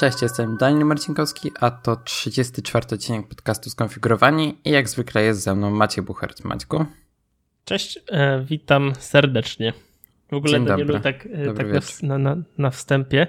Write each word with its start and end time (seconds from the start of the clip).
Cześć, 0.00 0.22
jestem 0.22 0.56
Daniel 0.56 0.86
Marcinkowski, 0.86 1.50
a 1.60 1.70
to 1.70 1.96
34 1.96 2.86
odcinek 2.92 3.28
podcastu 3.28 3.70
Skonfigurowani 3.70 4.58
i 4.64 4.70
jak 4.70 4.88
zwykle 4.88 5.22
jest 5.22 5.42
ze 5.42 5.54
mną 5.54 5.70
Maciej 5.70 6.04
Buchert. 6.04 6.44
Maćku? 6.44 6.84
Cześć, 7.64 7.98
e, 8.08 8.44
witam 8.44 8.92
serdecznie. 8.98 9.72
W 10.30 10.34
ogóle 10.34 10.52
Dzień 10.52 10.66
Danielu, 10.66 10.92
dobry. 10.92 11.12
tak, 11.12 11.26
e, 11.26 11.54
tak 11.54 12.02
na, 12.02 12.18
na, 12.18 12.36
na, 12.58 12.70
wstępie, 12.70 13.26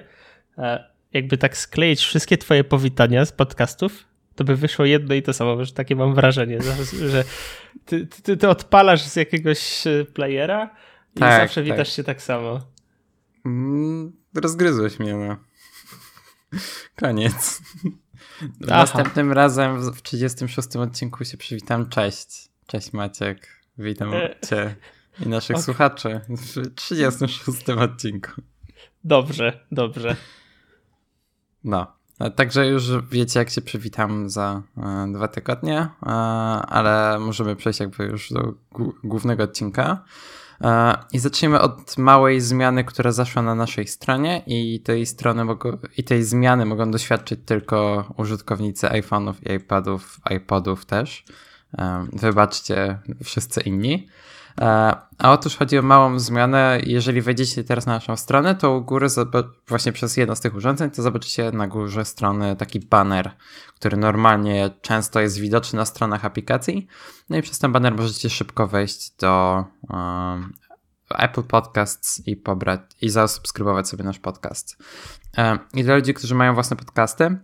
e, 0.58 0.84
jakby 1.12 1.38
tak 1.38 1.56
skleić 1.56 2.00
wszystkie 2.00 2.38
twoje 2.38 2.64
powitania 2.64 3.24
z 3.24 3.32
podcastów, 3.32 4.04
to 4.34 4.44
by 4.44 4.56
wyszło 4.56 4.84
jedno 4.84 5.14
i 5.14 5.22
to 5.22 5.32
samo, 5.32 5.64
że 5.64 5.72
takie 5.72 5.96
mam 5.96 6.14
wrażenie, 6.14 6.58
że, 7.08 7.24
ty, 7.84 8.06
ty, 8.06 8.36
ty, 8.36 8.48
odpalasz 8.48 9.02
z 9.02 9.16
jakiegoś 9.16 9.84
playera 10.14 10.70
i 11.16 11.18
tak, 11.20 11.42
zawsze 11.42 11.60
tak. 11.60 11.64
witasz 11.64 11.96
się 11.96 12.04
tak 12.04 12.22
samo. 12.22 12.60
Mm, 13.46 14.12
rozgryzłeś 14.34 14.98
mnie, 14.98 15.14
no. 15.14 15.51
Koniec. 17.00 17.62
Aha. 18.68 18.76
Następnym 18.78 19.32
razem 19.32 19.92
w 19.92 20.02
36 20.02 20.76
odcinku 20.76 21.24
się 21.24 21.36
przywitam. 21.36 21.88
Cześć. 21.88 22.48
Cześć 22.66 22.92
Maciek. 22.92 23.48
Witam 23.78 24.14
e... 24.14 24.36
cię 24.48 24.76
i 25.20 25.28
naszych 25.28 25.56
okay. 25.56 25.62
słuchaczy 25.62 26.20
w 26.28 26.74
36 26.74 27.68
odcinku. 27.68 28.30
Dobrze, 29.04 29.66
dobrze. 29.72 30.16
No. 31.64 31.86
Także 32.36 32.66
już 32.66 32.90
wiecie, 33.10 33.38
jak 33.38 33.50
się 33.50 33.60
przywitam 33.60 34.30
za 34.30 34.62
e, 34.76 35.12
dwa 35.12 35.28
tygodnie, 35.28 35.78
e, 35.78 36.06
ale 36.68 37.18
możemy 37.18 37.56
przejść 37.56 37.80
jakby 37.80 38.04
już 38.04 38.32
do 38.32 38.54
głównego 39.04 39.44
odcinka. 39.44 40.04
E, 40.62 40.94
I 41.12 41.18
zacznijmy 41.18 41.60
od 41.60 41.98
małej 41.98 42.40
zmiany, 42.40 42.84
która 42.84 43.12
zaszła 43.12 43.42
na 43.42 43.54
naszej 43.54 43.86
stronie 43.86 44.42
i 44.46 44.80
tej 44.80 45.06
strony 45.06 45.44
mogą, 45.44 45.78
i 45.96 46.04
tej 46.04 46.24
zmiany 46.24 46.64
mogą 46.64 46.90
doświadczyć 46.90 47.40
tylko 47.46 48.04
użytkownicy 48.16 48.86
iPhone'ów 48.86 49.34
i 49.50 49.54
iPadów, 49.54 50.20
iPodów 50.36 50.84
też. 50.84 51.24
E, 51.78 52.06
wybaczcie 52.12 52.98
wszyscy 53.24 53.60
inni. 53.60 54.08
E, 54.60 54.64
a 55.18 55.32
otóż 55.32 55.56
chodzi 55.56 55.78
o 55.78 55.82
małą 55.82 56.18
zmianę. 56.18 56.80
Jeżeli 56.86 57.22
wejdziecie 57.22 57.64
teraz 57.64 57.86
na 57.86 57.92
naszą 57.92 58.16
stronę, 58.16 58.54
to 58.54 58.76
u 58.76 58.82
góry, 58.82 59.06
właśnie 59.68 59.92
przez 59.92 60.16
jedno 60.16 60.36
z 60.36 60.40
tych 60.40 60.54
urządzeń, 60.54 60.90
to 60.90 61.02
zobaczycie 61.02 61.52
na 61.52 61.66
górze 61.66 62.04
strony 62.04 62.56
taki 62.56 62.80
banner, 62.80 63.30
który 63.74 63.96
normalnie 63.96 64.70
często 64.82 65.20
jest 65.20 65.38
widoczny 65.38 65.76
na 65.76 65.84
stronach 65.84 66.24
aplikacji. 66.24 66.86
No 67.30 67.36
i 67.36 67.42
przez 67.42 67.58
ten 67.58 67.72
banner 67.72 67.94
możecie 67.94 68.30
szybko 68.30 68.66
wejść 68.66 69.16
do 69.16 69.64
um, 69.88 70.52
Apple 71.10 71.42
Podcasts 71.42 72.26
i 72.26 72.36
pobrać 72.36 72.80
i 73.00 73.08
zasubskrybować 73.08 73.88
sobie 73.88 74.04
nasz 74.04 74.18
podcast. 74.18 74.76
Um, 75.38 75.58
I 75.74 75.84
dla 75.84 75.94
ludzi, 75.94 76.14
którzy 76.14 76.34
mają 76.34 76.54
własne 76.54 76.76
podcasty, 76.76 77.24
E, 77.24 77.38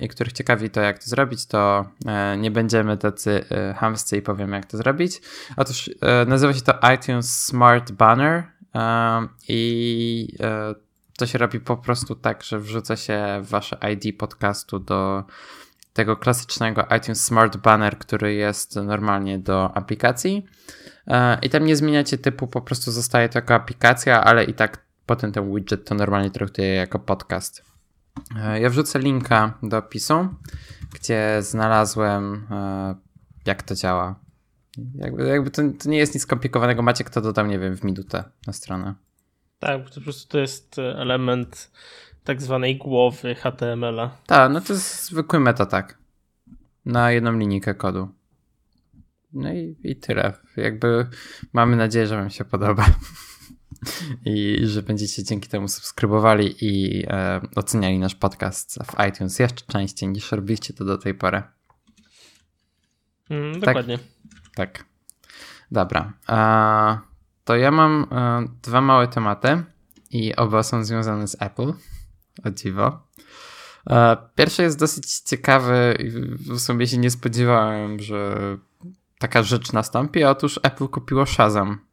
i 0.00 0.08
których 0.08 0.32
ciekawi 0.32 0.70
to, 0.70 0.80
jak 0.80 0.98
to 0.98 1.10
zrobić, 1.10 1.46
to 1.46 1.84
e, 2.06 2.36
nie 2.36 2.50
będziemy 2.50 2.96
tacy 2.96 3.44
e, 3.50 3.74
hamscy 3.74 4.16
i 4.16 4.22
powiemy, 4.22 4.56
jak 4.56 4.66
to 4.66 4.76
zrobić. 4.76 5.20
Otóż 5.56 5.90
nazywa 6.26 6.52
się 6.52 6.60
to 6.60 6.74
iTunes 6.94 7.44
Smart 7.44 7.92
Banner 7.92 8.42
i 9.48 10.28
to 11.18 11.26
się 11.26 11.38
robi 11.38 11.60
po 11.60 11.76
prostu 11.76 12.14
tak, 12.14 12.42
że 12.42 12.60
wrzuca 12.60 12.96
się 12.96 13.40
wasze 13.40 13.78
ID 13.92 14.18
podcastu 14.18 14.78
do 14.78 15.24
tego 15.92 16.16
klasycznego 16.16 16.86
iTunes 16.98 17.24
Smart 17.24 17.56
Banner, 17.56 17.98
który 17.98 18.34
jest 18.34 18.76
normalnie 18.76 19.38
do 19.38 19.76
aplikacji. 19.76 20.46
I 21.42 21.50
tam 21.50 21.64
nie 21.64 21.76
zmieniacie 21.76 22.18
typu, 22.18 22.46
po 22.46 22.60
prostu 22.60 22.92
zostaje 22.92 23.28
to 23.28 23.38
jako 23.38 23.54
aplikacja, 23.54 24.24
ale 24.24 24.44
i 24.44 24.54
tak 24.54 24.84
potem 25.06 25.32
ten 25.32 25.54
widget 25.54 25.84
to 25.84 25.94
normalnie 25.94 26.30
traktuje 26.30 26.74
jako 26.74 26.98
podcast. 26.98 27.69
E, 28.36 28.60
ja 28.60 28.70
wrzucę 28.70 28.98
linka 28.98 29.58
do 29.62 29.78
opisu, 29.78 30.28
gdzie 30.94 31.38
znalazłem, 31.40 32.46
e, 32.50 32.94
jak 33.46 33.62
to 33.62 33.74
działa. 33.74 34.20
Jakby, 34.94 35.28
jakby 35.28 35.50
to, 35.50 35.62
to, 35.82 35.88
nie 35.88 35.98
jest 35.98 36.14
nic 36.14 36.22
skomplikowanego. 36.22 36.82
Macie 36.82 37.04
kto 37.04 37.20
dodał, 37.20 37.46
nie 37.46 37.58
wiem, 37.58 37.76
w 37.76 37.84
minutę 37.84 38.24
na 38.46 38.52
stronę. 38.52 38.94
Tak, 39.58 39.84
po 39.94 40.00
prostu 40.00 40.28
to 40.28 40.38
jest 40.38 40.78
element 40.78 41.70
tak 42.24 42.42
zwanej 42.42 42.76
głowy 42.76 43.34
HTML-a. 43.34 44.10
Tak, 44.26 44.52
no 44.52 44.60
to 44.60 44.72
jest 44.72 45.04
zwykły 45.04 45.40
meta, 45.40 45.66
tak. 45.66 45.98
Na 46.84 47.12
jedną 47.12 47.38
linijkę 47.38 47.74
kodu. 47.74 48.08
No 49.32 49.52
i, 49.52 49.76
i 49.82 49.96
tyle. 49.96 50.32
Jakby 50.56 51.06
mamy 51.52 51.76
nadzieję, 51.76 52.06
że 52.06 52.16
Wam 52.16 52.30
się 52.30 52.44
podoba 52.44 52.86
i 54.24 54.58
że 54.64 54.82
będziecie 54.82 55.24
dzięki 55.24 55.48
temu 55.48 55.68
subskrybowali 55.68 56.54
i 56.60 57.04
e, 57.06 57.40
oceniali 57.56 57.98
nasz 57.98 58.14
podcast 58.14 58.78
w 58.84 59.08
iTunes 59.08 59.38
jeszcze 59.38 59.64
częściej 59.72 60.08
niż 60.08 60.32
robiliście 60.32 60.74
to 60.74 60.84
do 60.84 60.98
tej 60.98 61.14
pory. 61.14 61.42
Mm, 63.30 63.60
dokładnie. 63.60 63.98
Tak. 63.98 64.06
tak. 64.54 64.84
Dobra. 65.70 66.12
E, 66.28 66.98
to 67.44 67.56
ja 67.56 67.70
mam 67.70 68.06
e, 68.12 68.44
dwa 68.62 68.80
małe 68.80 69.08
tematy 69.08 69.62
i 70.10 70.36
oba 70.36 70.62
są 70.62 70.84
związane 70.84 71.28
z 71.28 71.42
Apple. 71.42 71.72
O 72.44 72.50
dziwo. 72.50 73.06
E, 73.90 74.16
pierwszy 74.34 74.62
jest 74.62 74.78
dosyć 74.78 75.20
ciekawy 75.20 75.96
w 76.54 76.58
sumie 76.58 76.86
się 76.86 76.98
nie 76.98 77.10
spodziewałem, 77.10 78.00
że 78.00 78.36
taka 79.18 79.42
rzecz 79.42 79.72
nastąpi. 79.72 80.24
Otóż 80.24 80.60
Apple 80.62 80.88
kupiło 80.88 81.26
Shazam 81.26 81.89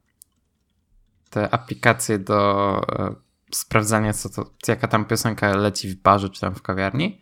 te 1.29 1.49
aplikacje 1.49 2.19
do 2.19 2.81
e, 2.99 3.15
sprawdzania, 3.51 4.13
co 4.13 4.29
to, 4.29 4.51
jaka 4.67 4.88
tam 4.88 5.05
piosenka 5.05 5.55
leci 5.55 5.89
w 5.89 5.95
barze 5.95 6.29
czy 6.29 6.41
tam 6.41 6.55
w 6.55 6.61
kawiarni. 6.61 7.21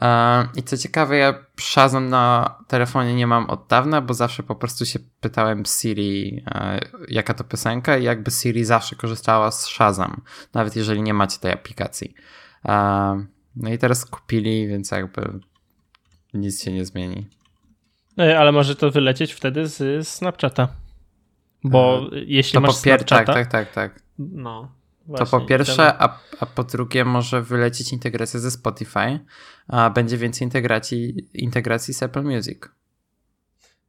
E, 0.00 0.48
I 0.56 0.62
co 0.62 0.76
ciekawe, 0.76 1.16
ja 1.16 1.34
Shazam 1.60 2.08
na 2.08 2.54
telefonie 2.68 3.14
nie 3.14 3.26
mam 3.26 3.50
od 3.50 3.66
dawna, 3.66 4.00
bo 4.00 4.14
zawsze 4.14 4.42
po 4.42 4.54
prostu 4.54 4.86
się 4.86 4.98
pytałem 5.20 5.64
Siri, 5.66 6.42
e, 6.46 6.80
jaka 7.08 7.34
to 7.34 7.44
piosenka 7.44 7.98
i 7.98 8.04
jakby 8.04 8.30
Siri 8.30 8.64
zawsze 8.64 8.96
korzystała 8.96 9.50
z 9.50 9.66
Shazam, 9.66 10.20
nawet 10.54 10.76
jeżeli 10.76 11.02
nie 11.02 11.14
macie 11.14 11.38
tej 11.38 11.52
aplikacji. 11.52 12.14
No 13.56 13.70
i 13.70 13.78
teraz 13.78 14.04
kupili, 14.04 14.68
więc 14.68 14.90
jakby 14.90 15.40
nic 16.34 16.62
się 16.62 16.72
nie 16.72 16.84
zmieni. 16.84 17.26
Ale 18.16 18.52
może 18.52 18.76
to 18.76 18.90
wylecieć 18.90 19.32
wtedy 19.32 19.66
z 19.66 20.08
Snapchata. 20.08 20.68
Bo 21.70 22.10
e, 22.12 22.18
jeśli 22.26 22.52
to 22.52 22.60
masz 22.60 22.70
po 22.76 22.82
pier- 22.82 23.04
Tak, 23.04 23.26
tak, 23.26 23.46
tak, 23.46 23.72
tak. 23.72 24.02
No. 24.18 24.72
Właśnie, 25.06 25.26
to 25.26 25.30
po 25.30 25.40
pierwsze, 25.46 25.94
a, 26.02 26.18
a 26.40 26.46
po 26.46 26.64
drugie 26.64 27.04
może 27.04 27.42
wylecieć 27.42 27.92
integracja 27.92 28.40
ze 28.40 28.50
Spotify, 28.50 29.20
a 29.68 29.90
będzie 29.90 30.18
więcej 30.18 30.46
integracji, 30.46 31.14
integracji 31.34 31.94
z 31.94 32.02
Apple 32.02 32.22
Music. 32.22 32.58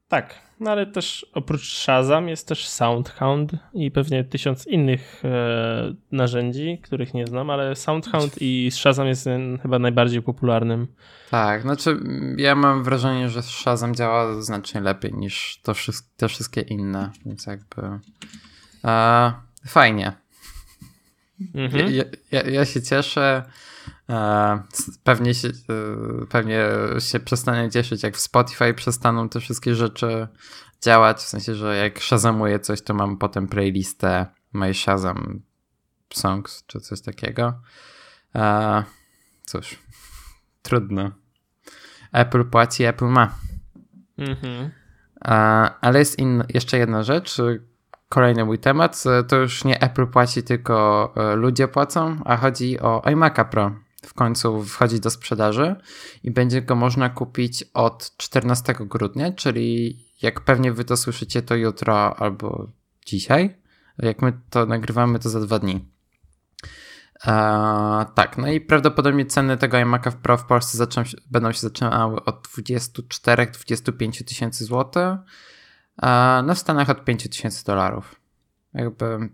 Tak, 0.08 0.36
no 0.60 0.72
ale 0.72 0.86
też 0.86 1.26
oprócz 1.34 1.74
Shazam 1.74 2.30
jest 2.30 2.48
też 2.48 2.68
Soundhound 2.68 3.52
i 3.74 3.92
pewnie 3.92 4.24
tysiąc 4.24 4.68
innych 4.68 5.22
e, 5.26 5.94
narzędzi, 6.12 6.80
których 6.84 7.14
nie 7.14 7.28
znam, 7.28 7.50
ale 7.50 7.76
Soundhound 7.76 8.36
i 8.42 8.72
Shazam 8.72 9.08
jest 9.08 9.30
chyba 9.62 9.80
najbardziej 9.80 10.22
popularnym. 10.22 10.88
Tak, 11.32 11.62
znaczy 11.62 12.00
ja 12.38 12.56
mam 12.56 12.84
wrażenie, 12.84 13.30
że 13.30 13.44
Shazam 13.44 13.96
działa 13.96 14.42
znacznie 14.42 14.82
lepiej 14.82 15.14
niż 15.14 15.60
to 15.64 15.74
te 16.18 16.28
wszystkie 16.28 16.62
inne, 16.62 17.12
więc 17.26 17.46
jakby 17.46 17.82
e, 18.86 19.34
fajnie. 19.68 20.12
Mhm. 21.56 21.94
Ja, 21.94 22.04
ja, 22.32 22.42
ja, 22.42 22.66
się 22.66 22.82
cieszę. 22.82 23.44
E, 24.10 24.64
pewnie 25.04 25.34
się, 25.34 25.48
e, 25.48 26.26
pewnie 26.30 26.70
się 27.00 27.20
przestanę 27.20 27.70
cieszyć, 27.70 28.04
jak 28.04 28.18
w 28.18 28.20
Spotify 28.20 28.74
przestaną 28.74 29.30
te 29.30 29.40
wszystkie 29.40 29.76
rzeczy 29.76 30.28
działać, 30.82 31.18
w 31.18 31.28
sensie, 31.28 31.56
że 31.56 31.76
jak 31.76 32.00
shazamuję 32.00 32.60
coś, 32.60 32.82
to 32.82 32.94
mam 32.94 33.18
potem 33.18 33.48
playlistę 33.48 34.26
My 34.54 34.74
Shazam 34.74 35.42
Songs, 36.14 36.64
czy 36.68 36.80
coś 36.80 37.02
takiego. 37.02 37.62
E, 38.36 38.84
cóż, 39.46 39.80
trudno. 40.62 41.12
Apple 42.12 42.46
płaci, 42.46 42.84
Apple 42.84 43.06
ma. 43.06 43.36
Mhm. 44.18 44.72
Ale 45.82 46.00
jest 46.00 46.20
in, 46.20 46.44
jeszcze 46.50 46.78
jedna 46.78 47.04
rzecz, 47.04 47.38
kolejny 48.10 48.46
mój 48.46 48.60
temat. 48.60 49.04
To 49.28 49.36
już 49.36 49.64
nie 49.64 49.82
Apple 49.82 50.08
płaci, 50.08 50.44
tylko 50.44 51.14
ludzie 51.36 51.68
płacą, 51.68 52.22
a 52.26 52.38
chodzi 52.38 52.80
o 52.80 53.02
iMac'a 53.06 53.46
Pro 53.46 53.87
w 54.08 54.14
końcu 54.14 54.64
wchodzi 54.64 55.00
do 55.00 55.10
sprzedaży 55.10 55.76
i 56.24 56.32
będzie 56.32 56.62
go 56.62 56.76
można 56.76 57.10
kupić 57.10 57.64
od 57.74 58.18
14 58.18 58.76
grudnia, 58.80 59.32
czyli 59.32 59.98
jak 60.22 60.42
pewnie 60.42 60.74
wy 60.74 60.86
to 60.86 60.98
słyszycie, 60.98 61.42
to 61.42 61.56
jutro 61.56 62.20
albo 62.20 62.72
dzisiaj. 63.06 63.58
Jak 63.98 64.22
my 64.22 64.34
to 64.50 64.66
nagrywamy, 64.66 65.20
to 65.20 65.30
za 65.30 65.40
dwa 65.40 65.60
dni. 65.60 65.86
Eee, 67.26 68.06
tak, 68.16 68.38
no 68.38 68.48
i 68.48 68.62
prawdopodobnie 68.62 69.26
ceny 69.26 69.58
tego 69.58 69.78
iMac'a 69.78 70.12
Pro 70.12 70.38
w 70.38 70.46
Polsce 70.46 70.78
zaczą, 70.78 71.04
będą 71.32 71.52
się 71.52 71.60
zaczynały 71.60 72.24
od 72.26 72.48
24-25 72.48 74.24
tysięcy 74.24 74.66
złotych, 74.66 75.04
eee, 76.02 76.44
no 76.44 76.56
w 76.56 76.60
Stanach 76.60 76.90
od 76.90 77.06
5 77.06 77.30
tysięcy 77.30 77.66
dolarów. 77.66 78.16
Jakby 78.74 79.30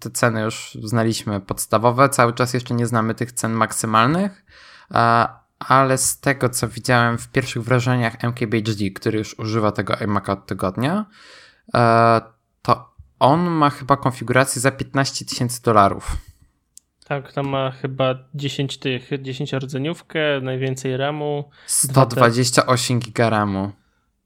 te 0.00 0.10
ceny 0.10 0.40
już 0.40 0.78
znaliśmy 0.82 1.40
podstawowe, 1.40 2.08
cały 2.08 2.32
czas 2.32 2.54
jeszcze 2.54 2.74
nie 2.74 2.86
znamy 2.86 3.14
tych 3.14 3.32
cen 3.32 3.52
maksymalnych, 3.52 4.44
ale 5.58 5.98
z 5.98 6.20
tego 6.20 6.48
co 6.48 6.68
widziałem 6.68 7.18
w 7.18 7.28
pierwszych 7.28 7.62
wrażeniach 7.62 8.24
MKBHD, 8.24 8.90
który 8.90 9.18
już 9.18 9.38
używa 9.38 9.72
tego 9.72 9.94
iMac'a 9.94 10.32
od 10.32 10.46
tygodnia, 10.46 11.06
to 12.62 12.92
on 13.18 13.40
ma 13.40 13.70
chyba 13.70 13.96
konfigurację 13.96 14.62
za 14.62 14.70
15 14.70 15.24
tysięcy 15.24 15.62
dolarów. 15.62 16.16
Tak, 17.04 17.32
tam 17.32 17.48
ma 17.48 17.70
chyba 17.70 18.14
10 18.34 18.78
tych, 18.78 19.10
10 19.22 19.52
rdzeniówkę, 19.52 20.20
najwięcej 20.42 20.96
RAMu. 20.96 21.50
128 21.66 23.00
giga 23.00 23.30
RAMu. 23.30 23.72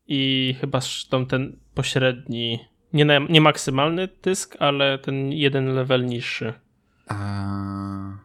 I 0.07 0.55
chyba 0.61 0.81
tą 1.11 1.27
ten 1.27 1.57
pośredni, 1.75 2.65
nie, 2.97 3.05
na, 3.05 3.19
nie 3.19 3.41
maksymalny 3.41 4.09
dysk, 4.23 4.57
ale 4.59 4.99
ten 4.99 5.33
jeden 5.33 5.75
level 5.75 6.07
niższy. 6.07 6.55
Eee, 7.11 7.17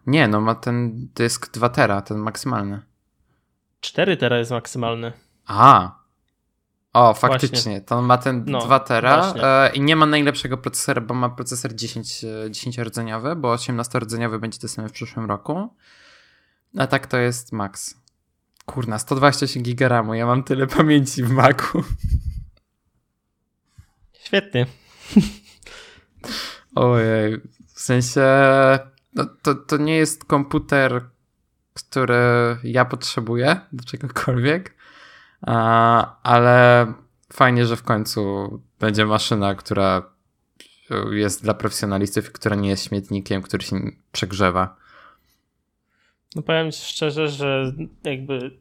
nie, 0.07 0.27
no 0.27 0.41
ma 0.41 0.55
ten 0.55 1.07
dysk 1.15 1.51
2 1.53 1.69
tera, 1.69 2.01
ten 2.01 2.17
maksymalny. 2.17 2.81
4 3.81 4.17
tera 4.17 4.37
jest 4.37 4.51
maksymalny. 4.51 5.13
A, 5.47 5.95
o, 6.93 7.13
faktycznie. 7.13 7.57
Właśnie. 7.57 7.81
To 7.81 8.01
ma 8.01 8.17
ten 8.17 8.43
no, 8.47 8.59
2 8.59 8.79
tera 8.79 9.33
e, 9.37 9.71
i 9.73 9.81
nie 9.81 9.95
ma 9.95 10.05
najlepszego 10.05 10.57
procesora, 10.57 11.01
bo 11.01 11.13
ma 11.13 11.29
procesor 11.29 11.75
10, 11.75 12.25
10 12.49 12.79
e, 12.79 12.83
rdzeniowy, 12.83 13.35
bo 13.35 13.51
18 13.51 13.99
rdzeniowy 13.99 14.39
będzie 14.39 14.59
dostępny 14.59 14.89
w 14.89 14.91
przyszłym 14.91 15.25
roku. 15.25 15.69
A 16.77 16.87
tak 16.87 17.07
to 17.07 17.17
jest 17.17 17.51
max. 17.51 18.01
Kurna, 18.65 18.99
128 18.99 19.63
GB 19.63 19.87
RAMu. 19.87 20.13
Ja 20.13 20.25
mam 20.25 20.43
tyle 20.43 20.67
pamięci 20.67 21.23
w 21.23 21.31
Macu. 21.31 21.83
Świetnie. 24.31 24.65
Ojej, 26.75 27.41
w 27.75 27.79
sensie 27.79 28.21
no, 29.13 29.25
to, 29.41 29.55
to 29.55 29.77
nie 29.77 29.95
jest 29.95 30.25
komputer, 30.25 31.01
który 31.73 32.15
ja 32.63 32.85
potrzebuję 32.85 33.61
do 33.71 33.83
czegokolwiek, 33.83 34.75
ale 36.23 36.87
fajnie, 37.33 37.65
że 37.65 37.75
w 37.75 37.83
końcu 37.83 38.49
będzie 38.79 39.05
maszyna, 39.05 39.55
która 39.55 40.09
jest 41.11 41.43
dla 41.43 41.53
profesjonalistów, 41.53 42.31
która 42.31 42.55
nie 42.55 42.69
jest 42.69 42.83
śmietnikiem, 42.83 43.41
który 43.41 43.63
się 43.63 43.79
przegrzewa. 44.11 44.75
No 46.35 46.41
powiem 46.41 46.71
ci 46.71 46.81
szczerze, 46.85 47.27
że 47.27 47.73
jakby 48.03 48.51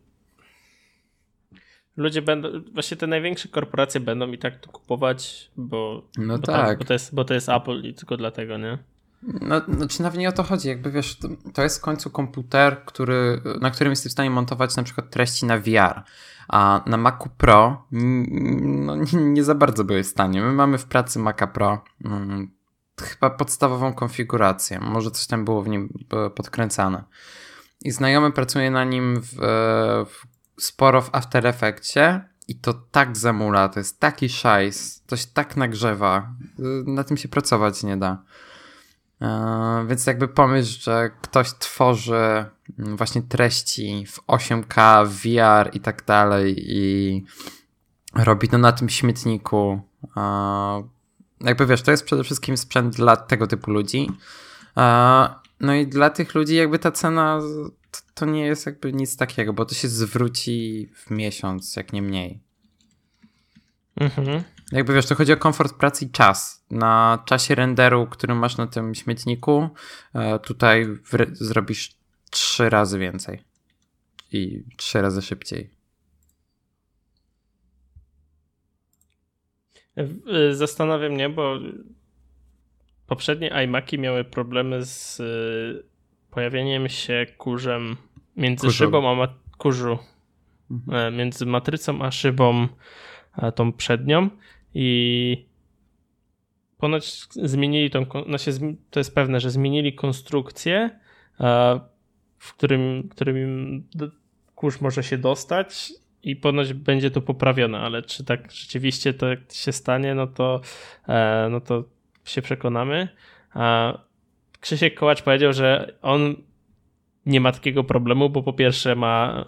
ludzie 2.00 2.22
będą, 2.22 2.48
właśnie 2.72 2.96
te 2.96 3.06
największe 3.06 3.48
korporacje 3.48 4.00
będą 4.00 4.32
i 4.32 4.38
tak 4.38 4.60
to 4.60 4.70
kupować, 4.70 5.50
bo, 5.56 6.02
no 6.18 6.38
bo, 6.38 6.46
tak. 6.46 6.78
bo, 6.78 6.84
to 6.84 6.92
jest, 6.92 7.14
bo 7.14 7.24
to 7.24 7.34
jest 7.34 7.48
Apple 7.48 7.82
i 7.82 7.94
tylko 7.94 8.16
dlatego, 8.16 8.58
nie? 8.58 8.78
No, 9.22 9.60
znaczy 9.68 10.02
nawet 10.02 10.20
nie 10.20 10.28
o 10.28 10.32
to 10.32 10.42
chodzi, 10.42 10.68
jakby 10.68 10.90
wiesz, 10.90 11.18
to, 11.18 11.28
to, 11.54 11.62
jest 11.62 11.78
w 11.78 11.82
końcu 11.82 12.10
komputer, 12.10 12.84
który, 12.84 13.40
na 13.60 13.70
którym 13.70 13.90
jesteś 13.90 14.10
w 14.10 14.12
stanie 14.12 14.30
montować 14.30 14.76
na 14.76 14.82
przykład 14.82 15.10
treści 15.10 15.46
na 15.46 15.58
VR, 15.58 16.02
a 16.48 16.82
na 16.86 16.96
Macu 16.96 17.28
Pro 17.38 17.84
no, 17.90 18.96
nie, 18.96 19.04
nie 19.12 19.44
za 19.44 19.54
bardzo 19.54 19.84
były 19.84 20.02
w 20.02 20.06
stanie. 20.06 20.40
My 20.40 20.52
mamy 20.52 20.78
w 20.78 20.84
pracy 20.84 21.18
Maca 21.18 21.46
Pro 21.46 21.84
hmm, 22.02 22.50
chyba 23.00 23.30
podstawową 23.30 23.94
konfigurację, 23.94 24.80
może 24.80 25.10
coś 25.10 25.26
tam 25.26 25.44
było 25.44 25.62
w 25.62 25.68
nim 25.68 26.04
podkręcane. 26.34 27.04
I 27.84 27.90
znajomy 27.90 28.32
pracuje 28.32 28.70
na 28.70 28.84
nim 28.84 29.20
w, 29.22 29.34
w 30.10 30.29
sporo 30.60 31.02
w 31.02 31.14
After 31.14 31.46
Effectsie 31.46 32.20
i 32.48 32.54
to 32.54 32.74
tak 32.74 33.16
zamula, 33.16 33.68
to 33.68 33.80
jest 33.80 34.00
taki 34.00 34.28
szajs, 34.28 35.02
się 35.16 35.26
tak 35.34 35.56
nagrzewa, 35.56 36.34
na 36.86 37.04
tym 37.04 37.16
się 37.16 37.28
pracować 37.28 37.82
nie 37.82 37.96
da. 37.96 38.22
E, 39.22 39.84
więc 39.88 40.06
jakby 40.06 40.28
pomyśl, 40.28 40.80
że 40.80 41.10
ktoś 41.22 41.52
tworzy 41.58 42.44
mm, 42.78 42.96
właśnie 42.96 43.22
treści 43.22 44.06
w 44.06 44.26
8K, 44.26 45.06
VR 45.06 45.76
i 45.76 45.80
tak 45.80 46.04
dalej 46.04 46.54
i 46.58 47.24
robi 48.14 48.48
to 48.48 48.58
na 48.58 48.72
tym 48.72 48.88
śmietniku. 48.88 49.80
E, 50.16 50.20
jakby 51.40 51.66
wiesz, 51.66 51.82
to 51.82 51.90
jest 51.90 52.04
przede 52.04 52.24
wszystkim 52.24 52.56
sprzęt 52.56 52.96
dla 52.96 53.16
tego 53.16 53.46
typu 53.46 53.70
ludzi. 53.70 54.10
E, 54.76 55.28
no 55.60 55.74
i 55.74 55.86
dla 55.86 56.10
tych 56.10 56.34
ludzi 56.34 56.54
jakby 56.54 56.78
ta 56.78 56.92
cena 56.92 57.40
to 58.20 58.26
nie 58.26 58.46
jest 58.46 58.66
jakby 58.66 58.92
nic 58.92 59.16
takiego, 59.16 59.52
bo 59.52 59.64
to 59.64 59.74
się 59.74 59.88
zwróci 59.88 60.88
w 60.94 61.10
miesiąc, 61.10 61.76
jak 61.76 61.92
nie 61.92 62.02
mniej. 62.02 62.40
Mhm. 63.96 64.42
Jakby 64.72 64.94
wiesz, 64.94 65.06
to 65.06 65.14
chodzi 65.14 65.32
o 65.32 65.36
komfort 65.36 65.74
pracy 65.74 66.04
i 66.04 66.10
czas. 66.10 66.64
Na 66.70 67.22
czasie 67.26 67.54
renderu, 67.54 68.06
który 68.06 68.34
masz 68.34 68.56
na 68.56 68.66
tym 68.66 68.94
śmietniku, 68.94 69.68
e, 70.14 70.38
tutaj 70.38 70.86
zrobisz 71.32 71.96
trzy 72.30 72.70
razy 72.70 72.98
więcej. 72.98 73.42
I 74.32 74.64
trzy 74.76 75.02
razy 75.02 75.22
szybciej. 75.22 75.70
E, 79.96 80.54
zastanawia 80.54 81.08
mnie, 81.08 81.28
bo 81.28 81.58
poprzednie 83.06 83.64
iMaki 83.64 83.98
miały 83.98 84.24
problemy 84.24 84.84
z 84.84 85.20
e, 85.20 85.24
pojawieniem 86.30 86.88
się 86.88 87.26
kurzem 87.38 87.96
między 88.36 88.72
szybą 88.72 89.10
a 89.10 89.14
ma 89.14 89.28
kurzu. 89.58 89.98
Mhm. 90.70 91.16
Między 91.16 91.46
matrycą 91.46 92.02
a 92.02 92.10
szybą 92.10 92.68
tą 93.54 93.72
przednią 93.72 94.30
i 94.74 95.46
ponoć 96.78 97.26
zmienili 97.30 97.90
tą, 97.90 98.06
znaczy 98.26 98.50
to 98.90 99.00
jest 99.00 99.14
pewne, 99.14 99.40
że 99.40 99.50
zmienili 99.50 99.94
konstrukcję, 99.94 100.90
w 102.38 102.54
którym, 102.54 103.08
którym 103.08 103.88
kurz 104.54 104.80
może 104.80 105.02
się 105.02 105.18
dostać 105.18 105.92
i 106.22 106.36
ponoć 106.36 106.72
będzie 106.72 107.10
to 107.10 107.20
poprawione, 107.20 107.78
ale 107.78 108.02
czy 108.02 108.24
tak 108.24 108.52
rzeczywiście 108.52 109.14
to 109.14 109.26
się 109.52 109.72
stanie, 109.72 110.14
no 110.14 110.26
to, 110.26 110.60
e, 111.08 111.48
no 111.50 111.60
to 111.60 111.84
się 112.24 112.42
przekonamy. 112.42 113.08
Krzysiek 114.60 114.94
Kołacz 114.94 115.22
powiedział, 115.22 115.52
że 115.52 115.94
on 116.02 116.36
nie 117.26 117.40
ma 117.40 117.52
takiego 117.52 117.84
problemu, 117.84 118.30
bo 118.30 118.42
po 118.42 118.52
pierwsze 118.52 118.94
ma 118.94 119.44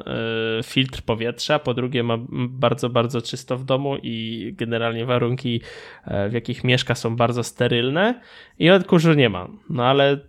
e, 0.58 0.62
filtr 0.62 1.02
powietrza, 1.02 1.58
po 1.58 1.74
drugie 1.74 2.02
ma 2.02 2.18
bardzo, 2.48 2.90
bardzo 2.90 3.22
czysto 3.22 3.58
w 3.58 3.64
domu 3.64 3.96
i 4.02 4.54
generalnie 4.56 5.06
warunki, 5.06 5.60
e, 6.04 6.28
w 6.28 6.32
jakich 6.32 6.64
mieszka 6.64 6.94
są 6.94 7.16
bardzo 7.16 7.42
sterylne 7.42 8.20
i 8.58 8.70
odkurzu 8.70 9.12
nie 9.12 9.28
ma. 9.28 9.48
No 9.70 9.86
ale 9.86 10.20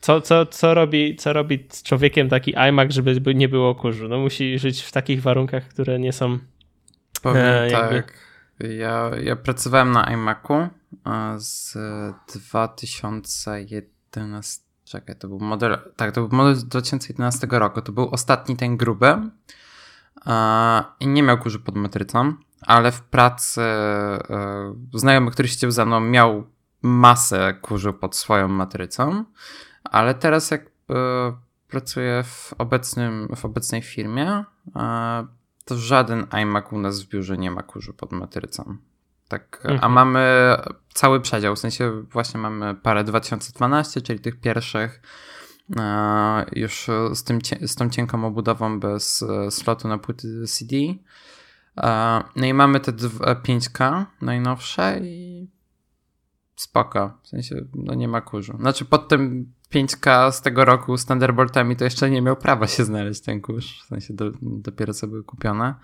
co, 0.00 0.20
co, 0.20 0.46
co, 0.46 0.74
robi, 0.74 1.16
co 1.16 1.32
robi 1.32 1.66
z 1.70 1.82
człowiekiem 1.82 2.28
taki 2.28 2.54
iMac, 2.68 2.92
żeby 2.92 3.34
nie 3.34 3.48
było 3.48 3.74
kurzu? 3.74 4.08
No 4.08 4.18
musi 4.18 4.58
żyć 4.58 4.82
w 4.82 4.92
takich 4.92 5.22
warunkach, 5.22 5.68
które 5.68 5.98
nie 5.98 6.12
są 6.12 6.38
Powiem 7.22 7.44
e, 7.44 7.70
jakby... 7.70 8.02
tak. 8.02 8.26
Ja, 8.78 9.10
ja 9.22 9.36
pracowałem 9.36 9.92
na 9.92 10.04
iMacu 10.04 10.68
z 11.36 11.78
2011 12.34 14.65
Czekaj, 14.86 15.16
to 15.16 15.28
był 15.28 15.40
model. 15.40 15.78
Tak, 15.96 16.12
to 16.12 16.20
był 16.28 16.36
model 16.36 16.54
z 16.54 16.64
2011 16.64 17.46
roku. 17.50 17.82
To 17.82 17.92
był 17.92 18.10
ostatni 18.10 18.56
ten 18.56 18.76
gruby. 18.76 19.30
I 21.00 21.06
nie 21.06 21.22
miał 21.22 21.38
kurzy 21.38 21.58
pod 21.58 21.76
matrycą, 21.76 22.34
ale 22.60 22.92
w 22.92 23.02
pracy 23.02 23.60
e, 23.60 24.74
znajomy, 24.94 25.30
który 25.30 25.48
siedział 25.48 25.70
za 25.70 25.86
mną, 25.86 26.00
miał 26.00 26.46
masę 26.82 27.54
kurzu 27.54 27.92
pod 27.92 28.16
swoją 28.16 28.48
matrycą, 28.48 29.24
ale 29.84 30.14
teraz 30.14 30.50
jak 30.50 30.70
pracuję 31.68 32.22
w, 32.22 32.54
obecnym, 32.58 33.28
w 33.36 33.44
obecnej 33.44 33.82
firmie, 33.82 34.44
to 35.64 35.76
żaden 35.76 36.26
iMac 36.30 36.72
u 36.72 36.78
nas 36.78 37.02
w 37.02 37.08
biurze 37.08 37.38
nie 37.38 37.50
ma 37.50 37.62
kurzu 37.62 37.94
pod 37.94 38.12
matrycą. 38.12 38.76
Tak, 39.28 39.60
mhm. 39.64 39.80
a 39.82 39.88
mamy 39.88 40.56
cały 40.94 41.20
przedział, 41.20 41.56
w 41.56 41.58
sensie 41.58 42.02
właśnie 42.12 42.40
mamy 42.40 42.74
parę 42.74 43.04
2012, 43.04 44.00
czyli 44.00 44.18
tych 44.20 44.40
pierwszych 44.40 45.02
e, 45.76 46.46
już 46.52 46.86
z, 47.12 47.24
tym, 47.24 47.38
z 47.66 47.74
tą 47.74 47.90
cienką 47.90 48.24
obudową 48.24 48.80
bez 48.80 49.22
e, 49.22 49.50
slotu 49.50 49.88
na 49.88 49.98
płyty 49.98 50.46
CD. 50.46 50.76
E, 51.76 52.22
no 52.36 52.46
i 52.46 52.54
mamy 52.54 52.80
te 52.80 52.92
5K 52.92 54.04
najnowsze 54.22 55.00
i 55.02 55.48
spoko, 56.56 57.18
w 57.22 57.28
sensie 57.28 57.64
no 57.74 57.94
nie 57.94 58.08
ma 58.08 58.20
kurzu. 58.20 58.56
Znaczy 58.60 58.84
pod 58.84 59.08
tym 59.08 59.52
5K 59.74 60.32
z 60.32 60.40
tego 60.40 60.64
roku 60.64 60.96
z 60.96 61.06
Thunderboltami 61.06 61.76
to 61.76 61.84
jeszcze 61.84 62.10
nie 62.10 62.22
miał 62.22 62.36
prawa 62.36 62.66
się 62.66 62.84
znaleźć 62.84 63.20
ten 63.20 63.40
kurz, 63.40 63.82
w 63.82 63.86
sensie 63.86 64.14
do, 64.14 64.30
dopiero 64.42 64.94
co 64.94 65.06
były 65.06 65.24
kupione. 65.24 65.74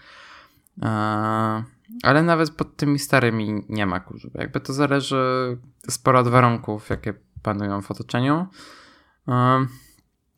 Ale 2.03 2.23
nawet 2.23 2.51
pod 2.51 2.77
tymi 2.77 2.99
starymi 2.99 3.65
nie 3.69 3.87
ma 3.87 4.01
kurzu. 4.01 4.31
Jakby 4.35 4.61
to 4.61 4.73
zależy 4.73 5.59
sporo 5.89 6.19
od 6.19 6.29
warunków, 6.29 6.91
jakie 6.91 7.15
panują 7.43 7.83
w 7.83 7.91
otoczeniu. 7.91 8.47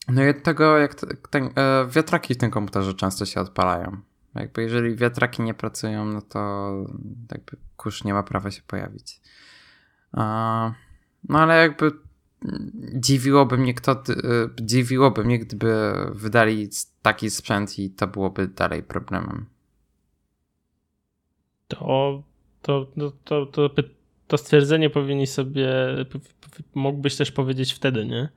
No 0.08 0.24
i 0.24 0.28
od 0.28 0.42
tego, 0.42 0.78
jak 0.78 0.94
ten, 1.30 1.44
e, 1.56 1.86
wiatraki 1.88 2.34
w 2.34 2.36
tym 2.36 2.50
komputerze 2.50 2.94
często 2.94 3.24
się 3.24 3.40
odpalają. 3.40 3.96
Jakby 4.34 4.62
jeżeli 4.62 4.96
wiatraki 4.96 5.42
nie 5.42 5.54
pracują, 5.54 6.04
no 6.04 6.22
to 6.22 6.70
jakby 7.30 7.56
kurz 7.76 8.04
nie 8.04 8.14
ma 8.14 8.22
prawa 8.22 8.50
się 8.50 8.62
pojawić. 8.66 9.20
No 11.28 11.38
ale 11.38 11.62
jakby 11.62 11.90
dziwiłoby 12.94 13.58
mnie 13.58 13.74
kto, 13.74 14.02
dziwiłoby 14.60 15.24
mnie, 15.24 15.38
gdyby 15.38 15.94
wydali 16.12 16.68
taki 17.02 17.30
sprzęt 17.30 17.78
i 17.78 17.90
to 17.90 18.06
byłoby 18.06 18.48
dalej 18.48 18.82
problemem. 18.82 19.46
To, 21.78 22.22
to, 22.62 22.86
to, 23.24 23.46
to, 23.46 23.68
to, 23.68 23.82
to 24.26 24.38
stwierdzenie 24.38 24.90
powinni 24.90 25.26
sobie, 25.26 25.68
mógłbyś 26.74 27.16
też 27.16 27.32
powiedzieć 27.32 27.72
wtedy, 27.72 28.06
nie? 28.06 28.28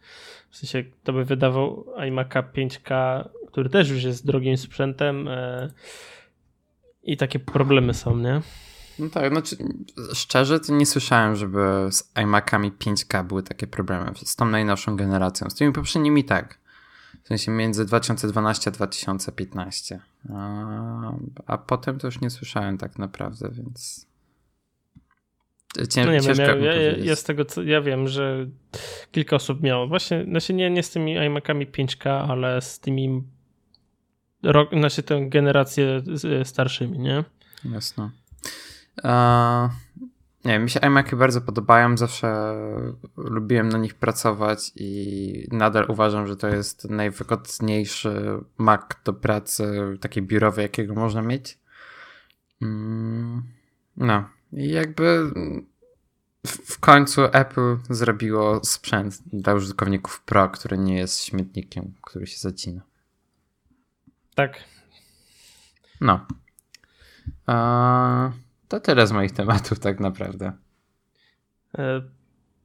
W 0.49 0.57
sensie, 0.57 0.83
kto 0.83 1.13
by 1.13 1.25
wydawał 1.25 1.85
iMac'a 1.97 2.43
5K, 2.55 3.23
który 3.47 3.69
też 3.69 3.89
już 3.89 4.03
jest 4.03 4.25
drogim 4.25 4.57
sprzętem 4.57 5.27
e, 5.27 5.69
i 7.03 7.17
takie 7.17 7.39
problemy 7.39 7.93
są, 7.93 8.17
nie? 8.17 8.41
No 8.99 9.09
tak, 9.09 9.31
znaczy 9.31 9.57
szczerze 10.13 10.59
to 10.59 10.73
nie 10.73 10.85
słyszałem, 10.85 11.35
żeby 11.35 11.59
z 11.91 12.13
iMac'ami 12.13 12.71
5K 12.71 13.25
były 13.25 13.43
takie 13.43 13.67
problemy. 13.67 14.11
Z 14.15 14.35
tą 14.35 14.45
najnowszą 14.45 14.95
generacją. 14.95 15.49
Z 15.49 15.55
tymi 15.55 15.73
poprzednimi 15.73 16.23
tak. 16.23 16.59
W 17.27 17.29
sensie 17.29 17.51
między 17.51 17.85
2012 17.85 18.69
a 18.69 18.73
2015. 18.73 19.99
A, 20.29 21.13
a 21.45 21.57
potem 21.57 21.99
to 21.99 22.07
już 22.07 22.21
nie 22.21 22.29
słyszałem 22.29 22.77
tak 22.77 22.99
naprawdę, 22.99 23.49
więc. 23.51 24.07
Cię, 25.89 26.05
no 26.05 26.11
nie 26.11 26.19
wiem, 26.19 26.37
ja, 26.37 26.73
ja, 26.73 26.97
ja, 26.97 27.15
z 27.15 27.23
tego 27.23 27.45
co 27.45 27.63
ja 27.63 27.81
wiem, 27.81 28.07
że 28.07 28.47
kilka 29.11 29.35
osób 29.35 29.61
miało. 29.63 29.87
Właśnie, 29.87 30.23
znaczy 30.23 30.53
nie, 30.53 30.69
nie 30.69 30.83
z 30.83 30.91
tymi 30.91 31.17
iMac'ami 31.17 31.71
5K, 31.71 32.09
ale 32.29 32.61
z 32.61 32.79
tymi 32.79 33.23
rok, 34.43 34.69
znaczy 34.77 35.03
tę 35.03 35.29
generację 35.29 36.03
starszymi, 36.43 36.99
nie? 36.99 37.23
Jasno. 37.65 38.11
Uh, 39.03 39.71
nie 40.47 40.53
wiem, 40.53 40.63
mi 40.63 40.69
się 40.69 40.79
iMacy 40.79 41.15
bardzo 41.15 41.41
podobają, 41.41 41.97
zawsze 41.97 42.55
lubiłem 43.17 43.69
na 43.69 43.77
nich 43.77 43.95
pracować 43.95 44.71
i 44.75 45.47
nadal 45.51 45.85
uważam, 45.87 46.27
że 46.27 46.35
to 46.35 46.47
jest 46.47 46.89
najwygodniejszy 46.89 48.39
Mac 48.57 48.81
do 49.05 49.13
pracy 49.13 49.97
takiej 50.01 50.23
biurowej, 50.23 50.63
jakiego 50.63 50.93
można 50.93 51.21
mieć. 51.21 51.59
Mm, 52.61 53.43
no 53.97 54.29
i 54.53 54.69
jakby 54.69 55.31
w 56.45 56.79
końcu 56.79 57.21
Apple 57.25 57.77
zrobiło 57.89 58.63
sprzęt 58.63 59.19
dla 59.33 59.53
użytkowników 59.53 60.21
Pro, 60.21 60.49
który 60.49 60.77
nie 60.77 60.97
jest 60.97 61.23
śmietnikiem, 61.23 61.93
który 62.01 62.27
się 62.27 62.37
zacina. 62.37 62.81
Tak. 64.35 64.63
No. 66.01 66.25
Uh, 67.47 68.46
to 68.67 68.79
tyle 68.79 69.07
z 69.07 69.11
moich 69.11 69.31
tematów, 69.31 69.79
tak 69.79 69.99
naprawdę. 69.99 70.51
E, 71.77 72.01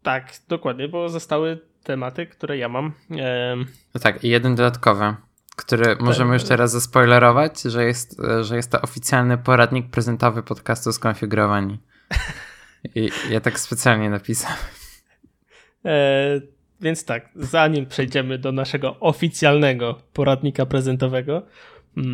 tak, 0.02 0.32
dokładnie, 0.48 0.88
bo 0.88 1.08
zostały 1.08 1.58
tematy, 1.84 2.26
które 2.26 2.58
ja 2.58 2.68
mam. 2.68 2.92
E... 3.10 3.56
No 3.94 4.00
tak, 4.00 4.24
i 4.24 4.28
jeden 4.28 4.54
dodatkowy, 4.54 5.14
który 5.56 5.96
możemy 6.00 6.34
już 6.34 6.44
teraz 6.44 6.72
zaspoilerować, 6.72 7.62
że 7.62 7.84
jest, 7.84 8.20
że 8.40 8.56
jest 8.56 8.70
to 8.70 8.80
oficjalny 8.80 9.38
poradnik 9.38 9.90
prezentowy 9.90 10.42
podcastu 10.42 10.92
skonfigurowani. 10.92 11.78
I 12.94 13.10
ja 13.30 13.40
tak 13.40 13.60
specjalnie 13.60 14.10
napisałem. 14.10 14.58
E, 15.84 16.40
więc 16.80 17.04
tak, 17.04 17.28
zanim 17.34 17.86
przejdziemy 17.86 18.38
do 18.38 18.52
naszego 18.52 19.00
oficjalnego 19.00 20.02
poradnika 20.12 20.66
prezentowego. 20.66 21.42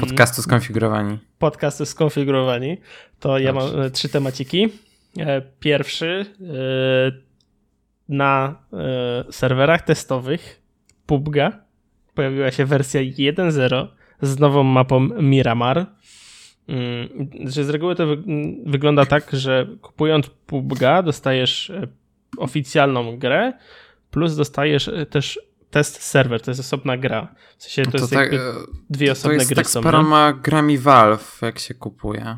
Podcastu 0.00 0.42
skonfigurowani. 0.42 1.18
Podcastu 1.38 1.86
skonfigurowani. 1.86 2.78
To 3.20 3.38
ja 3.38 3.52
mam 3.52 3.80
e, 3.80 3.90
trzy 3.90 4.08
temaciki. 4.08 4.68
E, 5.18 5.42
pierwszy 5.60 6.26
e, 6.40 7.28
na 8.08 8.62
serwerach 9.30 9.82
testowych 9.82 10.62
PUBG'a 11.06 11.52
pojawiła 12.14 12.50
się 12.50 12.64
wersja 12.66 13.00
1.0 13.00 13.86
z 14.22 14.38
nową 14.38 14.62
mapą 14.62 15.00
Miramar. 15.00 15.86
Mm, 16.68 17.08
że 17.44 17.64
z 17.64 17.68
reguły 17.68 17.94
to 17.94 18.06
wygląda 18.66 19.06
tak, 19.06 19.30
że 19.32 19.66
kupując 19.82 20.30
PUBG'a 20.46 21.02
dostajesz 21.02 21.72
oficjalną 22.38 23.18
grę, 23.18 23.52
plus 24.10 24.36
dostajesz 24.36 24.90
też 25.10 25.47
test 25.70 26.02
serwer, 26.02 26.40
to 26.42 26.50
jest 26.50 26.60
osobna 26.60 26.96
gra. 26.96 27.34
W 27.58 27.62
sensie 27.62 27.82
to, 27.82 27.90
to 27.90 27.98
jest 27.98 28.12
tak, 28.12 28.30
dwie 28.90 29.12
osobne 29.12 29.36
gry 29.36 29.46
są. 29.46 29.54
To 29.54 29.60
jest 29.60 29.72
tak 29.72 29.82
z 29.82 29.84
paroma 29.84 30.32
grami 30.32 30.78
Valve, 30.78 31.38
jak 31.42 31.58
się 31.58 31.74
kupuje. 31.74 32.36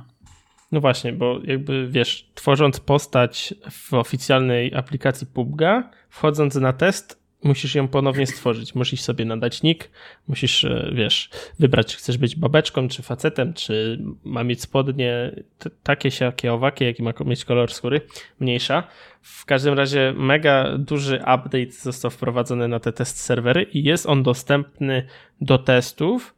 No 0.72 0.80
właśnie, 0.80 1.12
bo 1.12 1.38
jakby 1.44 1.88
wiesz, 1.88 2.30
tworząc 2.34 2.80
postać 2.80 3.54
w 3.70 3.94
oficjalnej 3.94 4.74
aplikacji 4.74 5.26
PUBG, 5.26 5.62
wchodząc 6.08 6.54
na 6.54 6.72
test, 6.72 7.19
musisz 7.42 7.74
ją 7.74 7.88
ponownie 7.88 8.26
stworzyć. 8.26 8.74
Musisz 8.74 9.00
sobie 9.00 9.24
nadać 9.24 9.62
nick, 9.62 9.90
musisz, 10.28 10.64
e, 10.64 10.90
wiesz, 10.94 11.30
wybrać, 11.58 11.86
czy 11.86 11.96
chcesz 11.96 12.18
być 12.18 12.36
babeczką, 12.36 12.88
czy 12.88 13.02
facetem, 13.02 13.54
czy 13.54 14.00
ma 14.24 14.44
mieć 14.44 14.60
spodnie 14.60 15.34
takie, 15.82 16.10
siakie, 16.10 16.52
owakie, 16.52 16.84
jaki 16.84 17.02
ma 17.02 17.12
mieć 17.24 17.44
kolor 17.44 17.72
skóry, 17.72 18.00
mniejsza. 18.40 18.82
W 19.22 19.44
każdym 19.44 19.74
razie 19.74 20.14
mega 20.16 20.78
duży 20.78 21.16
update 21.16 21.70
został 21.70 22.10
wprowadzony 22.10 22.68
na 22.68 22.80
te 22.80 22.92
test 22.92 23.20
serwery 23.20 23.62
i 23.62 23.84
jest 23.84 24.06
on 24.06 24.22
dostępny 24.22 25.06
do 25.40 25.58
testów 25.58 26.34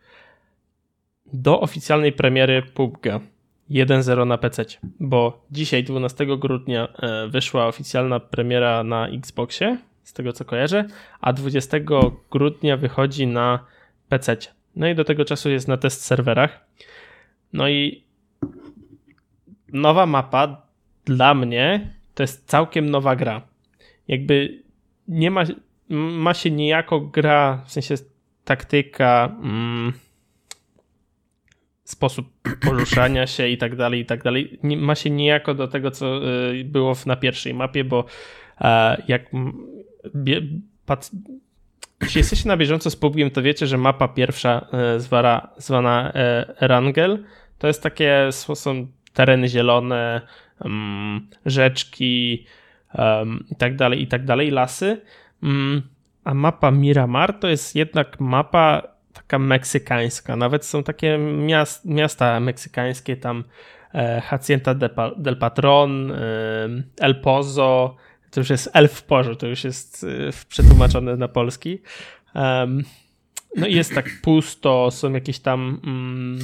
do 1.33 1.61
oficjalnej 1.61 2.13
premiery 2.13 2.63
PUBG. 2.63 3.07
1.0 3.71 4.27
na 4.27 4.39
PC, 4.39 4.65
bo 5.01 5.47
dzisiaj 5.51 5.85
12 5.85 6.27
grudnia 6.39 6.89
e, 6.89 7.29
wyszła 7.29 7.67
oficjalna 7.67 8.21
premiera 8.21 8.85
na 8.85 9.09
Xboxie 9.09 9.79
z 10.03 10.13
tego 10.13 10.33
co 10.33 10.45
kojarzę, 10.45 10.85
a 11.21 11.33
20 11.33 11.79
grudnia 12.31 12.77
wychodzi 12.77 13.27
na 13.27 13.67
PC. 14.09 14.37
No 14.77 14.89
i 14.89 14.95
do 14.95 15.05
tego 15.05 15.25
czasu 15.25 15.51
jest 15.51 15.69
na 15.69 15.77
test 15.77 16.05
serwerach. 16.05 16.67
No 17.53 17.69
i 17.69 18.05
nowa 19.73 20.07
mapa 20.07 20.67
dla 21.05 21.35
mnie 21.35 21.95
to 22.15 22.23
jest 22.23 22.49
całkiem 22.49 22.91
nowa 22.91 23.17
gra. 23.17 23.43
Jakby 24.09 24.63
nie 25.09 25.31
ma, 25.31 25.45
ma 25.89 26.35
się 26.35 26.51
niejako 26.51 27.01
gra, 27.01 27.65
w 27.67 27.73
sensie 27.73 27.95
taktyka, 28.45 29.37
mm, 29.43 29.93
sposób 31.85 32.29
poruszania 32.61 33.27
się 33.27 33.49
i 33.49 33.59
tak 33.59 33.77
dalej, 33.77 34.01
i 34.01 34.07
tak 34.07 34.23
dalej. 34.23 34.59
Ma 34.63 34.95
się 34.95 35.11
niejako 35.11 35.55
do 35.55 35.69
tego, 35.69 35.91
co 35.91 36.29
y, 36.51 36.65
było 36.65 36.95
na 37.07 37.17
pierwszej 37.17 37.55
mapie, 37.55 37.85
bo 37.85 38.05
e, 38.61 39.03
jak 39.09 39.27
pat, 40.87 41.11
jeśli 42.03 42.19
jesteście 42.19 42.49
na 42.49 42.57
bieżąco 42.57 42.91
z 42.91 42.97
PUBGiem, 42.97 43.31
to 43.31 43.43
wiecie, 43.43 43.67
że 43.67 43.79
mapa 43.79 44.09
pierwsza 44.09 44.67
e, 44.73 45.01
zwana, 45.01 45.49
zwana 45.57 46.13
Rangel 46.61 47.25
to 47.59 47.67
jest 47.67 47.83
takie, 47.83 48.29
są 48.33 48.87
tereny 49.15 49.49
zielone, 49.49 50.21
um, 50.61 51.29
rzeczki 51.47 52.47
i 53.51 53.57
tak 53.57 53.77
dalej, 53.77 54.03
i 54.03 54.07
tak 54.07 54.25
dalej, 54.25 54.51
lasy. 54.51 55.01
Um, 55.43 55.83
a 56.25 56.35
mapa 56.35 56.71
Miramar 56.71 57.39
to 57.41 57.49
jest 57.49 57.77
jednak 57.77 58.21
mapa 58.21 58.83
taka 59.13 59.39
meksykańska. 59.39 60.37
Nawet 60.37 60.65
są 60.65 60.83
takie 60.83 61.19
miast, 61.19 61.85
miasta 61.85 62.41
meksykańskie, 62.41 63.17
tam 63.17 63.45
e, 63.95 64.21
Hacienda 64.21 64.75
del 65.17 65.37
Patron, 65.37 66.13
e, 66.13 66.17
El 67.01 67.21
Pozo, 67.21 67.97
to 68.33 68.41
już 68.41 68.51
jest 68.51 68.71
elf 68.73 68.93
w 68.93 69.03
porze, 69.03 69.37
to 69.37 69.47
już 69.47 69.65
jest 69.65 70.05
y, 70.05 70.31
przetłumaczone 70.49 71.17
na 71.17 71.29
polski. 71.29 71.79
Um, 72.35 72.85
no 73.57 73.67
i 73.67 73.75
jest 73.75 73.95
tak 73.95 74.11
pusto, 74.23 74.91
są 74.91 75.13
jakieś 75.13 75.39
tam 75.39 75.81
mm, 75.85 76.39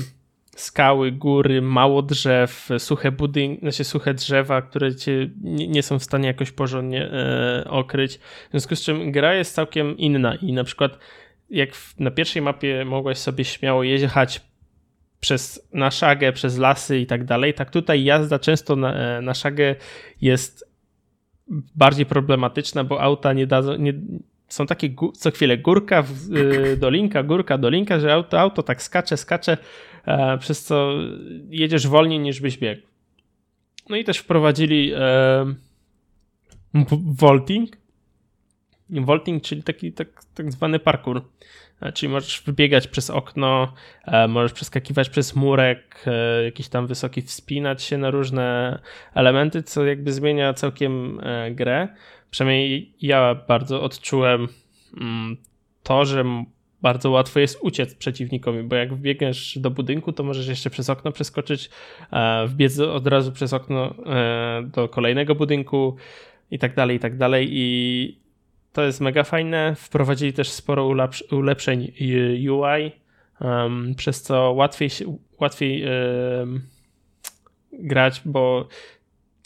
skały, 0.56 1.12
góry, 1.12 1.62
mało 1.62 2.02
drzew, 2.02 2.68
suche 2.78 3.12
budynki, 3.12 3.60
znaczy 3.60 3.84
suche 3.84 4.14
drzewa, 4.14 4.62
które 4.62 4.94
cię 4.94 5.30
nie, 5.42 5.82
są 5.82 5.98
w 5.98 6.04
stanie 6.04 6.26
jakoś 6.26 6.52
porządnie 6.52 7.12
e, 7.12 7.64
okryć. 7.70 8.18
W 8.18 8.50
związku 8.50 8.76
z 8.76 8.82
czym 8.82 9.12
gra 9.12 9.34
jest 9.34 9.54
całkiem 9.54 9.98
inna 9.98 10.34
i 10.34 10.52
na 10.52 10.64
przykład 10.64 10.98
jak 11.50 11.74
w, 11.74 12.00
na 12.00 12.10
pierwszej 12.10 12.42
mapie 12.42 12.84
mogłaś 12.84 13.18
sobie 13.18 13.44
śmiało 13.44 13.82
jechać 13.82 14.40
przez 15.20 15.68
na 15.72 15.90
szagę, 15.90 16.32
przez 16.32 16.58
lasy 16.58 16.98
i 16.98 17.06
tak 17.06 17.24
dalej, 17.24 17.54
tak 17.54 17.70
tutaj 17.70 18.04
jazda 18.04 18.38
często 18.38 18.76
na, 18.76 18.94
e, 18.94 19.20
na 19.20 19.34
szagę 19.34 19.76
jest 20.20 20.67
bardziej 21.76 22.06
problematyczna, 22.06 22.84
bo 22.84 23.02
auta 23.02 23.32
nie 23.32 23.46
dadzą, 23.46 23.76
nie, 23.76 23.94
są 24.48 24.66
takie 24.66 24.94
co 25.12 25.30
chwilę 25.30 25.58
górka, 25.58 26.04
y, 26.36 26.76
dolinka, 26.76 27.22
górka, 27.22 27.58
dolinka, 27.58 28.00
że 28.00 28.12
auto, 28.12 28.40
auto 28.40 28.62
tak 28.62 28.82
skacze, 28.82 29.16
skacze, 29.16 29.58
e, 30.06 30.38
przez 30.38 30.64
co 30.64 30.92
jedziesz 31.50 31.86
wolniej 31.86 32.18
niż 32.18 32.40
byś 32.40 32.58
biegł. 32.58 32.82
No 33.88 33.96
i 33.96 34.04
też 34.04 34.18
wprowadzili 34.18 34.92
e, 34.94 35.54
vaulting, 37.20 37.76
Vaulting, 38.90 39.42
czyli 39.42 39.62
taki 39.62 39.92
tak, 39.92 40.24
tak 40.34 40.52
zwany 40.52 40.78
parkour. 40.78 41.24
E, 41.80 41.92
czyli 41.92 42.12
możesz 42.12 42.42
wybiegać 42.46 42.88
przez 42.88 43.10
okno, 43.10 43.72
e, 44.04 44.28
możesz 44.28 44.52
przeskakiwać 44.52 45.08
przez 45.08 45.36
murek, 45.36 46.04
e, 46.06 46.44
jakiś 46.44 46.68
tam 46.68 46.86
wysoki, 46.86 47.22
wspinać 47.22 47.82
się 47.82 47.98
na 47.98 48.10
różne 48.10 48.78
elementy, 49.14 49.62
co 49.62 49.86
jakby 49.86 50.12
zmienia 50.12 50.54
całkiem 50.54 51.20
grę. 51.50 51.88
Przynajmniej 52.30 52.92
ja 53.02 53.34
bardzo 53.48 53.82
odczułem 53.82 54.48
mm, 55.00 55.36
to, 55.82 56.04
że 56.04 56.24
bardzo 56.82 57.10
łatwo 57.10 57.40
jest 57.40 57.58
uciec 57.62 57.94
przeciwnikowi, 57.94 58.62
bo 58.62 58.76
jak 58.76 58.94
wbiegniesz 58.94 59.58
do 59.58 59.70
budynku, 59.70 60.12
to 60.12 60.22
możesz 60.22 60.48
jeszcze 60.48 60.70
przez 60.70 60.90
okno 60.90 61.12
przeskoczyć, 61.12 61.70
wbiec 62.46 62.78
od 62.78 63.06
razu 63.06 63.32
przez 63.32 63.52
okno 63.52 63.94
do 64.62 64.88
kolejnego 64.88 65.34
budynku 65.34 65.96
i 66.50 66.58
tak 66.58 66.74
dalej, 66.74 66.96
i 66.96 67.00
tak 67.00 67.16
dalej. 67.16 67.48
I 67.50 68.27
to 68.72 68.82
jest 68.82 69.00
mega 69.00 69.24
fajne. 69.24 69.74
Wprowadzili 69.74 70.32
też 70.32 70.48
sporo 70.48 70.86
ulepszeń 71.30 71.92
UI, 72.50 72.92
um, 73.40 73.94
przez 73.94 74.22
co 74.22 74.52
łatwiej, 74.52 74.90
łatwiej 75.40 75.84
grać, 77.72 78.22
bo 78.24 78.68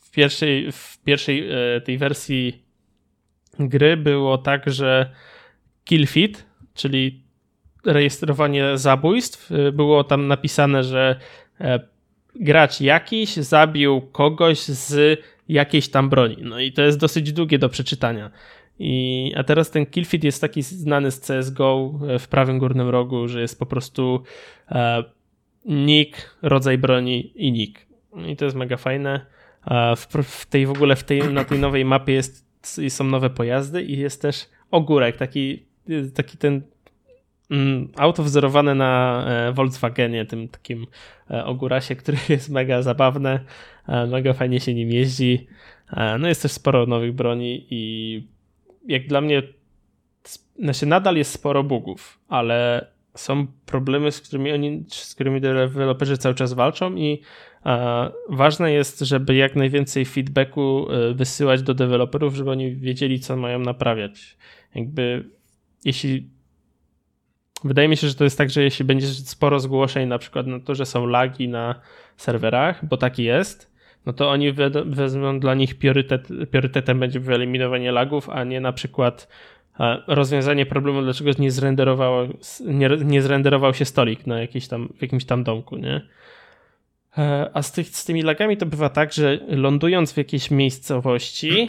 w 0.03 0.11
pierwszej, 0.11 0.73
w 0.73 0.99
pierwszej 1.05 1.49
e, 1.51 1.81
tej 1.81 1.99
wersji 1.99 2.63
gry 3.59 3.97
było 3.97 4.39
tak, 4.39 4.71
że 4.71 5.11
kill 5.85 6.07
feed, 6.07 6.45
czyli 6.75 7.23
rejestrowanie 7.87 8.79
zabójstw, 8.79 9.53
e, 9.53 9.73
było 9.73 10.05
tam 10.05 10.27
napisane, 10.27 10.85
że 10.85 11.21
e, 11.61 11.81
gracz 12.35 12.81
jakiś 12.81 13.37
zabił 13.37 14.01
kogoś 14.01 14.59
z 14.59 15.21
jakiejś 15.49 15.89
tam 15.89 16.09
broni. 16.09 16.37
No 16.41 16.61
i 16.61 16.73
to 16.73 16.83
jest 16.83 16.99
dosyć 16.99 17.33
długie 17.33 17.59
do 17.59 17.69
przeczytania. 17.69 18.31
I, 18.79 19.33
a 19.37 19.45
teraz 19.45 19.71
ten 19.71 19.87
killfeed 19.87 20.25
jest 20.25 20.41
taki 20.41 20.63
znany 20.63 21.11
z 21.11 21.21
CSGO 21.21 22.01
w 22.19 22.29
prawym 22.29 22.59
górnym 22.59 22.89
rogu, 22.89 23.29
że 23.29 23.41
jest 23.41 23.59
po 23.59 23.67
prostu 23.67 24.23
e, 24.71 25.05
nick, 25.65 26.37
rodzaj 26.43 26.79
broni 26.79 27.33
i 27.35 27.53
nick. 27.53 27.87
I 28.27 28.37
to 28.37 28.45
jest 28.45 28.57
mega 28.57 28.77
fajne. 28.77 29.27
E, 29.67 29.97
w, 29.97 30.07
w, 30.23 30.47
tej 30.47 30.67
w 30.67 30.71
ogóle 30.71 30.97
w 30.97 31.05
tej, 31.05 31.35
na 31.35 31.45
tej 31.45 31.59
nowej 31.59 31.85
mapie 31.85 32.13
jest, 32.13 32.47
są 32.89 33.05
nowe 33.05 33.31
pojazdy 33.31 33.83
i 33.83 33.99
jest 33.99 34.23
też 34.23 34.49
ogórek, 34.71 35.17
taki, 35.17 35.67
taki 36.15 36.39
ten 36.39 36.63
mm, 37.51 37.89
auto 37.97 38.23
wzorowane 38.23 38.75
na 38.75 39.25
e, 39.29 39.53
Volkswagenie, 39.53 40.25
tym 40.25 40.49
takim 40.49 40.87
e, 41.31 41.45
ogórasie, 41.45 41.97
który 41.97 42.19
jest 42.29 42.51
mega 42.51 42.83
zabawne, 42.83 43.41
e, 43.89 44.07
mega 44.07 44.33
fajnie 44.33 44.61
się 44.61 44.75
nim 44.75 44.91
jeździ. 44.91 45.47
No 46.19 46.29
jest 46.29 46.43
też 46.43 46.53
sporo 46.53 46.87
nowych 46.87 47.13
broni 47.13 47.67
i 47.71 48.27
jak 48.87 49.07
dla 49.07 49.21
mnie 49.21 49.43
znaczy 50.59 50.87
nadal 50.87 51.17
jest 51.17 51.33
sporo 51.33 51.65
bugów, 51.65 52.19
ale 52.29 52.87
są 53.15 53.47
problemy, 53.67 54.13
z 54.13 54.21
którymi 54.21 54.53
oni, 54.53 54.85
z 54.89 55.15
którymi 55.15 55.41
deweloperzy 55.41 56.19
cały 56.19 56.35
czas 56.35 56.53
walczą 56.53 56.97
i 56.97 57.23
e, 57.67 58.11
ważne 58.29 58.73
jest, 58.73 59.01
żeby 59.01 59.35
jak 59.35 59.57
najwięcej 59.57 60.05
feedbacku 60.05 60.87
e, 60.91 61.15
wysyłać 61.15 61.63
do 61.63 61.75
deweloperów, 61.75 62.35
żeby 62.35 62.51
oni 62.51 62.77
wiedzieli, 62.77 63.21
co 63.21 63.37
mają 63.37 63.59
naprawiać. 63.59 64.37
Jakby 64.75 65.25
jeśli 65.85 66.31
wydaje 67.65 67.89
mi 67.89 67.97
się, 67.97 68.09
że 68.09 68.15
to 68.15 68.25
jest 68.25 68.39
tak, 68.39 68.51
że 68.51 68.63
jeśli 68.63 68.85
będzie 68.85 69.07
sporo 69.07 69.61
zgłoszeń 69.61 70.09
na 70.09 70.19
przykład 70.19 70.47
na 70.47 70.61
to, 70.61 70.75
że 70.75 70.87
są 70.87 71.07
lagi 71.07 71.49
na 71.49 71.81
serwerach, 72.17 72.85
bo 72.85 72.97
taki 72.97 73.25
jest, 73.25 73.72
no 74.07 74.13
to 74.13 74.31
oni 74.31 74.53
wezmą 74.85 75.41
dla 75.41 75.55
nich 75.55 75.75
priorytet, 75.75 76.29
priorytetem 76.51 77.01
będzie 77.01 77.21
wyeliminowanie 77.21 77.93
lagów, 77.93 78.31
a 78.31 78.45
nie 78.45 78.61
na 78.61 78.73
przykład 78.73 79.29
e, 79.81 80.03
rozwiązanie 80.07 80.67
problemu, 80.67 81.03
dlaczego 81.03 81.31
nie, 81.39 81.51
zrenderowało, 81.51 82.27
nie, 82.61 82.89
nie 83.05 83.23
zrenderował 83.23 83.75
się 83.75 83.85
stolik 83.85 84.27
na 84.27 84.37
tam, 84.71 84.89
w 84.99 85.03
jakimś 85.03 85.25
tam 85.25 85.45
domku, 85.45 85.77
nie? 85.77 86.01
E, 87.19 87.51
a 87.55 87.63
z, 87.63 87.73
tych, 87.73 87.89
z 87.89 88.05
tymi 88.05 88.23
lagami 88.23 88.57
to 88.57 88.67
bywa 88.67 88.89
tak, 88.89 89.13
że 89.13 89.39
lądując 89.49 90.13
w 90.13 90.17
jakiejś 90.17 90.51
miejscowości 90.51 91.69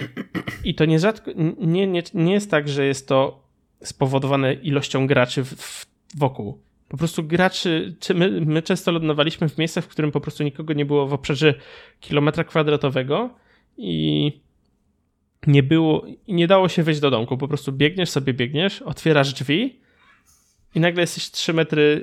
i 0.63 0.75
to 0.75 0.85
nie, 0.85 1.87
nie, 1.87 2.03
nie 2.13 2.33
jest 2.33 2.51
tak, 2.51 2.69
że 2.69 2.85
jest 2.85 3.07
to 3.07 3.43
spowodowane 3.83 4.53
ilością 4.53 5.07
graczy 5.07 5.43
w, 5.43 5.47
w, 5.47 5.85
wokół 6.17 6.59
po 6.89 6.97
prostu 6.97 7.23
graczy, 7.23 7.95
czy 7.99 8.13
my, 8.13 8.41
my 8.41 8.61
często 8.61 8.91
lądowaliśmy 8.91 9.49
w 9.49 9.57
miejscach, 9.57 9.83
w 9.83 9.87
którym 9.87 10.11
po 10.11 10.21
prostu 10.21 10.43
nikogo 10.43 10.73
nie 10.73 10.85
było 10.85 11.07
w 11.07 11.13
obszarze 11.13 11.53
kilometra 11.99 12.43
kwadratowego 12.43 13.29
i 13.77 14.31
nie 15.47 15.63
było, 15.63 16.05
nie 16.27 16.47
dało 16.47 16.69
się 16.69 16.83
wejść 16.83 16.99
do 16.99 17.11
domku. 17.11 17.37
Po 17.37 17.47
prostu 17.47 17.71
biegniesz 17.71 18.09
sobie, 18.09 18.33
biegniesz, 18.33 18.81
otwierasz 18.81 19.33
drzwi 19.33 19.79
i 20.75 20.79
nagle 20.79 21.01
jesteś 21.01 21.31
3 21.31 21.53
metry 21.53 22.01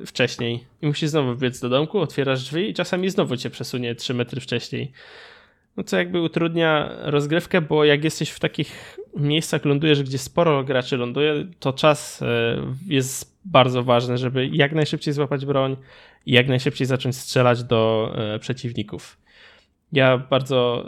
yy, 0.00 0.06
wcześniej 0.06 0.64
i 0.82 0.86
musisz 0.86 1.08
znowu 1.10 1.34
wbiec 1.34 1.60
do 1.60 1.68
domku, 1.68 1.98
otwierasz 1.98 2.42
drzwi 2.42 2.70
i 2.70 2.74
czasami 2.74 3.10
znowu 3.10 3.36
cię 3.36 3.50
przesunie 3.50 3.94
3 3.94 4.14
metry 4.14 4.40
wcześniej. 4.40 4.92
No 5.76 5.84
co 5.84 5.96
jakby 5.96 6.20
utrudnia 6.20 6.90
rozgrywkę, 7.02 7.60
bo 7.60 7.84
jak 7.84 8.04
jesteś 8.04 8.30
w 8.30 8.40
takich 8.40 8.98
miejscach, 9.16 9.64
lądujesz, 9.64 10.02
gdzie 10.02 10.18
sporo 10.18 10.64
graczy 10.64 10.96
ląduje, 10.96 11.46
to 11.58 11.72
czas 11.72 12.20
yy, 12.20 12.26
jest 12.94 13.37
bardzo 13.50 13.82
ważne, 13.82 14.18
żeby 14.18 14.46
jak 14.46 14.72
najszybciej 14.72 15.14
złapać 15.14 15.46
broń 15.46 15.76
i 16.26 16.32
jak 16.32 16.48
najszybciej 16.48 16.86
zacząć 16.86 17.16
strzelać 17.16 17.64
do 17.64 18.12
e, 18.14 18.38
przeciwników. 18.38 19.18
Ja 19.92 20.18
bardzo 20.18 20.84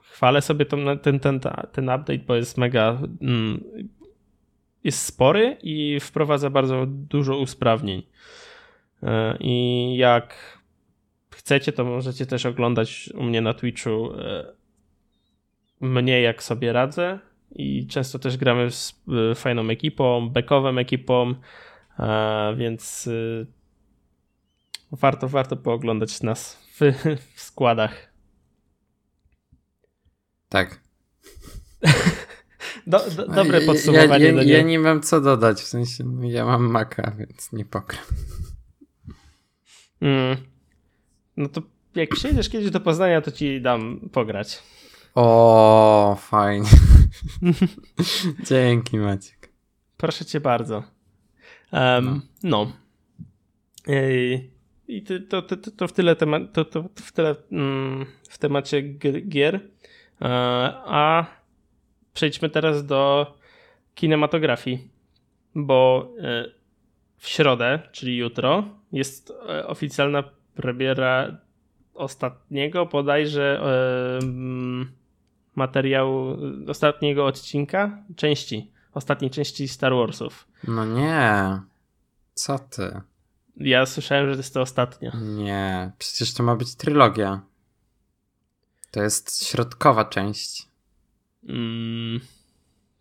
chwalę 0.00 0.42
sobie 0.42 0.66
ten, 0.66 0.98
ten, 1.02 1.20
ten, 1.20 1.40
ten 1.72 1.84
update, 1.84 2.18
bo 2.18 2.34
jest 2.34 2.58
mega. 2.58 2.98
Mm, 3.22 3.64
jest 4.84 5.02
spory 5.02 5.56
i 5.62 6.00
wprowadza 6.00 6.50
bardzo 6.50 6.84
dużo 6.86 7.38
usprawnień. 7.38 8.02
E, 9.02 9.36
I 9.40 9.96
jak 9.96 10.58
chcecie, 11.30 11.72
to 11.72 11.84
możecie 11.84 12.26
też 12.26 12.46
oglądać 12.46 13.10
u 13.14 13.22
mnie 13.22 13.40
na 13.40 13.54
Twitchu 13.54 14.12
e, 14.18 14.52
mnie, 15.80 16.20
jak 16.20 16.42
sobie 16.42 16.72
radzę 16.72 17.18
i 17.54 17.86
często 17.86 18.18
też 18.18 18.36
gramy 18.36 18.70
z 18.70 19.02
y, 19.32 19.34
fajną 19.34 19.68
ekipą, 19.68 20.28
backową 20.28 20.78
ekipą, 20.78 21.34
więc 22.56 23.06
y, 23.06 23.46
warto, 24.92 25.28
warto 25.28 25.56
pooglądać 25.56 26.22
nas 26.22 26.58
w, 26.74 26.80
w 27.34 27.40
składach. 27.40 28.12
Tak. 30.48 30.80
Do, 32.86 33.10
do, 33.10 33.28
dobre 33.28 33.60
podsumowanie. 33.60 34.24
Ja, 34.24 34.32
ja, 34.32 34.42
ja, 34.42 34.62
nie 34.62 34.78
mam 34.78 35.02
co 35.02 35.20
dodać, 35.20 35.60
w 35.60 35.66
sensie 35.66 36.04
no, 36.04 36.28
ja 36.28 36.44
mam 36.44 36.70
maka, 36.70 37.12
więc 37.18 37.52
nie 37.52 37.64
pogram. 37.64 38.04
Mm. 40.00 40.36
No 41.36 41.48
to 41.48 41.62
jak 41.94 42.10
przyjedziesz 42.10 42.48
kiedyś 42.48 42.70
do 42.70 42.80
Poznania, 42.80 43.20
to 43.20 43.30
ci 43.30 43.60
dam 43.60 44.08
pograć. 44.12 44.62
O, 45.14 46.16
fajnie. 46.20 46.68
Dzięki, 48.48 48.96
Maciek. 48.96 49.52
Proszę 49.96 50.24
cię 50.24 50.40
bardzo. 50.40 50.82
Um, 51.72 52.22
no. 52.42 52.66
no. 52.66 52.72
I 54.88 55.02
to, 55.02 55.42
to, 55.42 55.56
to, 55.56 55.70
to, 55.70 55.88
w 55.88 55.92
tyle, 55.92 56.16
tema, 56.16 56.40
to, 56.52 56.64
to 56.64 56.84
w, 56.94 57.12
tyle 57.12 57.34
mm, 57.52 58.06
w 58.28 58.38
temacie 58.38 58.82
gier. 59.28 59.54
E, 59.54 59.60
a 60.84 61.26
przejdźmy 62.14 62.50
teraz 62.50 62.86
do 62.86 63.34
kinematografii, 63.94 64.88
bo 65.54 66.10
e, 66.18 66.44
w 67.16 67.28
środę, 67.28 67.82
czyli 67.92 68.16
jutro, 68.16 68.64
jest 68.92 69.32
e, 69.48 69.66
oficjalna 69.66 70.24
premiera 70.54 71.38
ostatniego 71.94 72.86
bodajże 72.86 73.60
materiału 75.56 76.36
ostatniego 76.68 77.26
odcinka, 77.26 77.98
części, 78.16 78.70
ostatniej 78.94 79.30
części 79.30 79.68
Star 79.68 79.92
Warsów. 79.94 80.48
No 80.68 80.84
nie. 80.84 81.60
Co 82.34 82.58
ty? 82.58 83.00
Ja 83.56 83.86
słyszałem, 83.86 84.28
że 84.28 84.32
to 84.32 84.38
jest 84.38 84.54
to 84.54 84.60
ostatnia. 84.60 85.12
Nie, 85.22 85.92
przecież 85.98 86.34
to 86.34 86.42
ma 86.42 86.56
być 86.56 86.74
trylogia. 86.74 87.40
To 88.90 89.02
jest 89.02 89.46
środkowa 89.46 90.04
część. 90.04 90.68
Mm, 91.48 92.20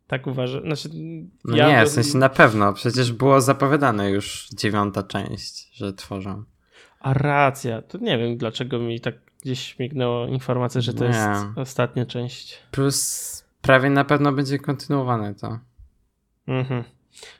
tak 0.07 0.27
uważam. 0.27 0.61
Znaczy, 0.61 0.89
no 1.45 1.57
ja 1.57 1.67
nie, 1.67 1.85
w 1.85 1.89
sensie 1.89 2.17
na 2.17 2.29
pewno. 2.29 2.73
Przecież 2.73 3.11
było 3.11 3.41
zapowiadane 3.41 4.09
już 4.09 4.49
dziewiąta 4.49 5.03
część, 5.03 5.75
że 5.77 5.93
tworzą. 5.93 6.43
A 6.99 7.13
racja. 7.13 7.81
To 7.81 7.97
nie 7.97 8.17
wiem, 8.17 8.37
dlaczego 8.37 8.79
mi 8.79 9.01
tak 9.01 9.15
gdzieś 9.43 9.59
śmignęło 9.59 10.27
informacja, 10.27 10.81
że 10.81 10.93
to 10.93 11.03
nie. 11.03 11.09
jest 11.09 11.45
ostatnia 11.55 12.05
część. 12.05 12.59
Plus 12.71 13.43
prawie 13.61 13.89
na 13.89 14.05
pewno 14.05 14.31
będzie 14.31 14.59
kontynuowane 14.59 15.35
to. 15.35 15.59
Mhm. 16.47 16.83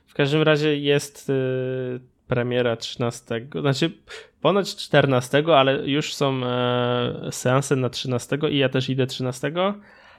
W 0.08 0.13
każdym 0.13 0.42
razie 0.42 0.78
jest 0.78 1.30
y, 1.30 2.00
premiera 2.28 2.76
13, 2.78 3.48
znaczy 3.62 3.92
ponoć 4.42 4.76
14, 4.76 5.44
ale 5.56 5.89
już 5.89 6.13
są 6.16 6.46
e, 6.46 7.30
seanse 7.32 7.76
na 7.76 7.89
13 7.89 8.38
i 8.50 8.58
ja 8.58 8.70
też 8.70 8.89
idę 8.89 9.08
13. 9.08 9.52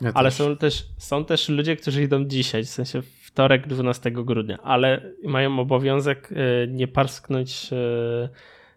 Ja 0.00 0.10
ale 0.14 0.30
są 0.30 0.56
też, 0.56 0.86
są 0.98 1.24
też 1.24 1.48
ludzie, 1.48 1.76
którzy 1.76 2.02
idą 2.02 2.24
dzisiaj, 2.24 2.64
w 2.64 2.68
sensie 2.68 3.02
wtorek 3.02 3.66
12 3.66 4.10
grudnia, 4.10 4.58
ale 4.62 5.12
mają 5.24 5.58
obowiązek 5.58 6.30
e, 6.32 6.66
nie 6.66 6.88
parsknąć 6.88 7.70
e, 7.72 8.28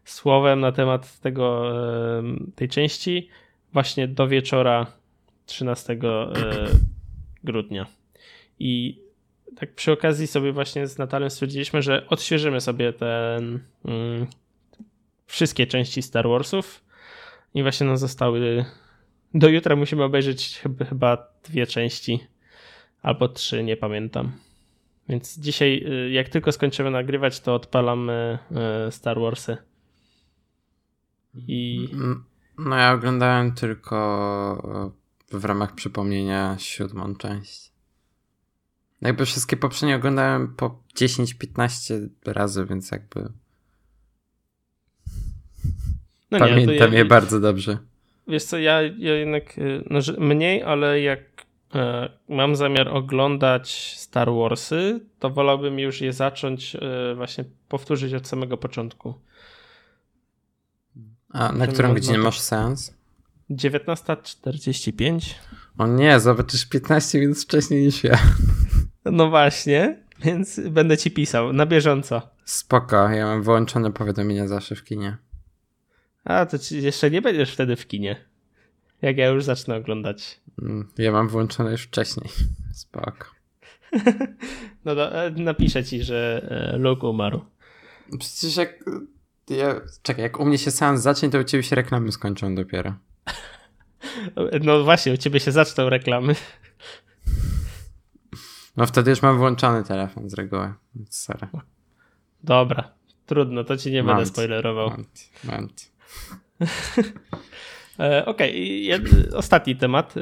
słowem 0.09 0.59
na 0.59 0.71
temat 0.71 1.19
tego, 1.19 1.71
e, 2.19 2.23
tej 2.55 2.69
części 2.69 3.29
właśnie 3.73 4.07
do 4.07 4.27
wieczora 4.27 4.85
13 5.45 5.97
grudnia. 7.43 7.85
I 8.59 9.01
tak 9.55 9.73
przy 9.73 9.91
okazji 9.91 10.27
sobie 10.27 10.51
właśnie 10.51 10.87
z 10.87 10.97
Natalem 10.97 11.29
stwierdziliśmy, 11.29 11.81
że 11.81 12.07
odświeżymy 12.07 12.61
sobie 12.61 12.93
ten 12.93 13.59
mm, 13.85 14.27
wszystkie 15.25 15.67
części 15.67 16.01
Star 16.01 16.27
Warsów 16.29 16.83
i 17.53 17.61
właśnie 17.61 17.87
nam 17.87 17.97
zostały 17.97 18.65
do 19.33 19.49
jutra 19.49 19.75
musimy 19.75 20.03
obejrzeć 20.03 20.61
chyba 20.89 21.27
dwie 21.43 21.67
części 21.67 22.19
albo 23.01 23.27
trzy, 23.27 23.63
nie 23.63 23.77
pamiętam. 23.77 24.31
Więc 25.09 25.39
dzisiaj, 25.39 25.83
y, 26.07 26.11
jak 26.11 26.29
tylko 26.29 26.51
skończymy 26.51 26.91
nagrywać, 26.91 27.39
to 27.39 27.55
odpalamy 27.55 28.37
y, 28.87 28.91
Star 28.91 29.19
Warsy. 29.19 29.57
I... 31.47 31.89
No 32.57 32.75
ja 32.75 32.93
oglądałem 32.93 33.51
tylko 33.51 34.93
y, 35.31 35.37
w 35.39 35.45
ramach 35.45 35.75
przypomnienia 35.75 36.55
siódmą 36.59 37.15
część. 37.15 37.71
Jakby 39.01 39.25
wszystkie 39.25 39.57
poprzednie 39.57 39.95
oglądałem 39.95 40.55
po 40.55 40.79
10-15 40.95 42.07
razy, 42.25 42.65
więc 42.65 42.91
jakby. 42.91 43.29
No 46.31 46.39
Pamiętam 46.39 46.91
nie, 46.91 46.97
ja, 46.97 47.03
je 47.03 47.05
bardzo 47.05 47.39
dobrze. 47.39 47.77
Wiesz 48.27 48.43
co, 48.43 48.57
ja, 48.57 48.81
ja 48.81 49.15
jednak 49.15 49.55
no, 49.89 49.99
mniej, 50.17 50.63
ale 50.63 51.01
jak 51.01 51.19
e, 51.75 52.09
mam 52.29 52.55
zamiar 52.55 52.87
oglądać 52.87 53.95
Star 53.97 54.29
Warsy, 54.31 54.99
to 55.19 55.29
wolałbym 55.29 55.79
już 55.79 56.01
je 56.01 56.13
zacząć 56.13 56.75
e, 56.75 57.15
właśnie 57.15 57.43
powtórzyć 57.69 58.13
od 58.13 58.27
samego 58.27 58.57
początku. 58.57 59.13
A 61.29 61.51
na 61.51 61.67
którą 61.67 61.93
godzinę 61.93 62.17
masz 62.17 62.39
sens? 62.39 62.93
19.45. 63.49 65.33
O 65.77 65.87
nie, 65.87 66.19
zobaczysz 66.19 66.65
15 66.65 67.19
minut 67.19 67.37
wcześniej 67.37 67.85
niż 67.85 68.03
ja. 68.03 68.19
No 69.05 69.29
właśnie, 69.29 70.03
więc 70.19 70.59
będę 70.69 70.97
ci 70.97 71.11
pisał 71.11 71.53
na 71.53 71.65
bieżąco. 71.65 72.21
Spoko, 72.45 73.09
ja 73.09 73.25
mam 73.25 73.43
wyłączone 73.43 73.91
powiadomienia 73.91 74.47
zawsze 74.47 74.75
w 74.75 74.83
kinie. 74.83 75.17
A, 76.23 76.45
to 76.45 76.57
jeszcze 76.71 77.11
nie 77.11 77.21
będziesz 77.21 77.53
wtedy 77.53 77.75
w 77.75 77.87
kinie. 77.87 78.15
Jak 79.01 79.17
ja 79.17 79.27
już 79.27 79.43
zacznę 79.43 79.75
oglądać. 79.75 80.39
Mm, 80.61 80.87
ja 80.97 81.11
mam 81.11 81.27
włączone 81.27 81.71
już 81.71 81.83
wcześniej. 81.83 82.29
Spoko. 82.73 83.27
no 84.85 84.95
to 84.95 85.25
e, 85.25 85.31
napiszę 85.31 85.83
ci, 85.83 86.03
że 86.03 86.47
e, 86.73 86.77
Luke 86.77 87.07
umarł. 87.07 87.41
Przecież 88.19 88.55
jak... 88.55 88.83
Ja, 89.49 89.81
czekaj, 90.03 90.23
jak 90.23 90.39
u 90.39 90.45
mnie 90.45 90.57
się 90.57 90.71
seans 90.71 91.01
zacznie, 91.01 91.29
to 91.29 91.39
u 91.39 91.43
ciebie 91.43 91.63
się 91.63 91.75
reklamy 91.75 92.11
skończą 92.11 92.55
dopiero. 92.55 92.93
No 94.61 94.83
właśnie, 94.83 95.13
u 95.13 95.17
ciebie 95.17 95.39
się 95.39 95.51
zaczną 95.51 95.89
reklamy. 95.89 96.35
No 98.77 98.85
wtedy 98.85 99.09
już 99.09 99.21
mam 99.21 99.37
włączony 99.37 99.83
telefon 99.83 100.29
z 100.29 100.33
reguły, 100.33 100.73
sorry. 101.09 101.47
Dobra, 102.43 102.91
trudno, 103.25 103.63
to 103.63 103.77
ci 103.77 103.91
nie 103.91 104.03
będę 104.03 104.25
spoilerował. 104.25 104.91
Mant, 105.43 105.91
e, 107.99 108.25
Okej, 108.25 108.93
okay. 108.93 109.37
ostatni 109.37 109.75
temat. 109.75 110.17
E, 110.17 110.21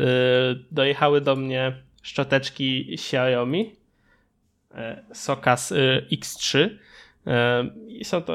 dojechały 0.71 1.21
do 1.21 1.35
mnie 1.35 1.83
szczoteczki 2.01 2.93
Xiaomi 2.93 3.75
e, 4.75 5.03
Sokas 5.13 5.73
X3. 6.11 6.69
I 7.88 8.05
są 8.05 8.21
to 8.21 8.33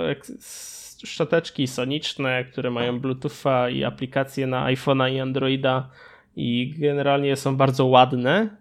szczoteczki 1.04 1.66
soniczne, 1.66 2.44
które 2.44 2.70
mają 2.70 3.00
Bluetootha 3.00 3.70
i 3.70 3.84
aplikacje 3.84 4.46
na 4.46 4.66
iPhone'a 4.66 5.12
i 5.12 5.20
Androida 5.20 5.90
i 6.36 6.74
generalnie 6.78 7.36
są 7.36 7.56
bardzo 7.56 7.86
ładne 7.86 8.60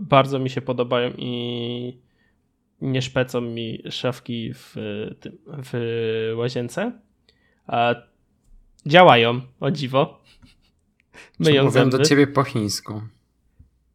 bardzo 0.00 0.38
mi 0.38 0.50
się 0.50 0.60
podobają 0.60 1.10
i 1.18 2.00
nie 2.80 3.02
szpecą 3.02 3.40
mi 3.40 3.82
szafki 3.90 4.52
w, 4.54 4.74
tym, 5.20 5.38
w 5.46 6.32
łazience. 6.36 6.92
A 7.66 7.94
działają, 8.86 9.40
o 9.60 9.70
dziwo. 9.70 10.22
Myją 11.38 11.64
mówią 11.64 11.70
zęby. 11.70 11.98
do 11.98 12.04
ciebie 12.04 12.26
po 12.26 12.44
chińsku? 12.44 13.02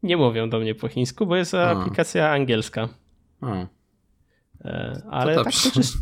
Nie 0.04 0.18
mówią 0.18 0.50
do 0.50 0.60
mnie 0.60 0.76
po 0.76 0.88
chińsku, 0.88 1.26
bo 1.26 1.36
jest 1.36 1.54
A. 1.54 1.70
aplikacja 1.70 2.32
angielska. 2.32 2.90
A. 3.42 3.68
E, 4.66 5.02
ale 5.12 5.36
tak 5.36 5.46
to 5.46 5.52
czysz, 5.52 5.94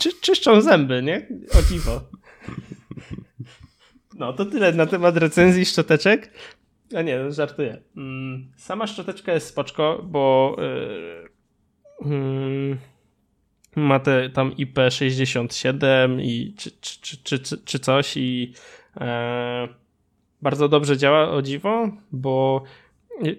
czy, 0.00 0.20
czyszczą 0.20 0.60
zęby, 0.60 1.02
nie? 1.02 1.28
O 1.58 1.62
dziwo. 1.72 2.00
No 4.18 4.32
to 4.32 4.44
tyle 4.44 4.72
na 4.72 4.86
temat 4.86 5.16
recenzji 5.16 5.64
szczoteczek. 5.64 6.32
A 6.96 7.02
nie, 7.02 7.32
żartuję. 7.32 7.82
Mm, 7.96 8.52
sama 8.56 8.86
szczoteczka 8.86 9.32
jest 9.32 9.46
spoczko, 9.46 10.02
bo 10.04 10.56
yy, 12.04 12.10
yy, 12.10 12.76
ma 13.76 14.00
te 14.00 14.30
tam 14.30 14.50
IP67 14.50 16.20
i 16.22 16.54
czy, 16.58 16.70
czy, 16.70 17.00
czy, 17.00 17.38
czy, 17.38 17.58
czy 17.58 17.78
coś 17.78 18.16
i 18.16 18.52
yy, 18.96 19.04
bardzo 20.42 20.68
dobrze 20.68 20.96
działa 20.96 21.30
o 21.30 21.42
dziwo, 21.42 21.90
bo 22.12 22.62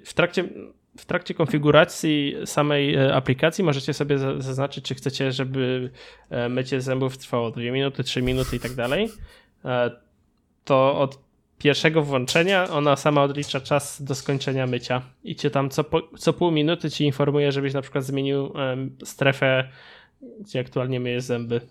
w 0.05 0.13
trakcie 0.13 0.49
w 0.97 1.05
trakcie 1.05 1.33
konfiguracji 1.33 2.35
samej 2.45 2.95
e, 2.95 3.15
aplikacji 3.15 3.63
możecie 3.63 3.93
sobie 3.93 4.17
zaznaczyć, 4.17 4.85
czy 4.85 4.95
chcecie, 4.95 5.31
żeby 5.31 5.91
e, 6.29 6.49
mycie 6.49 6.81
zębów 6.81 7.17
trwało 7.17 7.51
2 7.51 7.61
minuty, 7.61 8.03
3 8.03 8.21
minuty 8.21 8.55
i 8.55 8.59
tak 8.59 8.73
dalej. 8.73 9.09
To 10.63 10.99
od 10.99 11.19
pierwszego 11.57 12.03
włączenia 12.03 12.69
ona 12.69 12.95
sama 12.95 13.23
odlicza 13.23 13.61
czas 13.61 14.01
do 14.01 14.15
skończenia 14.15 14.67
mycia 14.67 15.01
i 15.23 15.35
cię 15.35 15.49
tam 15.49 15.69
co, 15.69 15.83
po, 15.83 16.01
co 16.17 16.33
pół 16.33 16.51
minuty 16.51 16.91
ci 16.91 17.05
informuje, 17.05 17.51
żebyś 17.51 17.73
na 17.73 17.81
przykład 17.81 18.03
zmienił 18.03 18.53
strefę, 19.03 19.69
gdzie 20.39 20.59
aktualnie 20.59 20.99
myjesz 20.99 21.23
zęby. 21.23 21.61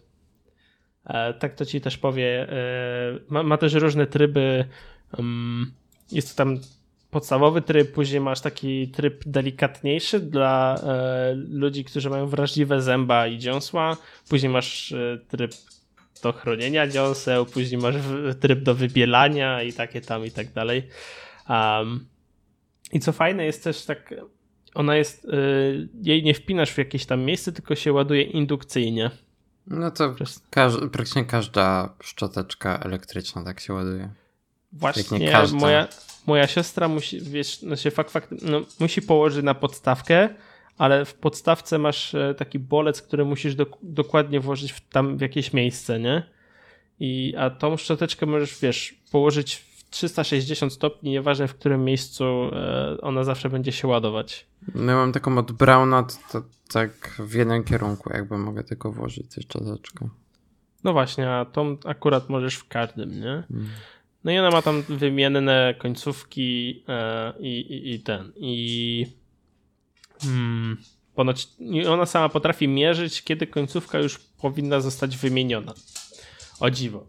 E, 1.07 1.35
tak 1.35 1.55
to 1.55 1.65
ci 1.65 1.81
też 1.81 1.99
powie. 1.99 2.53
E, 2.53 2.57
ma, 3.29 3.43
ma, 3.43 3.57
też 3.57 3.75
różne 3.75 4.07
tryby. 4.07 4.65
Jest 6.13 6.37
tam 6.37 6.59
podstawowy 7.17 7.63
tryb, 7.63 7.93
później 7.93 8.21
masz 8.21 8.41
taki 8.41 8.89
tryb 8.89 9.23
delikatniejszy 9.27 10.21
dla 10.21 10.81
e, 10.83 11.35
ludzi, 11.35 11.85
którzy 11.85 12.11
mają 12.11 12.27
wrażliwe 12.27 12.83
zęba 12.83 13.27
i 13.27 13.39
dziąsła. 13.39 13.97
Później 14.29 14.53
masz 14.53 14.93
e, 14.93 15.19
tryb 15.29 15.53
do 16.23 16.33
chronienia 16.33 16.89
dziąseł, 16.89 17.47
później 17.47 17.81
masz 17.81 17.95
tryb 18.41 18.63
do 18.63 18.75
wybielania 18.75 19.63
i 19.63 19.73
takie 19.73 20.01
tam 20.01 20.27
i 20.27 20.31
tak 20.31 20.53
dalej. 20.53 20.89
Um, 21.49 22.07
I 22.93 23.01
co 23.01 23.13
fajne 23.13 23.45
jest 23.45 23.65
też 23.65 23.85
tak, 23.85 24.15
ona 24.75 24.97
jest, 24.97 25.25
y, 25.25 25.89
jej 26.03 26.23
nie 26.23 26.35
wpinasz 26.35 26.71
w 26.71 26.79
jakieś 26.79 27.07
tam 27.07 27.21
miejsce, 27.21 27.53
tylko 27.53 27.75
się 27.75 27.93
ładuje 27.93 28.23
indukcyjnie. 28.23 29.11
No 29.67 29.91
to 29.91 30.15
każ 30.51 30.73
praktycznie 30.93 31.25
każda 31.25 31.95
szczoteczka 32.03 32.79
elektryczna 32.79 33.45
tak 33.45 33.61
się 33.61 33.73
ładuje. 33.73 34.11
Właśnie 34.73 35.19
moja, 35.53 35.89
moja 36.27 36.47
siostra 36.47 36.89
musi, 36.89 37.21
wiesz, 37.21 37.63
no 37.63 37.77
się 37.77 37.91
fakt, 37.91 38.11
fakt, 38.11 38.31
no, 38.43 38.61
musi 38.81 39.03
położyć 39.03 39.45
na 39.45 39.55
podstawkę, 39.55 40.29
ale 40.79 41.05
w 41.05 41.15
podstawce 41.15 41.79
masz 41.79 42.15
e, 42.15 42.35
taki 42.35 42.59
bolec, 42.59 43.03
który 43.03 43.25
musisz 43.25 43.55
do, 43.55 43.67
dokładnie 43.83 44.41
włożyć 44.41 44.73
w, 44.73 44.89
tam 44.89 45.19
w 45.19 45.21
jakieś 45.21 45.53
miejsce, 45.53 46.01
nie? 46.01 46.23
I, 47.01 47.35
a 47.39 47.51
tą 47.51 47.77
szczoteczkę 47.77 48.27
możesz, 48.27 48.61
wiesz, 48.61 48.95
położyć 49.13 49.55
w 49.55 49.91
360 49.91 50.73
stopni, 50.73 51.11
nieważne 51.11 51.49
w 51.49 51.55
którym 51.55 51.85
miejscu 51.85 52.25
e, 52.25 52.97
ona 53.01 53.25
zawsze 53.25 53.51
będzie 53.51 53.73
się 53.73 53.89
ładować. 53.89 54.47
No 54.75 54.93
ja 54.93 54.99
mam 54.99 55.13
taką 55.13 55.39
od 55.39 55.53
Brauna, 55.53 56.03
to, 56.03 56.15
to 56.33 56.47
tak 56.73 56.91
w 57.19 57.35
jednym 57.35 57.65
kierunku 57.65 58.11
jakby 58.13 58.39
mogę 58.39 58.65
tylko 58.65 58.93
włożyć 58.93 59.35
tę 59.35 59.43
szczoteczkę. 59.43 60.09
No 60.85 60.93
właśnie, 60.93 61.31
a 61.31 61.45
tą 61.45 61.77
akurat 61.85 62.29
możesz 62.29 62.57
w 62.57 62.69
każdym, 62.69 63.21
nie? 63.21 63.45
Hmm. 63.49 63.69
No 64.27 64.33
i 64.33 64.39
ona 64.39 64.51
ma 64.51 64.63
tam 64.63 64.83
wymienne 64.83 65.75
końcówki 65.79 66.85
e, 66.89 67.33
i, 67.41 67.61
i, 67.61 67.95
i 67.95 68.01
ten. 68.01 68.33
I 68.37 69.07
Hmm, 70.23 70.77
ponoć 71.15 71.49
ona 71.89 72.07
sama 72.07 72.29
potrafi 72.29 72.69
mierzyć, 72.69 73.23
kiedy 73.23 73.47
końcówka 73.47 73.99
już 73.99 74.19
powinna 74.19 74.81
zostać 74.81 75.17
wymieniona. 75.17 75.75
O 76.61 76.71
dziwo. 76.71 77.07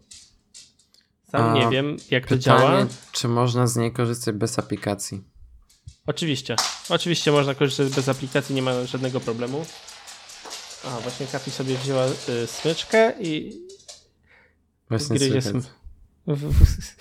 Sam 1.30 1.42
A, 1.42 1.54
nie 1.54 1.70
wiem, 1.70 1.96
jak 2.10 2.22
pytanie, 2.22 2.38
to 2.38 2.44
działa. 2.44 2.86
Czy 3.12 3.28
można 3.28 3.66
z 3.66 3.76
niej 3.76 3.92
korzystać 3.92 4.34
bez 4.34 4.58
aplikacji? 4.58 5.22
Oczywiście. 6.06 6.56
Oczywiście 6.88 7.32
można 7.32 7.54
korzystać 7.54 7.88
bez 7.88 8.08
aplikacji, 8.08 8.54
nie 8.54 8.62
ma 8.62 8.84
żadnego 8.84 9.20
problemu. 9.20 9.66
A, 10.84 11.00
właśnie 11.00 11.26
Kapi 11.26 11.50
sobie 11.50 11.76
wzięła 11.76 12.06
y, 12.06 12.46
smyczkę 12.46 13.14
i 13.20 13.52
właśnie 14.88 15.16
gryzie 15.16 15.38
sm... 15.38 15.77
jest, 16.28 17.00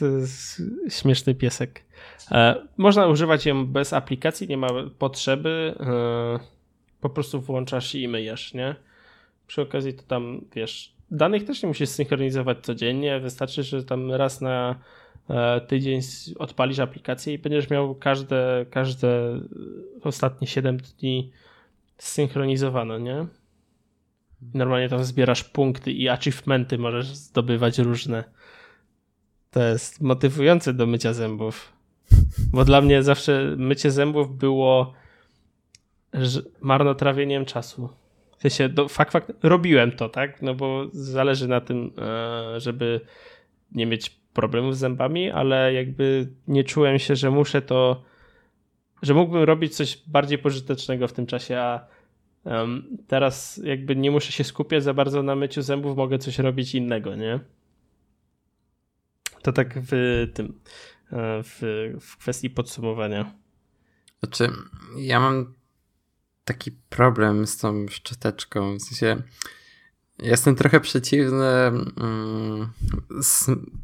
jest 0.20 0.62
śmieszny 0.88 1.34
piesek. 1.34 1.84
E, 2.30 2.66
można 2.76 3.06
używać 3.06 3.46
ją 3.46 3.66
bez 3.66 3.92
aplikacji, 3.92 4.48
nie 4.48 4.56
ma 4.56 4.68
potrzeby. 4.98 5.74
E, 5.80 6.62
po 7.00 7.10
prostu 7.10 7.40
włączasz 7.40 7.94
i 7.94 8.08
myjesz, 8.08 8.54
nie? 8.54 8.74
Przy 9.46 9.62
okazji 9.62 9.94
to 9.94 10.02
tam, 10.02 10.40
wiesz, 10.54 10.94
danych 11.10 11.44
też 11.44 11.62
nie 11.62 11.66
musisz 11.66 11.88
synchronizować 11.88 12.58
codziennie. 12.62 13.20
Wystarczy, 13.20 13.62
że 13.62 13.84
tam 13.84 14.12
raz 14.12 14.40
na 14.40 14.80
e, 15.30 15.60
tydzień 15.60 16.00
odpalisz 16.38 16.78
aplikację 16.78 17.34
i 17.34 17.38
będziesz 17.38 17.70
miał 17.70 17.94
każde, 17.94 18.66
każde 18.70 19.40
ostatnie 20.02 20.46
7 20.46 20.76
dni 20.76 21.32
zsynchronizowane, 21.98 23.00
nie? 23.00 23.26
Normalnie 24.54 24.88
tam 24.88 25.04
zbierasz 25.04 25.44
punkty 25.44 25.92
i 25.92 26.08
achievementy 26.08 26.78
możesz 26.78 27.06
zdobywać 27.06 27.78
różne. 27.78 28.24
To 29.50 29.62
jest 29.62 30.00
motywujące 30.00 30.74
do 30.74 30.86
mycia 30.86 31.12
zębów. 31.12 31.72
Bo 32.52 32.64
dla 32.64 32.80
mnie 32.80 33.02
zawsze 33.02 33.54
mycie 33.56 33.90
zębów 33.90 34.38
było 34.38 34.94
marnotrawieniem 36.60 37.44
czasu. 37.44 37.88
W 38.38 38.42
sensie, 38.42 38.68
do, 38.68 38.88
fakt, 38.88 39.12
fakt, 39.12 39.32
robiłem 39.42 39.92
to, 39.92 40.08
tak? 40.08 40.42
No 40.42 40.54
bo 40.54 40.86
zależy 40.92 41.48
na 41.48 41.60
tym, 41.60 41.92
e, 41.98 42.60
żeby 42.60 43.00
nie 43.72 43.86
mieć 43.86 44.10
problemów 44.10 44.76
z 44.76 44.78
zębami, 44.78 45.30
ale 45.30 45.74
jakby 45.74 46.28
nie 46.48 46.64
czułem 46.64 46.98
się, 46.98 47.16
że 47.16 47.30
muszę 47.30 47.62
to, 47.62 48.02
że 49.02 49.14
mógłbym 49.14 49.42
robić 49.42 49.76
coś 49.76 50.02
bardziej 50.06 50.38
pożytecznego 50.38 51.08
w 51.08 51.12
tym 51.12 51.26
czasie, 51.26 51.58
a 51.58 51.86
um, 52.44 52.98
teraz 53.06 53.60
jakby 53.64 53.96
nie 53.96 54.10
muszę 54.10 54.32
się 54.32 54.44
skupiać 54.44 54.84
za 54.84 54.94
bardzo 54.94 55.22
na 55.22 55.34
myciu 55.34 55.62
zębów, 55.62 55.96
mogę 55.96 56.18
coś 56.18 56.38
robić 56.38 56.74
innego, 56.74 57.14
nie? 57.14 57.40
To 59.42 59.52
tak 59.52 59.74
w 59.82 60.26
tym, 60.34 60.60
e, 61.12 61.42
w, 61.42 61.60
w 62.00 62.16
kwestii 62.16 62.50
podsumowania. 62.50 63.34
Znaczy, 64.20 64.48
ja 64.96 65.20
mam 65.20 65.54
taki 66.44 66.70
problem 66.72 67.46
z 67.46 67.56
tą 67.56 67.88
szczoteczką. 67.88 68.76
W 68.76 68.82
sensie, 68.82 69.22
jestem 70.18 70.56
trochę 70.56 70.80
przeciwny 70.80 71.46
mm, 71.46 72.72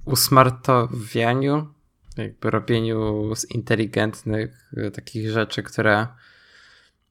usmartowianiu, 0.05 1.75
jakby 2.16 2.51
robieniu 2.51 3.35
z 3.35 3.51
inteligentnych 3.51 4.73
y, 4.79 4.90
takich 4.90 5.31
rzeczy, 5.31 5.62
które 5.62 6.07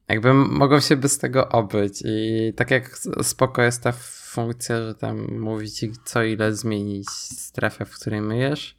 jakby 0.08 0.34
mogą 0.34 0.80
się 0.80 0.96
bez 0.96 1.18
tego 1.18 1.48
obyć. 1.48 2.02
I 2.04 2.52
tak 2.56 2.70
jak 2.70 2.98
spoko 3.22 3.62
jest 3.62 3.82
ta 3.82 3.92
funkcja, 3.92 4.76
że 4.76 4.94
tam 4.94 5.38
mówi 5.40 5.70
ci 5.70 5.92
co 6.04 6.22
ile 6.22 6.54
zmienić 6.54 7.10
strefę, 7.10 7.84
w 7.84 7.94
której 7.94 8.20
myjesz, 8.20 8.78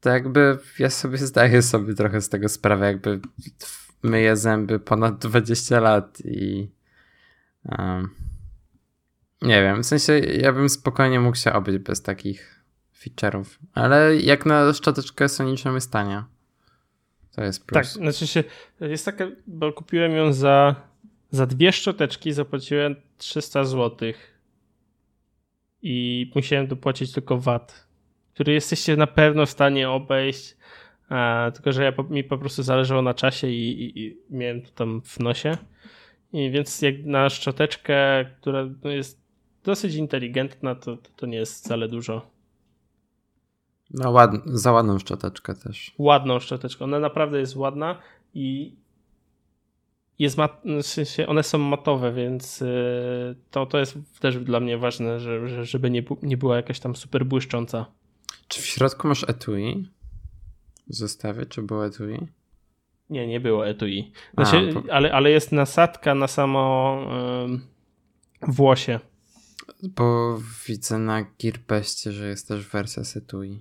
to 0.00 0.10
jakby 0.10 0.58
ja 0.78 0.90
sobie 0.90 1.18
zdaję 1.18 1.62
sobie 1.62 1.94
trochę 1.94 2.20
z 2.20 2.28
tego 2.28 2.48
sprawę, 2.48 2.86
jakby 2.86 3.20
myję 4.02 4.36
zęby 4.36 4.80
ponad 4.80 5.18
20 5.18 5.80
lat 5.80 6.18
i 6.24 6.70
um, 7.64 8.10
nie 9.42 9.62
wiem, 9.62 9.82
w 9.82 9.86
sensie 9.86 10.18
ja 10.18 10.52
bym 10.52 10.68
spokojnie 10.68 11.20
mógł 11.20 11.36
się 11.36 11.52
obyć 11.52 11.78
bez 11.78 12.02
takich 12.02 12.64
feature'ów, 13.00 13.44
ale 13.74 14.16
jak 14.16 14.46
na 14.46 14.72
szczoteczkę 14.72 15.28
soniczną 15.28 15.74
jest 15.74 15.92
tania. 15.92 16.37
To 17.38 17.44
jest 17.44 17.66
plus. 17.66 17.74
Tak, 17.74 18.02
znaczy 18.02 18.26
się, 18.26 18.44
jest 18.80 19.04
taka, 19.04 19.26
bo 19.46 19.72
kupiłem 19.72 20.12
ją 20.12 20.32
za, 20.32 20.74
za 21.30 21.46
dwie 21.46 21.72
szczoteczki, 21.72 22.32
zapłaciłem 22.32 22.96
300 23.18 23.64
zł 23.64 24.12
i 25.82 26.30
musiałem 26.34 26.66
dopłacić 26.66 27.12
tylko 27.12 27.38
VAT, 27.38 27.86
który 28.34 28.52
jesteście 28.52 28.96
na 28.96 29.06
pewno 29.06 29.46
w 29.46 29.50
stanie 29.50 29.90
obejść 29.90 30.56
a, 31.08 31.50
tylko, 31.54 31.72
że 31.72 31.84
ja, 31.84 31.92
mi 32.10 32.24
po 32.24 32.38
prostu 32.38 32.62
zależało 32.62 33.02
na 33.02 33.14
czasie 33.14 33.48
i, 33.48 33.82
i, 33.82 34.06
i, 34.06 34.16
miałem 34.30 34.62
to 34.62 34.70
tam 34.70 35.02
w 35.02 35.20
nosie. 35.20 35.56
I 36.32 36.50
więc 36.50 36.82
jak 36.82 37.04
na 37.04 37.30
szczoteczkę, 37.30 38.24
która 38.40 38.68
no, 38.84 38.90
jest 38.90 39.20
dosyć 39.64 39.94
inteligentna, 39.94 40.74
to, 40.74 40.96
to, 40.96 41.10
to 41.16 41.26
nie 41.26 41.38
jest 41.38 41.64
wcale 41.64 41.88
dużo. 41.88 42.37
No 43.90 44.10
ład, 44.10 44.30
za 44.46 44.72
ładną 44.72 44.98
szczoteczkę 44.98 45.54
też. 45.54 45.94
Ładną 45.98 46.40
szczoteczkę. 46.40 46.84
Ona 46.84 46.98
naprawdę 46.98 47.40
jest 47.40 47.56
ładna 47.56 47.98
i 48.34 48.76
jest 50.18 50.36
mat, 50.36 50.62
w 50.64 51.28
one 51.28 51.42
są 51.42 51.58
matowe, 51.58 52.12
więc 52.12 52.62
y, 52.62 53.36
to, 53.50 53.66
to 53.66 53.78
jest 53.78 53.98
też 54.20 54.38
dla 54.38 54.60
mnie 54.60 54.78
ważne, 54.78 55.20
że, 55.20 55.64
żeby 55.64 55.90
nie, 55.90 56.02
nie 56.22 56.36
była 56.36 56.56
jakaś 56.56 56.80
tam 56.80 56.96
super 56.96 57.26
błyszcząca. 57.26 57.86
Czy 58.48 58.62
w 58.62 58.66
środku 58.66 59.08
masz 59.08 59.24
etui? 59.28 59.88
zestawie, 60.88 61.46
czy 61.46 61.62
było 61.62 61.86
etui? 61.86 62.26
Nie, 63.10 63.26
nie 63.26 63.40
było 63.40 63.66
etui. 63.66 64.12
Znaczy, 64.34 64.74
A, 64.88 64.92
ale, 64.92 65.12
ale 65.12 65.30
jest 65.30 65.52
nasadka 65.52 66.14
na 66.14 66.28
samo 66.28 66.98
włosie. 68.42 69.00
Bo 69.82 70.38
widzę 70.66 70.98
na 70.98 71.22
Gearbestie, 71.42 72.12
że 72.12 72.28
jest 72.28 72.48
też 72.48 72.66
wersja 72.66 73.04
z 73.04 73.16
etui. 73.16 73.60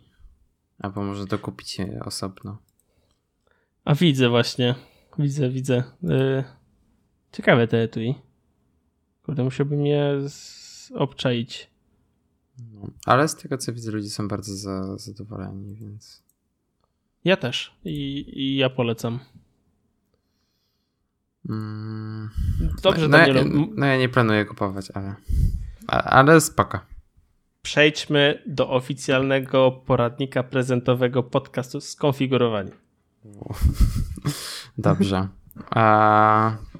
Albo 0.80 1.04
może 1.04 1.26
dokupić 1.26 1.80
je 1.80 2.00
osobno. 2.06 2.58
A 3.86 3.96
widzę 3.96 4.30
właśnie. 4.30 4.76
Widzę, 5.20 5.50
widzę. 5.50 5.84
Yy, 6.04 6.44
ciekawe 7.32 7.68
te 7.68 7.82
etui. 7.82 8.16
Kurde, 9.24 9.44
musiałbym 9.44 9.86
je 9.86 10.22
obczaić. 10.96 11.70
No, 12.74 12.88
ale 13.06 13.28
z 13.28 13.36
tego 13.36 13.58
co 13.58 13.74
widzę, 13.74 13.92
ludzie 13.92 14.10
są 14.10 14.28
bardzo 14.28 14.56
za, 14.56 14.98
zadowoleni, 14.98 15.76
więc. 15.76 16.24
Ja 17.24 17.38
też 17.38 17.74
i, 17.86 18.26
i 18.34 18.56
ja 18.58 18.70
polecam. 18.70 19.20
Mm. 21.50 22.30
Dobrze, 22.84 23.08
no, 23.08 23.18
no, 23.18 23.28
ja, 23.28 23.44
no 23.76 23.86
ja 23.86 23.98
nie 23.98 24.10
planuję 24.10 24.46
kupować, 24.46 24.92
ale, 24.92 25.16
ale 25.88 26.42
spoko. 26.42 26.80
Przejdźmy 27.68 28.44
do 28.46 28.70
oficjalnego 28.70 29.72
poradnika 29.72 30.44
prezentowego 30.44 31.24
podcastu 31.24 31.82
Skonfigurowanie. 31.82 32.72
Dobrze. 34.78 35.28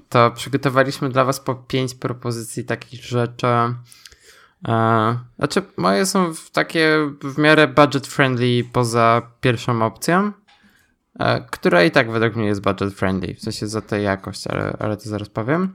To 0.08 0.30
przygotowaliśmy 0.30 1.08
dla 1.08 1.24
Was 1.24 1.40
po 1.40 1.54
pięć 1.54 1.94
propozycji 1.94 2.64
takich 2.64 3.04
rzeczy, 3.04 3.46
znaczy, 5.38 5.62
moje 5.76 6.06
są 6.06 6.32
takie 6.52 7.10
w 7.22 7.38
miarę 7.38 7.68
budget 7.68 8.06
friendly 8.06 8.64
poza 8.72 9.22
pierwszą 9.40 9.82
opcją, 9.82 10.32
e, 11.18 11.40
która 11.50 11.82
i 11.82 11.90
tak 11.90 12.10
według 12.10 12.36
mnie 12.36 12.46
jest 12.46 12.62
budget 12.62 12.94
friendly, 12.94 13.34
w 13.34 13.40
sensie 13.40 13.66
za 13.66 13.80
tę 13.80 14.00
jakość, 14.00 14.46
ale, 14.46 14.76
ale 14.78 14.96
to 14.96 15.08
zaraz 15.08 15.28
powiem. 15.28 15.74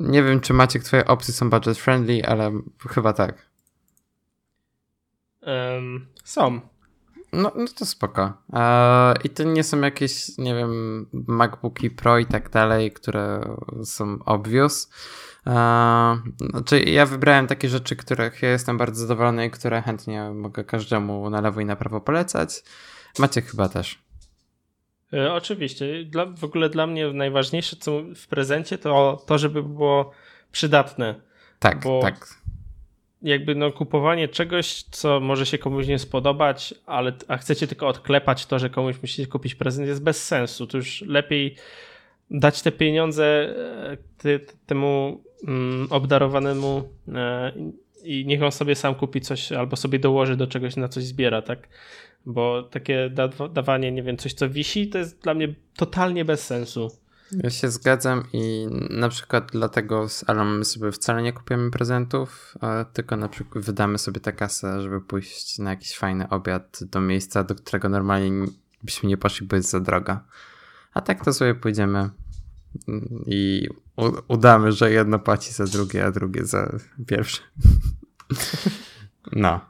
Nie 0.00 0.22
wiem, 0.22 0.40
czy 0.40 0.54
Maciek, 0.54 0.82
twoje 0.82 1.04
opcje 1.04 1.34
są 1.34 1.50
budget 1.50 1.78
friendly, 1.78 2.26
ale 2.26 2.52
chyba 2.88 3.12
tak. 3.12 3.48
Um, 5.42 6.06
są. 6.24 6.60
No, 7.32 7.52
no 7.56 7.64
to 7.78 7.86
spoko. 7.86 8.32
I 9.24 9.30
to 9.30 9.44
nie 9.44 9.64
są 9.64 9.80
jakieś, 9.80 10.38
nie 10.38 10.54
wiem, 10.54 11.06
MacBooki 11.12 11.90
Pro 11.90 12.18
i 12.18 12.26
tak 12.26 12.50
dalej, 12.50 12.92
które 12.92 13.56
są 13.84 14.18
obvious. 14.24 14.90
Znaczy, 16.50 16.80
ja 16.80 17.06
wybrałem 17.06 17.46
takie 17.46 17.68
rzeczy, 17.68 17.96
których 17.96 18.42
ja 18.42 18.50
jestem 18.50 18.78
bardzo 18.78 19.00
zadowolony 19.00 19.46
i 19.46 19.50
które 19.50 19.82
chętnie 19.82 20.30
mogę 20.30 20.64
każdemu 20.64 21.30
na 21.30 21.40
lewo 21.40 21.60
i 21.60 21.64
na 21.64 21.76
prawo 21.76 22.00
polecać. 22.00 22.62
Macie 23.18 23.42
chyba 23.42 23.68
też. 23.68 24.07
E, 25.12 25.32
oczywiście. 25.32 26.04
Dla, 26.04 26.26
w 26.26 26.44
ogóle 26.44 26.68
dla 26.68 26.86
mnie 26.86 27.12
najważniejsze 27.12 27.76
co 27.76 28.02
w 28.16 28.26
prezencie 28.26 28.78
to 28.78 29.22
to, 29.26 29.38
żeby 29.38 29.62
było 29.62 30.12
przydatne. 30.52 31.14
Tak, 31.58 31.84
Bo 31.84 32.00
tak. 32.02 32.28
Jakby 33.22 33.54
no, 33.54 33.72
kupowanie 33.72 34.28
czegoś, 34.28 34.82
co 34.82 35.20
może 35.20 35.46
się 35.46 35.58
komuś 35.58 35.86
nie 35.86 35.98
spodobać, 35.98 36.74
ale 36.86 37.12
a 37.28 37.36
chcecie 37.36 37.66
tylko 37.66 37.88
odklepać 37.88 38.46
to, 38.46 38.58
że 38.58 38.70
komuś 38.70 38.96
musicie 39.02 39.26
kupić 39.26 39.54
prezent, 39.54 39.88
jest 39.88 40.02
bez 40.02 40.24
sensu. 40.24 40.66
To 40.66 40.76
już 40.76 41.02
lepiej 41.02 41.54
dać 42.30 42.62
te 42.62 42.72
pieniądze 42.72 43.24
e, 43.24 43.96
ty, 44.18 44.40
temu 44.66 45.22
mm, 45.48 45.86
obdarowanemu 45.90 46.88
e, 47.14 47.52
i 48.04 48.26
niech 48.26 48.42
on 48.42 48.52
sobie 48.52 48.74
sam 48.74 48.94
kupi 48.94 49.20
coś 49.20 49.52
albo 49.52 49.76
sobie 49.76 49.98
dołoży 49.98 50.36
do 50.36 50.46
czegoś, 50.46 50.76
na 50.76 50.88
coś 50.88 51.04
zbiera, 51.04 51.42
tak? 51.42 51.68
Bo 52.26 52.62
takie 52.62 53.10
da 53.10 53.28
dawanie, 53.28 53.92
nie 53.92 54.02
wiem, 54.02 54.16
coś 54.16 54.34
co 54.34 54.50
wisi, 54.50 54.88
to 54.88 54.98
jest 54.98 55.22
dla 55.22 55.34
mnie 55.34 55.54
totalnie 55.76 56.24
bez 56.24 56.46
sensu. 56.46 56.88
Ja 57.32 57.50
się 57.50 57.70
zgadzam 57.70 58.24
i 58.32 58.66
na 58.90 59.08
przykład 59.08 59.48
dlatego 59.52 60.08
z 60.08 60.30
Alą 60.30 60.44
my 60.44 60.64
sobie 60.64 60.92
wcale 60.92 61.22
nie 61.22 61.32
kupujemy 61.32 61.70
prezentów, 61.70 62.54
tylko 62.92 63.16
na 63.16 63.28
przykład 63.28 63.64
wydamy 63.64 63.98
sobie 63.98 64.20
tę 64.20 64.32
kasę, 64.32 64.82
żeby 64.82 65.00
pójść 65.00 65.58
na 65.58 65.70
jakiś 65.70 65.96
fajny 65.96 66.28
obiad 66.28 66.80
do 66.90 67.00
miejsca, 67.00 67.44
do 67.44 67.54
którego 67.54 67.88
normalnie 67.88 68.46
byśmy 68.82 69.08
nie 69.08 69.16
poszli, 69.16 69.46
bo 69.46 69.56
jest 69.56 69.70
za 69.70 69.80
droga. 69.80 70.24
A 70.94 71.00
tak 71.00 71.24
to 71.24 71.32
sobie 71.32 71.54
pójdziemy 71.54 72.10
i 73.26 73.68
udamy, 74.28 74.72
że 74.72 74.92
jedno 74.92 75.18
płaci 75.18 75.52
za 75.52 75.64
drugie, 75.64 76.06
a 76.06 76.10
drugie 76.10 76.44
za 76.44 76.78
pierwsze. 77.06 77.42
No, 79.32 79.60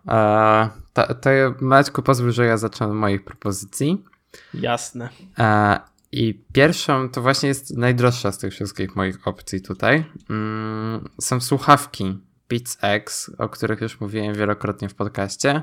to, 1.06 1.14
to 1.14 1.30
Maćku 1.60 2.02
pozwól, 2.02 2.32
że 2.32 2.46
ja 2.46 2.56
zacznę 2.56 2.86
od 2.86 2.94
moich 2.94 3.24
propozycji. 3.24 4.04
Jasne. 4.54 5.08
E, 5.38 5.80
I 6.12 6.44
pierwszą 6.52 7.08
to 7.08 7.22
właśnie 7.22 7.48
jest 7.48 7.76
najdroższa 7.76 8.32
z 8.32 8.38
tych 8.38 8.52
wszystkich 8.52 8.96
moich 8.96 9.28
opcji 9.28 9.62
tutaj. 9.62 10.04
Mm, 10.30 11.08
są 11.20 11.40
słuchawki 11.40 12.18
Beats 12.50 12.78
X, 12.82 13.30
o 13.38 13.48
których 13.48 13.80
już 13.80 14.00
mówiłem 14.00 14.34
wielokrotnie 14.34 14.88
w 14.88 14.94
podcaście. 14.94 15.62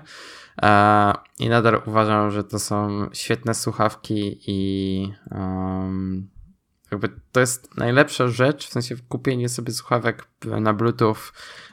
E, 0.61 1.13
I 1.39 1.49
nadal 1.49 1.81
uważam, 1.85 2.31
że 2.31 2.43
to 2.43 2.59
są 2.59 3.09
świetne 3.13 3.53
słuchawki 3.53 4.39
i 4.47 5.13
um, 5.31 6.27
jakby 6.95 7.19
to 7.31 7.39
jest 7.39 7.77
najlepsza 7.77 8.27
rzecz, 8.27 8.67
w 8.67 8.71
sensie 8.71 8.95
kupienie 9.09 9.49
sobie 9.49 9.73
słuchawek 9.73 10.27
na 10.45 10.73
Bluetooth 10.73 11.15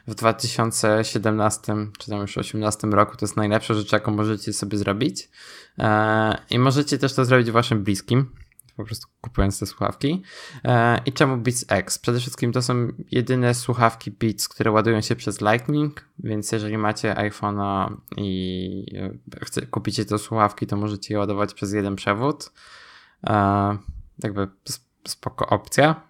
w 0.07 0.15
2017 0.15 1.63
czy 1.99 2.11
tam 2.11 2.21
już 2.21 2.33
2018 2.33 2.87
roku 2.87 3.17
to 3.17 3.27
jest 3.27 3.37
najlepsza 3.37 3.75
rzecz, 3.75 3.93
jaką 3.93 4.13
możecie 4.13 4.53
sobie 4.53 4.79
zrobić. 4.79 5.29
E, 5.79 6.39
I 6.51 6.59
możecie 6.59 6.99
też 6.99 7.15
to 7.15 7.25
zrobić 7.25 7.51
waszym 7.51 7.85
bliskim, 7.85 8.31
po 8.77 8.85
prostu 8.85 9.09
kupując 9.21 9.59
te 9.59 9.67
słuchawki. 9.67 10.23
E, 10.65 11.01
I 11.07 11.13
czemu 11.13 11.37
Beats 11.37 11.65
X? 11.69 11.99
Przede 11.99 12.21
wszystkim 12.21 12.53
to 12.53 12.63
są 12.63 12.89
jedyne 13.11 13.55
słuchawki 13.55 14.11
Beats, 14.11 14.49
które 14.49 14.71
ładują 14.71 15.01
się 15.01 15.17
przez 15.17 15.41
Lightning, 15.41 16.09
więc 16.19 16.53
jeżeli 16.53 16.79
macie 16.79 17.15
iPhone'a 17.15 17.97
i 18.17 18.87
e, 19.59 19.67
kupicie 19.67 20.05
te 20.05 20.19
słuchawki, 20.19 20.67
to 20.67 20.77
możecie 20.77 21.15
je 21.15 21.19
ładować 21.19 21.55
przez 21.55 21.73
jeden 21.73 21.97
przewód. 21.97 22.53
Jakby 24.23 24.49
spoko 25.09 25.47
opcja. 25.47 26.01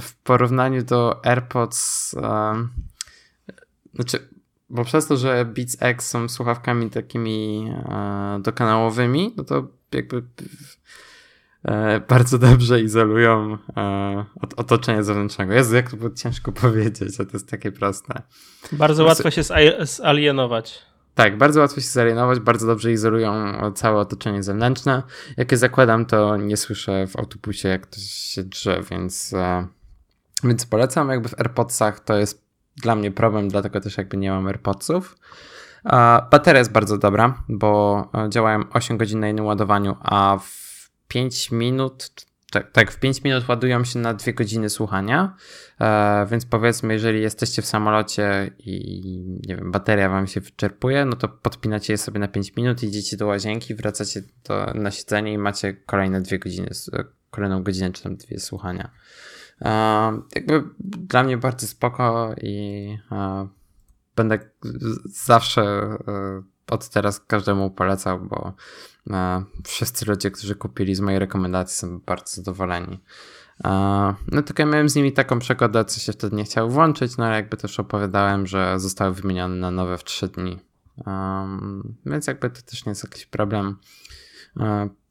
W 0.00 0.14
porównaniu 0.24 0.82
do 0.82 1.24
AirPods, 1.24 2.10
znaczy, 3.94 4.28
bo 4.70 4.84
przez 4.84 5.06
to, 5.06 5.16
że 5.16 5.44
Beats 5.44 5.76
X 5.80 6.08
są 6.08 6.28
słuchawkami 6.28 6.90
takimi 6.90 7.70
dokanałowymi, 8.40 9.34
no 9.36 9.44
to 9.44 9.68
jakby 9.92 10.22
e, 11.64 12.00
bardzo 12.00 12.38
dobrze 12.38 12.80
izolują 12.80 13.58
e, 13.76 14.24
od 14.40 14.54
otoczenia 14.54 15.02
zewnętrznego. 15.02 15.52
Jezu, 15.52 15.76
jak 15.76 15.90
to 15.90 15.96
było 15.96 16.10
ciężko 16.10 16.52
powiedzieć, 16.62 17.20
a 17.20 17.24
to 17.24 17.30
jest 17.32 17.50
takie 17.50 17.72
proste. 17.72 18.22
Bardzo 18.72 19.04
łatwo 19.04 19.30
się 19.30 19.42
zalienować. 19.82 20.82
Tak, 21.14 21.38
bardzo 21.38 21.60
łatwo 21.60 21.80
się 21.80 21.86
zalienować, 21.86 22.40
bardzo 22.40 22.66
dobrze 22.66 22.92
izolują 22.92 23.32
całe 23.74 24.00
otoczenie 24.00 24.42
zewnętrzne. 24.42 25.02
Jak 25.36 25.52
je 25.52 25.58
zakładam, 25.58 26.06
to 26.06 26.36
nie 26.36 26.56
słyszę 26.56 27.06
w 27.06 27.16
autobusie, 27.16 27.68
jak 27.68 27.82
ktoś 27.82 28.02
się 28.02 28.42
drze, 28.42 28.82
więc, 28.90 29.32
e, 29.32 29.66
więc 30.44 30.66
polecam. 30.66 31.08
Jakby 31.08 31.28
w 31.28 31.40
AirPodsach 31.40 32.00
to 32.00 32.16
jest 32.16 32.42
dla 32.76 32.94
mnie 32.94 33.10
problem, 33.10 33.48
dlatego 33.48 33.80
też 33.80 33.98
jakby 33.98 34.16
nie 34.16 34.30
mam 34.30 34.46
AirPodsów. 34.46 35.16
Bateria 36.30 36.58
jest 36.58 36.72
bardzo 36.72 36.98
dobra, 36.98 37.42
bo 37.48 38.10
e, 38.14 38.30
działają 38.30 38.64
8 38.70 38.96
godzin 38.96 39.20
na 39.20 39.26
jednym 39.26 39.46
ładowaniu, 39.46 39.96
a 40.00 40.38
w 40.42 40.90
5 41.08 41.50
minut 41.50 42.10
tak, 42.52 42.72
tak, 42.72 42.90
w 42.92 42.98
5 42.98 43.24
minut 43.24 43.48
ładują 43.48 43.84
się 43.84 43.98
na 43.98 44.14
2 44.14 44.32
godziny 44.32 44.70
słuchania, 44.70 45.36
e, 45.80 46.26
więc 46.30 46.46
powiedzmy, 46.46 46.92
jeżeli 46.92 47.22
jesteście 47.22 47.62
w 47.62 47.66
samolocie 47.66 48.50
i 48.58 49.40
nie 49.48 49.56
wiem, 49.56 49.72
bateria 49.72 50.08
wam 50.08 50.26
się 50.26 50.40
wyczerpuje, 50.40 51.04
no 51.04 51.16
to 51.16 51.28
podpinacie 51.28 51.92
je 51.92 51.98
sobie 51.98 52.20
na 52.20 52.28
5 52.28 52.56
minut, 52.56 52.82
idziecie 52.82 53.16
do 53.16 53.26
łazienki, 53.26 53.74
wracacie 53.74 54.22
do, 54.48 54.66
na 54.74 54.90
siedzenie 54.90 55.32
i 55.32 55.38
macie 55.38 55.72
kolejne 55.72 56.20
2 56.20 56.38
godziny, 56.38 56.70
kolejną 57.30 57.62
godzinę 57.62 57.92
czy 57.92 58.02
tam 58.02 58.16
dwie 58.16 58.38
słuchania. 58.40 58.90
E, 59.60 59.68
jakby 60.34 60.62
dla 60.80 61.22
mnie 61.22 61.36
bardzo 61.36 61.66
spoko 61.66 62.34
i 62.42 62.88
e, 63.12 63.48
będę 64.16 64.38
zawsze 65.04 65.62
e, 65.62 66.42
od 66.72 66.88
teraz 66.88 67.20
każdemu 67.20 67.70
polecał, 67.70 68.20
bo 68.20 68.52
e, 69.10 69.44
wszyscy 69.64 70.06
ludzie, 70.06 70.30
którzy 70.30 70.54
kupili 70.54 70.94
z 70.94 71.00
mojej 71.00 71.18
rekomendacji 71.18 71.78
są 71.78 71.98
bardzo 71.98 72.34
zadowoleni. 72.34 73.00
E, 73.64 73.68
no 74.32 74.42
tylko 74.42 74.62
ja 74.62 74.68
miałem 74.68 74.88
z 74.88 74.94
nimi 74.94 75.12
taką 75.12 75.38
przygodę, 75.38 75.84
co 75.84 76.00
się 76.00 76.12
wtedy 76.12 76.36
nie 76.36 76.44
chciał 76.44 76.70
włączyć, 76.70 77.16
no 77.16 77.24
ale 77.24 77.36
jakby 77.36 77.56
też 77.56 77.80
opowiadałem, 77.80 78.46
że 78.46 78.80
zostały 78.80 79.12
wymienione 79.12 79.54
na 79.54 79.70
nowe 79.70 79.98
w 79.98 80.04
3 80.04 80.28
dni. 80.28 80.58
Um, 81.06 81.94
więc 82.06 82.26
jakby 82.26 82.50
to 82.50 82.62
też 82.62 82.86
nie 82.86 82.90
jest 82.90 83.04
jakiś 83.04 83.26
problem. 83.26 83.76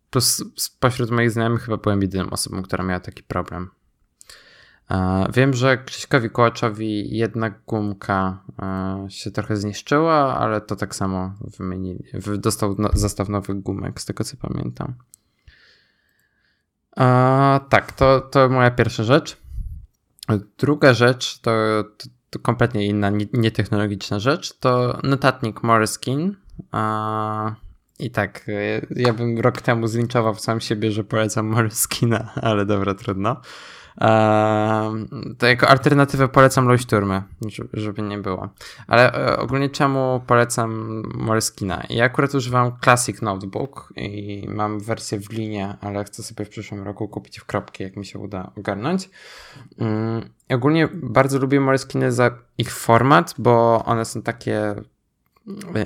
Plus 0.10 0.44
spośród 0.56 1.12
moich 1.12 1.32
znajomych 1.32 1.62
chyba 1.62 1.78
byłem 1.78 2.02
jedyną 2.02 2.30
osobą, 2.30 2.62
która 2.62 2.84
miała 2.84 3.00
taki 3.00 3.24
problem. 3.24 3.70
Wiem, 5.34 5.54
że 5.54 5.78
Krzyśkowi 5.78 6.30
Kołaczowi 6.30 7.18
jedna 7.18 7.50
gumka 7.68 8.44
się 9.08 9.32
trochę 9.32 9.56
zniszczyła, 9.56 10.38
ale 10.38 10.62
to 10.62 10.76
tak 10.76 10.96
samo 10.96 11.34
wymienili. 11.58 12.04
Dostał 12.38 12.76
zestaw 12.94 13.30
nowych 13.30 13.62
gumek, 13.62 14.02
z 14.02 14.06
tego 14.06 14.24
co 14.24 14.38
pamiętam. 14.38 14.94
tak, 17.70 17.92
to, 17.92 18.22
to 18.22 18.50
moja 18.50 18.72
pierwsza 18.72 19.04
rzecz. 19.04 19.38
Druga 20.58 20.94
rzecz 20.94 21.40
to, 21.40 21.52
to, 21.98 22.10
to 22.30 22.40
kompletnie 22.40 22.88
inna, 22.88 23.12
nietechnologiczna 23.34 24.20
rzecz. 24.20 24.60
To 24.60 25.00
notatnik 25.04 25.64
Moreskin. 25.64 26.36
I 28.00 28.12
tak, 28.12 28.48
ja 28.96 29.14
bym 29.14 29.40
rok 29.40 29.62
temu 29.62 29.88
zlinczował 29.88 30.36
sam 30.36 30.62
siebie, 30.62 30.92
że 30.92 31.04
polecam 31.04 31.48
Moreskina, 31.48 32.34
ale 32.42 32.66
dobra, 32.66 32.94
trudno. 32.94 33.42
To 35.38 35.48
jako 35.48 35.68
alternatywę 35.68 36.28
polecam 36.28 36.68
Leuchtturmy, 36.68 37.22
żeby 37.74 38.02
nie 38.02 38.18
było. 38.18 38.50
Ale 38.88 39.14
e, 39.14 39.38
ogólnie 39.38 39.70
czemu 39.70 40.22
polecam 40.28 41.02
Moleskina? 41.16 41.84
Ja 41.90 42.06
akurat 42.06 42.36
używam 42.36 42.72
Classic 42.84 43.22
Notebook 43.22 43.94
i 43.96 44.46
mam 44.50 44.80
wersję 44.80 45.20
w 45.20 45.30
linie, 45.30 45.78
ale 45.82 46.04
chcę 46.04 46.24
sobie 46.24 46.46
w 46.46 46.50
przyszłym 46.50 46.84
roku 46.84 47.08
kupić 47.08 47.40
w 47.40 47.46
kropki, 47.46 47.84
jak 47.84 47.98
mi 47.98 48.06
się 48.06 48.20
uda 48.20 48.52
ogarnąć. 48.58 49.10
Mm, 49.80 50.30
ogólnie 50.50 50.88
bardzo 50.94 51.40
lubię 51.40 51.60
Moleskiny 51.60 52.12
za 52.12 52.32
ich 52.58 52.74
format, 52.74 53.36
bo 53.38 53.86
one 53.86 54.06
są 54.06 54.22
takie 54.22 54.76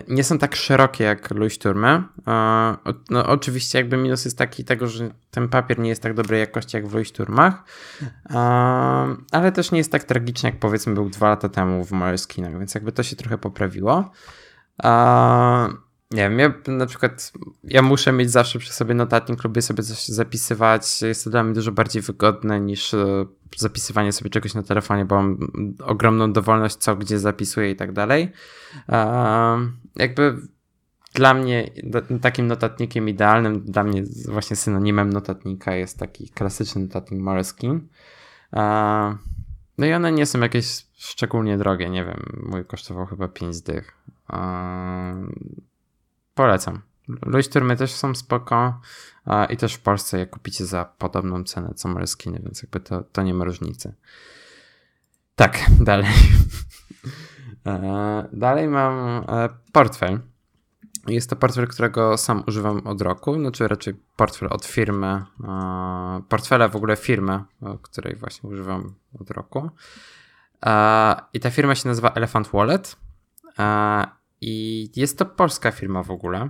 nie 0.08 0.24
są 0.24 0.38
tak 0.38 0.56
szerokie 0.56 1.04
jak 1.04 1.32
Leuchtturmy. 1.32 2.04
No, 3.10 3.26
oczywiście 3.26 3.78
jakby 3.78 3.98
minus 3.98 4.26
jest 4.26 4.38
taki 4.38 4.66
tego, 4.66 4.88
że 4.88 5.10
ten 5.32 5.50
papier 5.50 5.80
nie 5.80 5.90
jest 5.90 6.02
tak 6.02 6.14
dobrej 6.14 6.40
jakości 6.40 6.78
jak 6.78 6.88
w 6.88 6.94
Leuchtturmach, 6.94 7.64
ale 9.32 9.52
też 9.54 9.72
nie 9.72 9.78
jest 9.78 9.92
tak 9.92 10.04
tragiczny 10.04 10.50
jak 10.50 10.60
powiedzmy 10.60 10.94
był 10.94 11.10
dwa 11.10 11.30
lata 11.30 11.50
temu 11.50 11.86
w 11.86 11.92
Moleskinach, 11.92 12.60
więc 12.60 12.76
jakby 12.76 12.92
to 12.92 13.04
się 13.04 13.16
trochę 13.16 13.38
poprawiło. 13.38 14.12
Nie 16.12 16.30
wiem, 16.30 16.40
ja 16.40 16.54
na 16.68 16.86
przykład 16.86 17.34
ja 17.64 17.82
muszę 17.82 18.12
mieć 18.12 18.32
zawsze 18.32 18.60
przy 18.60 18.74
sobie 18.74 18.94
notatnik, 18.94 19.44
lubię 19.44 19.62
sobie 19.62 19.84
coś 19.84 20.08
zapisywać. 20.08 21.02
Jest 21.02 21.24
to 21.24 21.30
dla 21.30 21.44
mnie 21.44 21.54
dużo 21.54 21.72
bardziej 21.72 22.02
wygodne 22.02 22.60
niż 22.60 22.94
e, 22.94 23.26
zapisywanie 23.58 24.12
sobie 24.12 24.30
czegoś 24.30 24.54
na 24.54 24.64
telefonie, 24.64 25.06
bo 25.06 25.16
mam 25.16 25.40
ogromną 25.84 26.34
dowolność, 26.34 26.76
co 26.76 26.96
gdzie 26.96 27.20
zapisuję 27.20 27.72
i 27.72 27.76
tak 27.76 27.92
dalej. 27.92 28.32
Jakby 29.96 30.38
dla 31.14 31.34
mnie 31.34 31.72
takim 32.22 32.48
notatnikiem 32.48 33.10
idealnym, 33.10 33.62
dla 33.62 33.84
mnie 33.84 34.04
właśnie 34.28 34.56
synonimem 34.56 35.14
notatnika 35.14 35.76
jest 35.76 36.00
taki 36.00 36.30
klasyczny 36.30 36.82
notatnik 36.82 37.22
Moleskine. 37.22 37.80
No 39.78 39.86
i 39.86 39.94
one 39.94 40.12
nie 40.12 40.26
są 40.26 40.40
jakieś 40.40 40.86
szczególnie 40.98 41.58
drogie, 41.58 41.90
nie 41.90 42.06
wiem, 42.06 42.44
mój 42.52 42.66
kosztował 42.66 43.06
chyba 43.06 43.28
5 43.28 43.62
dych. 43.62 43.98
Polecam. 46.36 46.82
Leuchtturmy 47.26 47.78
też 47.78 47.92
są 47.92 48.16
spoko 48.16 48.80
i 49.50 49.58
też 49.58 49.74
w 49.74 49.80
Polsce 49.80 50.20
je 50.20 50.28
kupicie 50.28 50.66
za 50.66 50.86
podobną 50.86 51.44
cenę 51.44 51.74
co 51.76 51.90
Moleskiny, 51.90 52.40
więc 52.44 52.62
jakby 52.62 52.80
to, 52.80 53.04
to 53.04 53.24
nie 53.24 53.34
ma 53.34 53.46
różnicy. 53.46 53.94
Tak, 55.36 55.60
dalej. 55.90 56.12
E, 57.66 58.28
dalej 58.34 58.68
mam 58.68 59.26
e, 59.28 59.50
portfel. 59.72 60.20
Jest 61.08 61.30
to 61.30 61.36
portfel, 61.36 61.68
którego 61.68 62.18
sam 62.18 62.44
używam 62.48 62.88
od 62.88 63.02
roku, 63.02 63.36
znaczy 63.36 63.68
raczej 63.68 63.94
portfel 64.16 64.50
od 64.52 64.66
firmy, 64.66 65.08
e, 65.44 66.22
portfela 66.30 66.68
w 66.68 66.76
ogóle 66.76 66.96
firmy, 66.96 67.44
której 67.82 68.16
właśnie 68.16 68.50
używam 68.50 68.96
od 69.20 69.32
roku. 69.32 69.70
I 71.34 71.40
ta 71.40 71.50
firma 71.50 71.76
się 71.76 71.90
nazywa 71.90 72.12
Elephant 72.12 72.48
Wallet 72.48 72.98
i 74.42 74.90
jest 74.96 75.18
to 75.18 75.26
polska 75.26 75.72
firma 75.72 76.04
w 76.04 76.12
ogóle, 76.12 76.50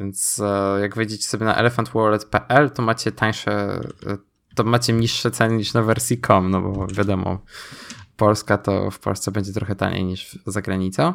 więc 0.00 0.42
jak 0.80 0.96
wejdziecie 0.96 1.26
sobie 1.26 1.46
na 1.46 1.56
elephantwallet.pl, 1.56 2.70
to 2.70 2.82
macie 2.82 3.12
tańsze, 3.12 3.80
to 4.54 4.64
macie 4.64 4.92
niższe 4.92 5.30
ceny 5.30 5.56
niż 5.56 5.74
na 5.74 5.82
wersji 5.82 6.20
com, 6.20 6.50
no 6.50 6.60
bo 6.60 6.86
wiadomo, 6.86 7.38
Polska 8.16 8.58
to 8.58 8.90
w 8.90 8.98
Polsce 8.98 9.30
będzie 9.30 9.52
trochę 9.52 9.76
taniej 9.76 10.04
niż 10.04 10.38
za 10.46 10.62
granicą. 10.62 11.14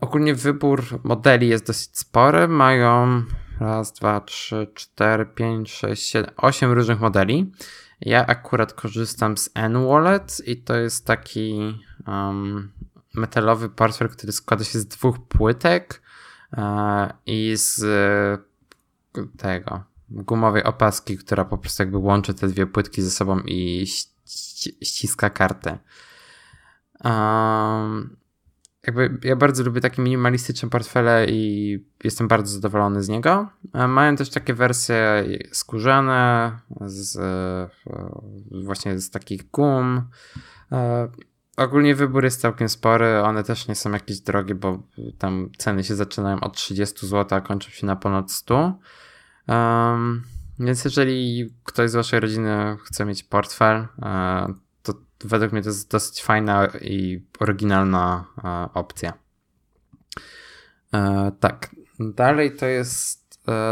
ogólnie 0.00 0.34
wybór 0.34 0.84
modeli 1.04 1.48
jest 1.48 1.66
dosyć 1.66 1.98
spory. 1.98 2.48
Mają 2.48 3.22
raz, 3.60 3.92
dwa, 3.92 4.20
trzy, 4.20 4.70
cztery, 4.74 5.26
pięć, 5.26 5.72
sześć, 5.72 6.10
siedem, 6.10 6.34
osiem 6.36 6.72
różnych 6.72 7.00
modeli. 7.00 7.52
Ja 8.00 8.26
akurat 8.26 8.72
korzystam 8.72 9.36
z 9.36 9.50
N-Wallet 9.54 10.42
i 10.46 10.62
to 10.62 10.76
jest 10.76 11.06
taki 11.06 11.74
um, 12.06 12.72
metalowy 13.14 13.68
portfel, 13.68 14.08
który 14.08 14.32
składa 14.32 14.64
się 14.64 14.78
z 14.78 14.86
dwóch 14.86 15.18
płytek 15.28 16.02
i 17.26 17.52
z 17.56 17.80
tego 19.36 19.84
gumowej 20.10 20.64
opaski, 20.64 21.18
która 21.18 21.44
po 21.44 21.58
prostu 21.58 21.82
jakby 21.82 21.98
łączy 21.98 22.34
te 22.34 22.48
dwie 22.48 22.66
płytki 22.66 23.02
ze 23.02 23.10
sobą 23.10 23.40
i 23.40 23.86
ściska 24.82 25.30
kartę. 25.30 25.78
Jakby 28.86 29.18
ja 29.22 29.36
bardzo 29.36 29.64
lubię 29.64 29.80
takie 29.80 30.02
minimalistyczne 30.02 30.70
portfele 30.70 31.26
i 31.28 31.78
jestem 32.04 32.28
bardzo 32.28 32.54
zadowolony 32.54 33.02
z 33.02 33.08
niego. 33.08 33.48
Mają 33.88 34.16
też 34.16 34.30
takie 34.30 34.54
wersje 34.54 35.24
skórzane 35.52 36.52
z 36.80 37.16
e, 37.16 37.68
właśnie 38.64 38.98
z 38.98 39.10
takich 39.10 39.50
gum. 39.50 40.02
Ogólnie 41.56 41.94
wybór 41.94 42.24
jest 42.24 42.40
całkiem 42.40 42.68
spory, 42.68 43.22
one 43.22 43.44
też 43.44 43.68
nie 43.68 43.74
są 43.74 43.92
jakieś 43.92 44.20
drogie, 44.20 44.54
bo 44.54 44.82
tam 45.18 45.50
ceny 45.58 45.84
się 45.84 45.94
zaczynają 45.94 46.40
od 46.40 46.56
30 46.56 47.06
zł, 47.06 47.38
a 47.38 47.40
kończą 47.40 47.70
się 47.70 47.86
na 47.86 47.96
ponad 47.96 48.32
100. 48.32 48.78
Um, 49.48 50.22
więc 50.58 50.84
jeżeli 50.84 51.50
ktoś 51.64 51.90
z 51.90 51.94
waszej 51.94 52.20
rodziny 52.20 52.76
chce 52.84 53.04
mieć 53.04 53.22
portfel, 53.22 53.88
e, 54.02 54.54
to 54.82 54.94
według 55.24 55.52
mnie 55.52 55.62
to 55.62 55.68
jest 55.68 55.90
dosyć 55.90 56.22
fajna 56.22 56.66
i 56.80 57.26
oryginalna 57.38 58.24
e, 58.44 58.68
opcja. 58.74 59.12
E, 60.94 61.32
tak, 61.40 61.76
dalej 62.00 62.56
to 62.56 62.66
jest 62.66 63.22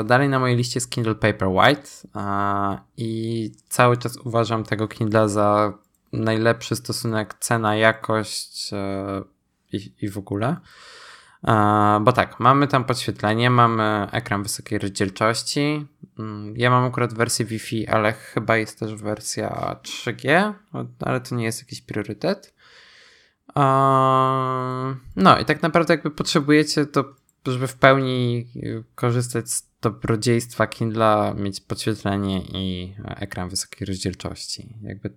Dalej 0.05 0.29
na 0.29 0.39
mojej 0.39 0.57
liście 0.57 0.77
jest 0.77 0.91
Kindle 0.91 1.15
Paperwhite 1.15 1.91
i 2.97 3.53
cały 3.69 3.97
czas 3.97 4.17
uważam 4.17 4.65
tego 4.65 4.89
Kindle 4.89 5.29
za 5.29 5.73
najlepszy 6.13 6.77
stosunek 6.77 7.35
cena-jakość 7.35 8.71
i, 9.73 9.93
i 10.01 10.09
w 10.09 10.19
ogóle. 10.19 10.57
Bo 12.01 12.13
tak, 12.13 12.41
mamy 12.41 12.67
tam 12.67 12.85
podświetlenie, 12.85 13.51
mamy 13.51 14.09
ekran 14.13 14.43
wysokiej 14.43 14.79
rozdzielczości. 14.79 15.87
Mm, 16.19 16.57
ja 16.57 16.71
mam 16.71 16.85
akurat 16.85 17.15
wersję 17.15 17.45
Wi-Fi, 17.45 17.87
ale 17.87 18.13
chyba 18.13 18.57
jest 18.57 18.79
też 18.79 18.95
wersja 18.95 19.77
3G, 19.83 20.53
ale 21.01 21.21
to 21.21 21.35
nie 21.35 21.45
jest 21.45 21.63
jakiś 21.63 21.81
priorytet. 21.83 22.55
No 25.17 25.39
i 25.41 25.45
tak 25.45 25.63
naprawdę 25.63 25.95
jakby 25.95 26.11
potrzebujecie 26.11 26.87
to, 26.87 27.05
żeby 27.47 27.67
w 27.67 27.75
pełni 27.75 28.47
korzystać 28.95 29.51
z 29.51 29.71
dobrodziejstwa 29.81 30.67
Kindla, 30.67 31.35
mieć 31.35 31.61
podświetlenie 31.61 32.43
i 32.43 32.95
ekran 33.05 33.49
wysokiej 33.49 33.87
rozdzielczości. 33.87 34.77
Jakby 34.83 35.11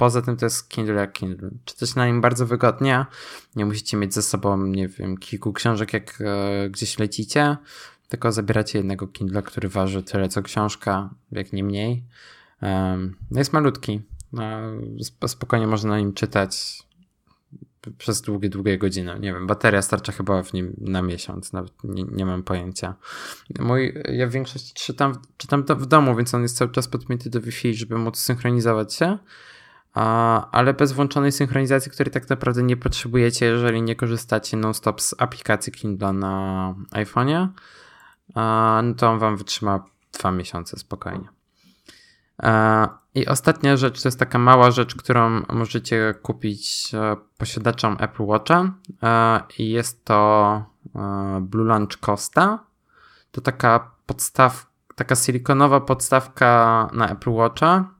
Poza 0.00 0.22
tym 0.22 0.36
to 0.36 0.46
jest 0.46 0.68
Kindle 0.68 0.94
jak 0.94 1.12
Kindle. 1.12 1.50
Czytać 1.64 1.94
na 1.94 2.06
nim 2.06 2.20
bardzo 2.20 2.46
wygodnie. 2.46 3.06
Nie 3.56 3.66
musicie 3.66 3.96
mieć 3.96 4.14
ze 4.14 4.22
sobą, 4.22 4.66
nie 4.66 4.88
wiem, 4.88 5.16
kilku 5.16 5.52
książek, 5.52 5.92
jak 5.92 6.20
e, 6.20 6.70
gdzieś 6.70 6.98
lecicie, 6.98 7.56
tylko 8.08 8.32
zabieracie 8.32 8.78
jednego 8.78 9.08
Kindle, 9.08 9.42
który 9.42 9.68
waży 9.68 10.02
tyle 10.02 10.28
co 10.28 10.42
książka, 10.42 11.10
jak 11.32 11.52
nie 11.52 11.64
mniej. 11.64 12.04
Um, 12.62 13.16
jest 13.30 13.52
malutki. 13.52 14.00
E, 15.22 15.28
spokojnie 15.28 15.66
można 15.66 15.90
na 15.90 15.98
nim 15.98 16.12
czytać 16.12 16.82
przez 17.98 18.22
długie, 18.22 18.48
długie 18.48 18.78
godziny. 18.78 19.20
Nie 19.20 19.32
wiem, 19.32 19.46
bateria 19.46 19.82
starcza 19.82 20.12
chyba 20.12 20.42
w 20.42 20.52
nim 20.52 20.76
na 20.80 21.02
miesiąc, 21.02 21.52
nawet 21.52 21.72
nie, 21.84 22.04
nie 22.04 22.26
mam 22.26 22.42
pojęcia. 22.42 22.94
Mój, 23.58 23.94
ja 24.08 24.26
w 24.26 24.30
większości 24.30 24.74
czytam, 24.74 25.14
czytam 25.36 25.64
w 25.68 25.86
domu, 25.86 26.16
więc 26.16 26.34
on 26.34 26.42
jest 26.42 26.56
cały 26.56 26.70
czas 26.70 26.88
podpięty 26.88 27.30
do 27.30 27.40
Wi-Fi, 27.40 27.74
żeby 27.74 27.98
móc 27.98 28.18
synchronizować 28.18 28.94
się 28.94 29.18
ale 30.52 30.74
bez 30.74 30.92
włączonej 30.92 31.32
synchronizacji, 31.32 31.92
której 31.92 32.12
tak 32.12 32.30
naprawdę 32.30 32.62
nie 32.62 32.76
potrzebujecie, 32.76 33.46
jeżeli 33.46 33.82
nie 33.82 33.96
korzystacie 33.96 34.56
non-stop 34.56 35.00
z 35.00 35.14
aplikacji 35.18 35.72
Kindle 35.72 36.12
na 36.12 36.74
iPhone'ie, 36.90 37.48
no 38.82 38.94
to 38.96 39.10
on 39.10 39.18
wam 39.18 39.36
wytrzyma 39.36 39.84
dwa 40.12 40.32
miesiące 40.32 40.78
spokojnie. 40.78 41.28
I 43.14 43.26
ostatnia 43.26 43.76
rzecz 43.76 44.02
to 44.02 44.08
jest 44.08 44.18
taka 44.18 44.38
mała 44.38 44.70
rzecz, 44.70 44.94
którą 44.94 45.42
możecie 45.48 46.14
kupić 46.22 46.90
e, 46.94 47.16
posiadaczom 47.38 47.96
Apple 48.00 48.22
Watcha 48.22 48.72
i 49.58 49.70
jest 49.70 50.04
to 50.04 50.64
e, 50.94 51.38
Blue 51.40 51.66
Launch 51.66 51.96
Costa. 52.00 52.58
To 53.32 53.40
taka 53.40 53.90
podstaw, 54.06 54.66
taka 54.94 55.16
silikonowa 55.16 55.80
podstawka 55.80 56.88
na 56.92 57.08
Apple 57.08 57.32
Watcha, 57.32 57.84
E, 57.84 57.99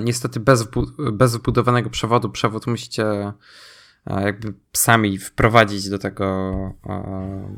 niestety 0.00 0.40
bez, 0.40 0.68
bez 1.12 1.36
wbudowanego 1.36 1.90
przewodu, 1.90 2.30
przewód 2.30 2.66
musicie 2.66 3.32
e, 4.06 4.22
jakby 4.22 4.54
sami 4.72 5.18
wprowadzić 5.18 5.88
do 5.88 5.98
tego 5.98 6.54
e, 6.86 7.56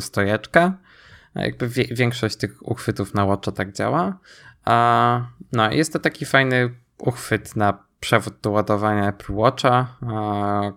stojeczka. 0.00 0.78
Jakby 1.34 1.68
większość 1.68 2.36
tych 2.36 2.68
uchwytów 2.68 3.14
na 3.14 3.24
Watcha 3.24 3.52
tak 3.52 3.72
działa. 3.72 4.18
No, 5.52 5.70
jest 5.70 5.92
to 5.92 5.98
taki 5.98 6.24
fajny 6.24 6.74
uchwyt 6.98 7.56
na 7.56 7.86
przewód 8.00 8.34
do 8.42 8.50
ładowania 8.50 9.08
Apple 9.08 9.32
Watcha, 9.32 9.96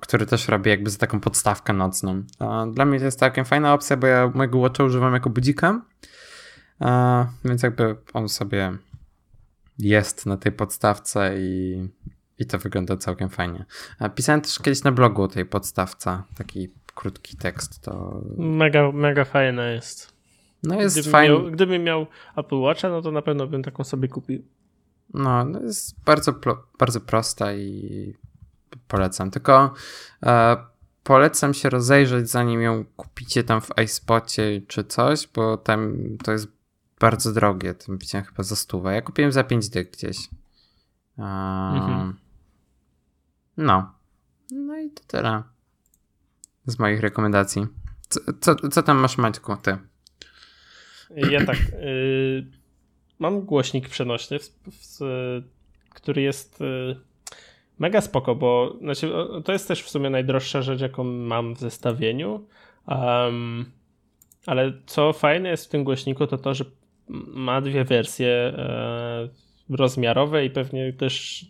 który 0.02 0.26
też 0.26 0.48
robi 0.48 0.70
jakby 0.70 0.90
za 0.90 0.98
taką 0.98 1.20
podstawkę 1.20 1.74
nocną. 1.74 2.24
Dla 2.74 2.86
mnie 2.86 3.00
to 3.00 3.06
jest 3.06 3.20
całkiem 3.20 3.46
fajna 3.46 3.74
opcja, 3.74 3.98
bo 3.98 4.08
ja 4.08 4.32
mojego 4.36 4.60
Watcha 4.60 4.84
używam 4.84 5.14
jako 5.14 5.30
budzika, 5.30 5.82
więc 7.46 7.64
jakby 7.64 7.96
on 8.14 8.30
sobie 8.30 8.78
jest 9.80 10.26
na 10.26 10.38
tej 10.38 10.52
podstawce 10.52 11.40
i, 11.40 11.88
i 12.40 12.46
to 12.46 12.58
wygląda 12.58 12.98
całkiem 12.98 13.30
fajnie. 13.30 13.66
Pisałem 14.16 14.42
też 14.42 14.60
kiedyś 14.60 14.84
na 14.84 14.92
blogu 14.92 15.24
o 15.24 15.28
tej 15.28 15.46
podstawce, 15.46 16.24
taki 16.38 16.70
krótki 16.96 17.38
tekst. 17.38 17.82
To... 17.82 18.22
Mega, 18.38 18.92
mega 18.92 19.26
fajna 19.26 19.68
jest. 19.68 20.14
No 20.64 20.82
jest 20.82 20.96
gdybym 20.96 21.12
fajny. 21.12 21.36
Miał, 21.36 21.52
gdybym 21.52 21.84
miał 21.84 22.08
Apple 22.38 22.56
Watcha, 22.56 22.90
no 22.90 23.02
to 23.02 23.12
na 23.12 23.22
pewno 23.22 23.48
bym 23.48 23.64
taką 23.64 23.84
sobie 23.84 24.08
kupił. 24.08 24.44
No, 25.14 25.46
no 25.46 25.62
jest 25.62 26.04
bardzo, 26.04 26.34
bardzo 26.80 27.02
prosta 27.02 27.54
i 27.54 28.14
polecam. 28.88 29.32
Tylko 29.32 29.74
e, 30.24 30.58
polecam 31.04 31.54
się 31.54 31.70
rozejrzeć, 31.70 32.30
zanim 32.30 32.62
ją 32.62 32.86
kupicie 32.96 33.44
tam 33.44 33.62
w 33.62 33.70
iSpocie 33.84 34.62
czy 34.68 34.84
coś, 34.84 35.28
bo 35.28 35.58
tam 35.58 35.98
to 36.24 36.32
jest 36.32 36.59
bardzo 37.00 37.34
drogie. 37.34 37.74
Tym 37.74 37.97
widziałem 37.97 38.26
chyba 38.26 38.43
za 38.43 38.56
stówę. 38.56 38.93
Ja 38.93 39.02
kupiłem 39.02 39.32
za 39.32 39.43
5 39.43 39.70
dyk 39.70 39.91
gdzieś. 39.91 40.18
Um, 41.18 41.28
mhm. 41.76 42.20
No. 43.58 43.91
No 44.52 44.80
i 44.80 44.89
to 44.89 45.04
tyle. 45.08 45.43
Z 46.66 46.80
moich 46.80 47.00
rekomendacji. 47.00 47.68
Co, 48.10 48.20
co, 48.39 48.70
co 48.70 48.84
tam 48.84 48.97
masz, 48.97 49.18
Maćku, 49.18 49.58
ty? 49.58 49.78
Ja 51.16 51.45
tak. 51.45 51.58
Y, 51.74 52.45
mam 53.20 53.41
głośnik 53.41 53.89
przenośny, 53.89 54.39
w, 54.39 54.50
w, 54.72 55.00
który 55.89 56.22
jest 56.22 56.62
y, 56.62 56.95
mega 57.80 58.02
spoko, 58.02 58.36
bo 58.36 58.78
znaczy, 58.82 59.12
to 59.45 59.52
jest 59.52 59.68
też 59.68 59.84
w 59.84 59.89
sumie 59.89 60.10
najdroższa 60.10 60.62
rzecz, 60.62 60.82
jaką 60.82 61.04
mam 61.04 61.56
w 61.56 61.60
zestawieniu. 61.60 62.47
Um, 62.88 63.72
ale 64.45 64.74
co 64.86 65.14
fajne 65.14 65.50
jest 65.50 65.66
w 65.66 65.70
tym 65.70 65.84
głośniku, 65.84 66.28
to 66.28 66.38
to, 66.38 66.54
że 66.54 66.66
ma 67.28 67.62
dwie 67.62 67.84
wersje 67.84 68.28
e, 68.28 69.30
rozmiarowe 69.70 70.45
i 70.45 70.49
pewnie 70.49 70.93
też 70.93 71.45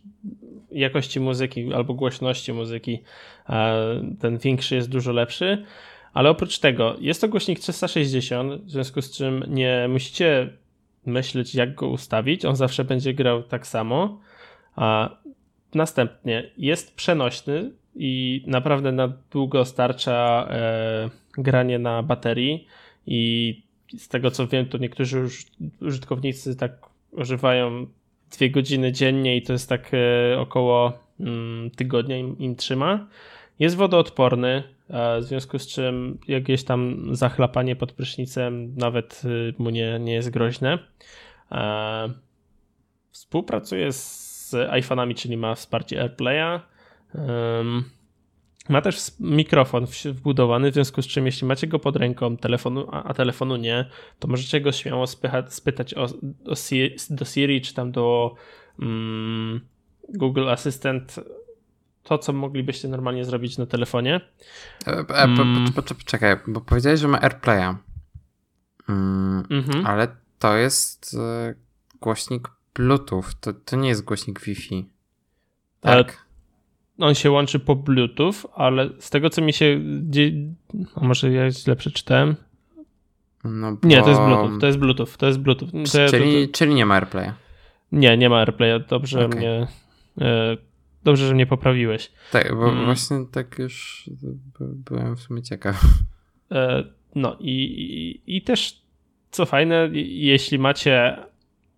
jakości 0.71 1.19
muzyki 1.19 1.73
albo 1.73 1.93
głośności 1.93 2.53
muzyki 2.53 3.03
e, 3.49 4.01
ten 4.19 4.37
większy 4.37 4.75
jest 4.75 4.89
dużo 4.89 5.11
lepszy. 5.11 5.65
Ale 6.13 6.29
oprócz 6.29 6.59
tego 6.59 6.95
jest 6.99 7.21
to 7.21 7.29
głośnik 7.29 7.59
360, 7.59 8.61
w 8.63 8.71
związku 8.71 9.01
z 9.01 9.17
czym 9.17 9.43
nie 9.47 9.87
musicie 9.89 10.49
myśleć, 11.05 11.55
jak 11.55 11.75
go 11.75 11.87
ustawić. 11.87 12.45
On 12.45 12.55
zawsze 12.55 12.83
będzie 12.83 13.13
grał 13.13 13.43
tak 13.43 13.67
samo. 13.67 14.19
A 14.75 15.17
następnie 15.73 16.51
jest 16.57 16.95
przenośny 16.95 17.71
i 17.95 18.43
naprawdę 18.47 18.91
na 18.91 19.13
długo 19.31 19.65
starcza 19.65 20.47
e, 20.51 21.09
granie 21.37 21.79
na 21.79 22.03
baterii 22.03 22.67
i 23.07 23.68
z 23.97 24.07
tego 24.07 24.31
co 24.31 24.47
wiem, 24.47 24.65
to 24.65 24.77
niektórzy 24.77 25.17
już 25.17 25.45
użytkownicy 25.81 26.55
tak 26.55 26.89
używają 27.11 27.87
dwie 28.31 28.49
godziny 28.49 28.91
dziennie 28.91 29.37
i 29.37 29.41
to 29.41 29.53
jest 29.53 29.69
tak 29.69 29.91
e, 29.93 30.39
około 30.39 30.93
mm, 31.19 31.71
tygodnia 31.71 32.17
im, 32.17 32.37
im 32.37 32.55
trzyma. 32.55 33.07
Jest 33.59 33.75
wodoodporny, 33.75 34.63
w 34.89 35.23
związku 35.23 35.59
z 35.59 35.67
czym 35.67 36.17
jakieś 36.27 36.63
tam 36.63 37.09
zachlapanie 37.11 37.75
pod 37.75 37.91
prysznicem 37.91 38.75
nawet 38.75 39.21
e, 39.25 39.63
mu 39.63 39.69
nie, 39.69 39.99
nie 39.99 40.13
jest 40.13 40.29
groźne. 40.29 40.79
Współpracuje 43.11 43.91
z 43.93 44.51
iPhone'ami, 44.51 45.15
czyli 45.15 45.37
ma 45.37 45.55
wsparcie 45.55 46.01
AirPlaya. 46.01 46.59
Ma 48.69 48.81
też 48.81 49.11
mikrofon 49.19 49.85
wbudowany, 50.05 50.71
w 50.71 50.73
związku 50.73 51.01
z 51.01 51.07
czym 51.07 51.25
jeśli 51.25 51.47
macie 51.47 51.67
go 51.67 51.79
pod 51.79 51.95
ręką, 51.95 52.37
telefonu, 52.37 52.87
a, 52.91 53.13
telefonu 53.13 53.55
nie, 53.55 53.89
to 54.19 54.27
możecie 54.27 54.61
go 54.61 54.71
śmiało 54.71 55.07
spychać, 55.07 55.53
spytać 55.53 55.93
o, 55.93 56.03
o 56.45 56.55
do 57.09 57.25
Siri 57.25 57.61
czy 57.61 57.73
tam 57.73 57.91
do 57.91 58.35
mm, 58.79 59.61
Google 60.09 60.49
Assistant 60.49 61.19
to, 62.03 62.17
co 62.17 62.33
moglibyście 62.33 62.87
normalnie 62.87 63.25
zrobić 63.25 63.57
na 63.57 63.65
telefonie. 63.65 64.21
E, 64.87 64.91
e, 64.91 65.23
mm. 65.23 65.73
Poczekaj, 65.73 66.35
bo 66.47 66.61
powiedziałeś, 66.61 66.99
że 66.99 67.07
ma 67.07 67.21
AirPlaya. 67.21 67.75
Mm, 68.89 69.43
mhm. 69.49 69.85
Ale 69.85 70.07
to 70.39 70.55
jest 70.55 71.15
e, 71.19 71.55
głośnik 72.01 72.49
Bluetooth, 72.75 73.23
to, 73.41 73.53
to 73.53 73.75
nie 73.75 73.89
jest 73.89 74.03
głośnik 74.03 74.39
Wi-Fi. 74.39 74.89
Tak. 75.81 76.28
On 76.99 77.15
się 77.15 77.31
łączy 77.31 77.59
po 77.59 77.75
Bluetooth, 77.75 78.33
ale 78.55 78.89
z 78.99 79.09
tego 79.09 79.29
co 79.29 79.41
mi 79.41 79.53
się. 79.53 79.81
A 80.95 81.03
może 81.03 81.31
ja 81.31 81.51
źle 81.51 81.75
przeczytałem? 81.75 82.35
No 83.43 83.71
bo... 83.71 83.87
Nie, 83.87 84.01
to 84.01 84.09
jest 84.09 84.21
Bluetooth, 84.21 84.59
to 84.59 84.67
jest 84.67 84.79
Bluetooth, 84.79 85.17
to 85.17 85.27
jest 85.27 85.39
Bluetooth. 85.39 85.67
To 85.71 86.09
czyli, 86.09 86.49
czyli 86.49 86.73
nie 86.73 86.85
ma 86.85 86.95
AirPlaya. 86.95 87.31
Nie, 87.91 88.17
nie 88.17 88.29
ma 88.29 88.37
AirPlaya. 88.37 88.79
Dobrze 88.89 89.25
okay. 89.25 89.39
mnie. 89.39 89.67
E, 90.21 90.57
dobrze, 91.03 91.27
że 91.27 91.33
mnie 91.33 91.45
poprawiłeś. 91.45 92.11
Tak, 92.31 92.55
bo 92.55 92.69
mm. 92.69 92.85
właśnie 92.85 93.17
tak 93.31 93.59
już 93.59 94.03
byłem 94.59 95.15
w 95.15 95.19
sumie 95.19 95.41
ciekaw. 95.41 95.85
E, 96.51 96.83
no 97.15 97.37
i, 97.39 97.51
i, 97.51 98.37
i 98.37 98.41
też 98.41 98.81
co 99.31 99.45
fajne, 99.45 99.89
jeśli 99.93 100.59
macie 100.59 101.17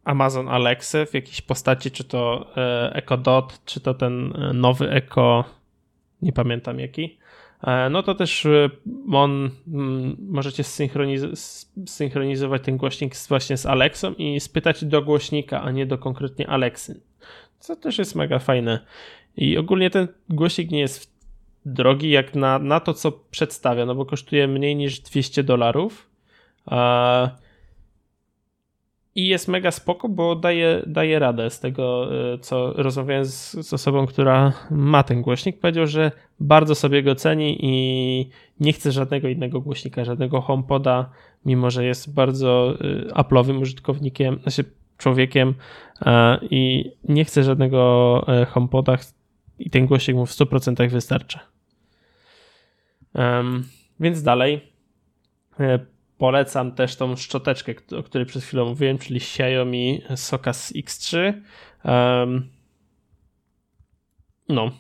Amazon 0.04 0.50
Alexa 0.50 1.06
w 1.06 1.14
jakiejś 1.14 1.42
postaci, 1.42 1.92
czy 1.92 2.04
to 2.04 2.48
e, 2.58 2.96
Echo 2.96 3.18
Dot, 3.18 3.66
czy 3.66 3.80
to 3.80 3.94
ten 3.94 4.34
nowy 4.54 4.92
Echo, 4.92 5.44
nie 6.22 6.34
pamiętam 6.34 6.80
jaki, 6.80 7.18
no 7.92 8.04
to 8.04 8.16
też 8.16 8.48
on 9.12 9.50
mm, 9.68 10.18
możecie 10.20 10.64
synchronizować 11.86 12.62
ten 12.64 12.78
głośnik 12.78 13.16
właśnie 13.30 13.58
z 13.58 13.66
Alexą 13.66 14.14
i 14.14 14.40
spytać 14.40 14.86
do 14.86 15.02
głośnika, 15.02 15.62
a 15.62 15.72
nie 15.72 15.86
do 15.86 15.98
konkretnie 15.98 16.50
Alexy. 16.50 17.02
Co 17.60 17.76
też 17.76 17.98
jest 17.98 18.16
mega 18.16 18.40
fajne. 18.40 18.80
I 19.38 19.58
ogólnie 19.58 19.90
ten 19.90 20.08
głośnik 20.30 20.72
nie 20.72 20.80
jest 20.80 21.12
drogi 21.66 22.10
jak 22.10 22.36
na, 22.36 22.60
na 22.60 22.80
to, 22.80 22.94
co 22.94 23.12
przedstawia, 23.12 23.86
no 23.86 23.96
bo 23.96 24.06
kosztuje 24.06 24.48
mniej 24.48 24.76
niż 24.76 25.00
200 25.00 25.44
dolarów. 25.44 26.10
I 29.16 29.28
jest 29.28 29.48
mega 29.48 29.72
spoko, 29.72 30.10
bo 30.10 30.36
daje, 30.36 30.84
daje 30.88 31.20
radę 31.20 31.50
z 31.50 31.60
tego, 31.60 32.10
y, 32.34 32.38
co 32.38 32.74
rozmawiałem 32.74 33.26
z, 33.26 33.52
z, 33.52 33.74
osobą, 33.74 34.06
która 34.06 34.54
ma 34.72 35.04
ten 35.04 35.22
głośnik. 35.22 35.60
Powiedział, 35.60 35.88
że 35.88 36.12
bardzo 36.40 36.76
sobie 36.76 37.04
go 37.04 37.16
ceni 37.16 37.58
i 37.62 38.30
nie 38.60 38.74
chce 38.74 38.92
żadnego 38.92 39.28
innego 39.28 39.62
głośnika, 39.62 40.06
żadnego 40.06 40.42
HomePoda, 40.42 41.10
mimo 41.46 41.70
że 41.70 41.86
jest 41.86 42.14
bardzo 42.14 42.74
y, 42.82 43.14
Apple'owym 43.14 43.62
użytkownikiem, 43.62 44.40
znaczy 44.42 44.64
człowiekiem 44.98 45.54
i 46.42 46.92
nie 47.04 47.26
chce 47.26 47.44
żadnego 47.44 48.26
HomePoda 48.48 48.98
i 49.60 49.70
ten 49.70 49.86
głośnik 49.86 50.18
mu 50.18 50.26
w 50.26 50.32
100% 50.32 50.90
wystarcza. 50.90 51.40
Um, 53.14 53.64
więc 54.00 54.24
dalej 54.24 54.62
Polecam 56.22 56.72
też 56.72 56.96
tą 56.96 57.16
szczoteczkę, 57.16 57.74
o 57.98 58.04
której 58.04 58.28
przed 58.28 58.44
chwilą 58.44 58.66
mówiłem, 58.66 58.98
czyli 58.98 59.18
Xiaomi 59.18 60.02
Socas 60.16 60.74
X3. 60.74 61.34
Um, 61.86 62.50
no, 64.50 64.72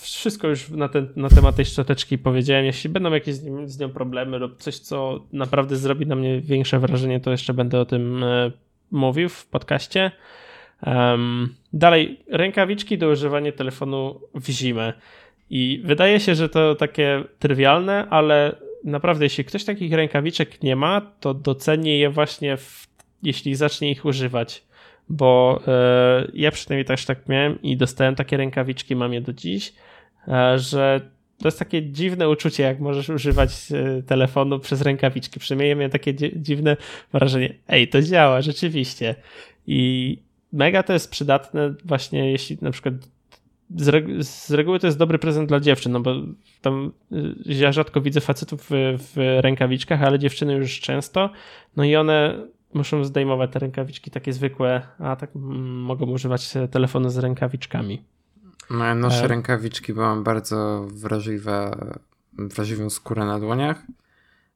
wszystko 0.00 0.48
już 0.48 0.68
na, 0.68 0.88
ten, 0.88 1.08
na 1.16 1.28
temat 1.28 1.56
tej 1.56 1.64
szczoteczki 1.64 2.18
powiedziałem. 2.18 2.64
Jeśli 2.64 2.90
będą 2.90 3.12
jakieś 3.12 3.34
z, 3.34 3.44
nim, 3.44 3.68
z 3.68 3.78
nią 3.78 3.88
problemy 3.88 4.38
lub 4.38 4.56
coś, 4.56 4.78
co 4.78 5.26
naprawdę 5.32 5.76
zrobi 5.76 6.06
na 6.06 6.16
mnie 6.16 6.40
większe 6.40 6.78
wrażenie, 6.78 7.20
to 7.20 7.30
jeszcze 7.30 7.54
będę 7.54 7.80
o 7.80 7.84
tym 7.84 8.24
e, 8.24 8.50
mówił 8.90 9.28
w 9.28 9.46
podcaście. 9.46 10.10
Um, 10.86 11.54
dalej, 11.72 12.24
rękawiczki 12.28 12.98
do 12.98 13.08
używania 13.08 13.52
telefonu 13.52 14.20
w 14.34 14.48
zimę. 14.48 14.92
I 15.50 15.82
wydaje 15.84 16.20
się, 16.20 16.34
że 16.34 16.48
to 16.48 16.74
takie 16.74 17.24
trywialne, 17.38 18.06
ale 18.10 18.65
naprawdę, 18.84 19.24
jeśli 19.24 19.44
ktoś 19.44 19.64
takich 19.64 19.92
rękawiczek 19.92 20.62
nie 20.62 20.76
ma, 20.76 21.00
to 21.20 21.34
doceni 21.34 21.98
je 21.98 22.10
właśnie, 22.10 22.56
w, 22.56 22.86
jeśli 23.22 23.54
zacznie 23.54 23.90
ich 23.90 24.04
używać. 24.04 24.64
Bo 25.08 25.60
e, 25.66 26.26
ja 26.34 26.50
przynajmniej 26.50 26.84
też 26.84 27.04
tak 27.04 27.28
miałem 27.28 27.62
i 27.62 27.76
dostałem 27.76 28.14
takie 28.14 28.36
rękawiczki, 28.36 28.96
mam 28.96 29.12
je 29.12 29.20
do 29.20 29.32
dziś, 29.32 29.72
e, 30.28 30.58
że 30.58 31.00
to 31.38 31.48
jest 31.48 31.58
takie 31.58 31.82
dziwne 31.82 32.28
uczucie, 32.28 32.62
jak 32.62 32.80
możesz 32.80 33.08
używać 33.08 33.50
e, 33.72 34.02
telefonu 34.02 34.58
przez 34.58 34.82
rękawiczki. 34.82 35.40
Przynajmniej 35.40 35.76
miałem 35.76 35.90
takie 35.90 36.14
dziwne 36.36 36.76
wrażenie. 37.12 37.54
Ej, 37.68 37.88
to 37.88 38.02
działa, 38.02 38.42
rzeczywiście. 38.42 39.14
I 39.66 40.18
mega 40.52 40.82
to 40.82 40.92
jest 40.92 41.10
przydatne 41.10 41.74
właśnie, 41.84 42.30
jeśli 42.32 42.58
na 42.60 42.70
przykład 42.70 42.94
z, 43.76 43.88
regu 43.88 44.22
z, 44.22 44.50
reguły 44.50 44.80
to 44.80 44.86
jest 44.86 44.98
dobry 44.98 45.18
prezent 45.18 45.48
dla 45.48 45.60
dziewczyn, 45.60 45.92
no 45.92 46.00
bo 46.00 46.14
tam 46.62 46.92
y, 47.12 47.34
ja 47.44 47.72
rzadko 47.72 48.00
widzę 48.00 48.20
facetów 48.20 48.66
w, 48.70 48.98
w, 48.98 49.40
rękawiczkach, 49.40 50.02
ale 50.02 50.18
dziewczyny 50.18 50.54
już 50.54 50.80
często, 50.80 51.30
no 51.76 51.84
i 51.84 51.96
one 51.96 52.46
muszą 52.74 53.04
zdejmować 53.04 53.52
te 53.52 53.58
rękawiczki 53.58 54.10
takie 54.10 54.32
zwykłe, 54.32 54.82
a 54.98 55.16
tak 55.16 55.36
mm, 55.36 55.80
mogą 55.82 56.06
używać 56.06 56.54
telefonu 56.70 57.10
z 57.10 57.18
rękawiczkami. 57.18 58.02
No 58.70 58.84
ja 58.84 58.94
noszę 58.94 59.24
e... 59.24 59.28
rękawiczki, 59.28 59.94
bo 59.94 60.00
mam 60.00 60.24
bardzo 60.24 60.88
wrażliwe, 60.92 61.70
wrażliwą 62.32 62.90
skórę 62.90 63.24
na 63.24 63.40
dłoniach. 63.40 63.82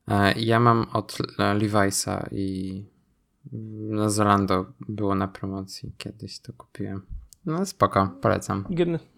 E, 0.09 0.33
ja 0.41 0.61
mam 0.61 0.87
od 0.93 1.19
Levi'sa 1.39 2.29
i 2.33 2.85
na 3.91 4.11
Zalando 4.11 4.67
było 4.89 5.15
na 5.15 5.29
promocji, 5.29 5.93
kiedyś 5.99 6.39
to 6.39 6.53
kupiłem. 6.53 7.03
No 7.47 7.67
spoko, 7.67 8.11
polecam. 8.21 8.65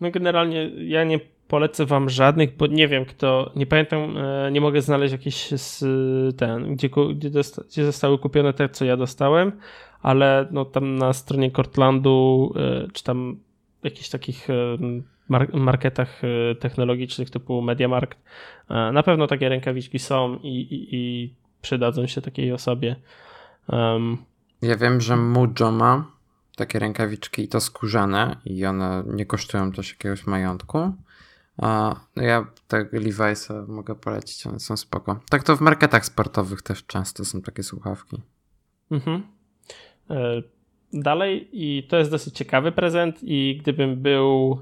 No 0.01 0.11
generalnie 0.11 0.69
ja 0.69 1.05
nie 1.05 1.21
polecę 1.53 1.87
wam 1.87 2.09
żadnych, 2.09 2.57
bo 2.57 2.67
nie 2.67 2.89
wiem 2.89 3.05
kto, 3.05 3.53
nie 3.57 3.67
pamiętam, 3.67 4.17
e, 4.17 4.51
nie 4.53 4.61
mogę 4.61 4.83
znaleźć 4.83 5.13
jakiś 5.13 5.51
z 5.51 5.85
ten, 6.37 6.75
gdzie, 6.75 6.89
gdzie, 7.15 7.31
gdzie 7.69 7.85
zostały 7.85 8.19
kupione 8.19 8.53
te, 8.53 8.69
co 8.69 8.85
ja 8.85 8.97
dostałem, 8.97 9.53
ale 10.03 10.49
no 10.51 10.65
tam 10.65 10.97
na 10.97 11.13
stronie 11.13 11.51
Cortlandu, 11.51 12.53
e, 12.57 12.89
czy 12.93 13.05
tam 13.05 13.37
jakichś 13.83 14.09
takich 14.09 14.51
e, 14.51 14.55
marketach 15.53 16.23
technologicznych 16.61 17.31
typu 17.31 17.63
MediaMarkt, 17.63 18.19
na 18.69 19.03
pewno 19.03 19.27
takie 19.27 19.49
rękawiczki 19.49 19.99
są 19.99 20.39
i, 20.43 20.49
i, 20.49 20.89
i 20.97 21.35
przydadzą 21.63 22.07
się 22.07 22.21
takiej 22.21 22.53
osobie. 22.53 22.97
Um, 23.69 24.19
ja 24.63 24.77
wiem, 24.77 25.01
że 25.01 25.17
Mujo 25.17 25.71
ma 25.73 26.05
takie 26.57 26.79
rękawiczki 26.79 27.43
i 27.43 27.49
to 27.49 27.61
skórzane 27.61 28.37
i 28.45 28.67
one 28.67 29.05
nie 29.07 29.27
kosztują 29.27 29.73
też 29.73 29.91
jakiegoś 29.91 30.27
majątku. 30.27 30.93
A 31.57 32.01
ja 32.17 32.47
tak 32.69 32.93
Levi'sa 32.93 33.69
mogę 33.69 33.95
polecić, 33.95 34.47
one 34.47 34.61
są 34.61 34.77
spoko. 34.77 35.21
Tak 35.31 35.43
to 35.43 35.57
w 35.57 35.61
marketach 35.61 36.07
sportowych 36.07 36.63
też 36.63 36.87
często 36.87 37.25
są 37.25 37.43
takie 37.43 37.63
słuchawki. 37.63 38.23
Mhm. 38.91 39.23
E, 40.11 40.43
dalej 40.93 41.49
i 41.53 41.87
to 41.89 41.97
jest 41.97 42.11
dosyć 42.11 42.35
ciekawy 42.35 42.73
prezent 42.73 43.19
i 43.23 43.59
gdybym 43.61 43.97
był 43.97 44.59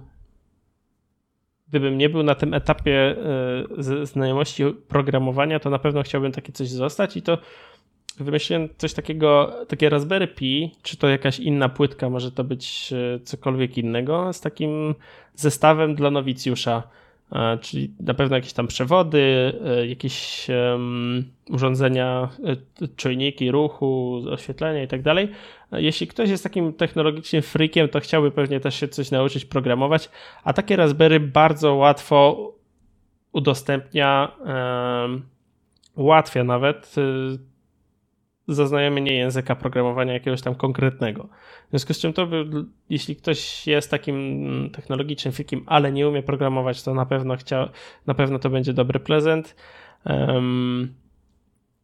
gdybym 1.68 1.99
nie 1.99 2.09
był 2.09 2.22
na 2.22 2.34
tym 2.34 2.55
etapie 2.55 3.16
e, 4.01 4.07
znajomości 4.07 4.64
programowania, 4.88 5.61
to 5.61 5.70
na 5.70 5.78
pewno 5.78 6.03
chciałbym 6.03 6.32
takie 6.32 6.53
coś 6.53 6.68
zostać 6.68 7.16
i 7.16 7.22
to 7.22 7.38
wymyśliłem 8.24 8.68
coś 8.78 8.94
takiego, 8.94 9.52
takie 9.68 9.88
Raspberry 9.88 10.28
Pi, 10.28 10.70
czy 10.82 10.96
to 10.96 11.08
jakaś 11.08 11.38
inna 11.38 11.68
płytka, 11.68 12.10
może 12.10 12.32
to 12.32 12.44
być 12.44 12.92
e, 12.92 13.20
cokolwiek 13.20 13.78
innego, 13.78 14.32
z 14.32 14.40
takim 14.40 14.94
zestawem 15.34 15.94
dla 15.94 16.10
nowicjusza, 16.10 16.82
e, 17.32 17.58
czyli 17.58 17.90
na 18.00 18.14
pewno 18.14 18.36
jakieś 18.36 18.52
tam 18.52 18.66
przewody, 18.66 19.52
e, 19.66 19.86
jakieś 19.86 20.46
urządzenia, 21.50 22.28
czujniki 22.96 23.50
ruchu, 23.50 24.22
oświetlenia 24.30 24.82
i 24.82 24.88
tak 24.88 25.02
dalej. 25.02 25.28
Jeśli 25.72 26.06
ktoś 26.06 26.30
jest 26.30 26.42
takim 26.42 26.72
technologicznym 26.72 27.42
freakiem, 27.42 27.88
to 27.88 28.00
chciałby 28.00 28.30
pewnie 28.30 28.60
też 28.60 28.74
się 28.74 28.88
coś 28.88 29.10
nauczyć 29.10 29.44
programować, 29.44 30.10
a 30.44 30.52
takie 30.52 30.76
Raspberry 30.76 31.20
bardzo 31.20 31.74
łatwo 31.74 32.52
udostępnia, 33.32 34.32
ułatwia 35.94 36.44
nawet 36.44 36.94
zaznajomienie 38.55 39.14
języka 39.14 39.55
programowania 39.55 40.12
jakiegoś 40.12 40.42
tam 40.42 40.55
konkretnego. 40.55 41.28
W 41.66 41.70
związku 41.70 41.94
z 41.94 41.98
czym 41.98 42.12
to, 42.12 42.26
by, 42.26 42.46
jeśli 42.90 43.16
ktoś 43.16 43.66
jest 43.66 43.90
takim 43.90 44.70
technologicznym 44.72 45.34
fikiem, 45.34 45.62
ale 45.66 45.92
nie 45.92 46.09
umie 46.09 46.22
programować, 46.22 46.82
to 46.82 46.94
na 46.94 47.07
pewno 47.07 47.36
chciał, 47.36 47.68
na 48.07 48.14
pewno 48.14 48.38
to 48.38 48.51
będzie 48.51 48.72
dobry 48.72 49.01
prezent. 49.01 49.57
Um, 50.05 50.94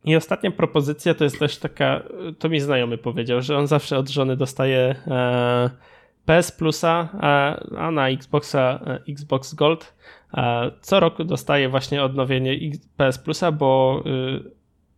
i 0.05 0.17
ostatnia 0.17 0.51
propozycja 0.51 1.14
to 1.14 1.25
jest 1.25 1.39
też 1.39 1.59
taka, 1.59 2.03
to 2.39 2.49
mi 2.49 2.61
znajomy 2.61 2.99
powiedział, 2.99 3.43
że 3.43 3.59
on 3.59 3.67
zawsze 3.67 3.99
od 3.99 4.09
żony 4.09 4.37
dostaje 4.37 4.95
e, 5.07 5.71
PS 6.25 6.53
Plusa, 6.53 7.09
a, 7.21 7.61
a 7.77 7.91
na 7.91 8.09
Xboxa 8.09 8.81
e, 8.87 9.12
Xbox 9.12 9.55
Gold 9.55 9.95
co 10.81 11.01
roku 11.01 11.25
dostaje 11.25 11.69
właśnie 11.69 12.03
odnowienie 12.03 12.59
PS 12.97 13.19
Plusa, 13.19 13.53
bo 13.53 14.03
y, 14.07 14.51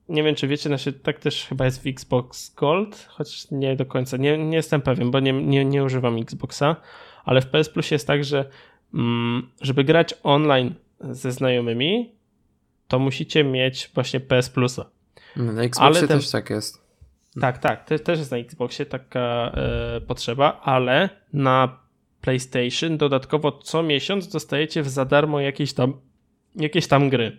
nie 0.09 0.23
wiem, 0.23 0.35
czy 0.35 0.49
wiecie, 0.49 0.69
znaczy, 0.69 0.93
tak 0.93 1.19
też 1.19 1.47
chyba 1.47 1.65
jest 1.65 1.83
w 1.83 1.87
Xbox 1.87 2.55
Gold, 2.55 3.07
choć 3.09 3.51
nie 3.51 3.77
do 3.77 3.87
końca, 3.87 4.17
nie, 4.17 4.39
nie 4.39 4.57
jestem 4.57 4.83
pewien, 4.83 5.11
bo 5.11 5.21
nie, 5.21 5.33
nie, 5.33 5.65
nie 5.65 5.85
używam 5.85 6.17
Xboxa, 6.17 6.77
ale 7.25 7.41
w 7.41 7.47
PS 7.47 7.69
Plus 7.69 7.91
jest 7.91 8.07
tak, 8.07 8.25
że 8.25 8.51
mm, 8.95 9.49
żeby 9.61 9.85
grać 9.85 10.15
online 10.23 10.75
ze 11.01 11.33
znajomymi, 11.33 12.13
to 12.89 12.99
musicie 12.99 13.45
mieć 13.45 13.91
właśnie 13.95 14.21
PS 14.21 14.51
Plusa. 14.51 14.85
No, 15.37 15.53
na 15.53 15.63
Xboxie 15.63 16.09
ten... 16.09 16.19
też 16.19 16.31
tak 16.31 16.51
jest. 16.51 16.89
Tak, 17.41 17.59
tak, 17.59 17.89
to 17.89 17.99
też 17.99 18.19
jest 18.19 18.31
na 18.31 18.37
Xboxie 18.37 18.87
taka 18.87 19.53
e, 19.55 20.01
potrzeba, 20.01 20.61
ale 20.61 21.09
na 21.33 21.79
PlayStation 22.21 22.97
dodatkowo 22.97 23.53
co 23.53 23.83
miesiąc 23.83 24.29
dostajecie 24.29 24.85
za 24.85 25.05
darmo 25.05 25.41
jakieś 25.41 25.73
tam, 25.73 26.01
jakieś 26.57 26.87
tam 26.87 27.11
gry. 27.11 27.39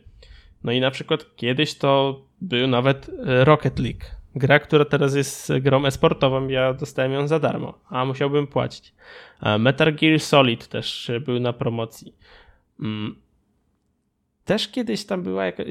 No 0.64 0.72
i 0.72 0.80
na 0.80 0.92
przykład 0.92 1.36
kiedyś 1.36 1.76
to 1.76 2.22
był 2.42 2.68
nawet 2.68 3.10
e, 3.10 3.46
Rocket 3.46 3.80
League. 3.80 4.04
Gra, 4.36 4.60
która 4.60 4.86
teraz 4.86 5.16
jest 5.16 5.52
grą 5.62 5.86
esportową, 5.86 6.48
ja 6.48 6.74
dostałem 6.74 7.12
ją 7.12 7.28
za 7.28 7.40
darmo, 7.40 7.80
a 7.90 8.06
musiałbym 8.06 8.48
płacić. 8.48 8.94
Metal 9.60 9.96
Gear 9.96 10.20
Solid 10.20 10.68
też 10.68 11.12
był 11.26 11.40
na 11.40 11.54
promocji. 11.54 12.16
Mm. 12.80 13.16
Też 14.46 14.68
kiedyś 14.68 15.06
tam 15.06 15.24
była 15.24 15.46
jaka... 15.46 15.64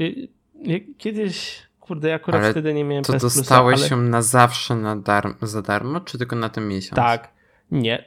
Kiedyś 0.98 1.68
Kurde, 1.88 2.08
ja 2.08 2.14
akurat 2.14 2.42
ale 2.42 2.50
wtedy 2.50 2.74
nie 2.74 2.84
miałem 2.84 3.04
to 3.04 3.12
dostałeś 3.12 3.80
ale... 3.80 3.88
ją 3.90 3.96
na 3.96 4.22
zawsze 4.22 4.76
na 4.76 4.96
dar 4.96 5.34
za 5.42 5.62
darmo, 5.62 6.00
czy 6.00 6.18
tylko 6.18 6.36
na 6.36 6.48
ten 6.48 6.68
miesiąc? 6.68 6.96
Tak, 6.96 7.32
nie. 7.70 8.04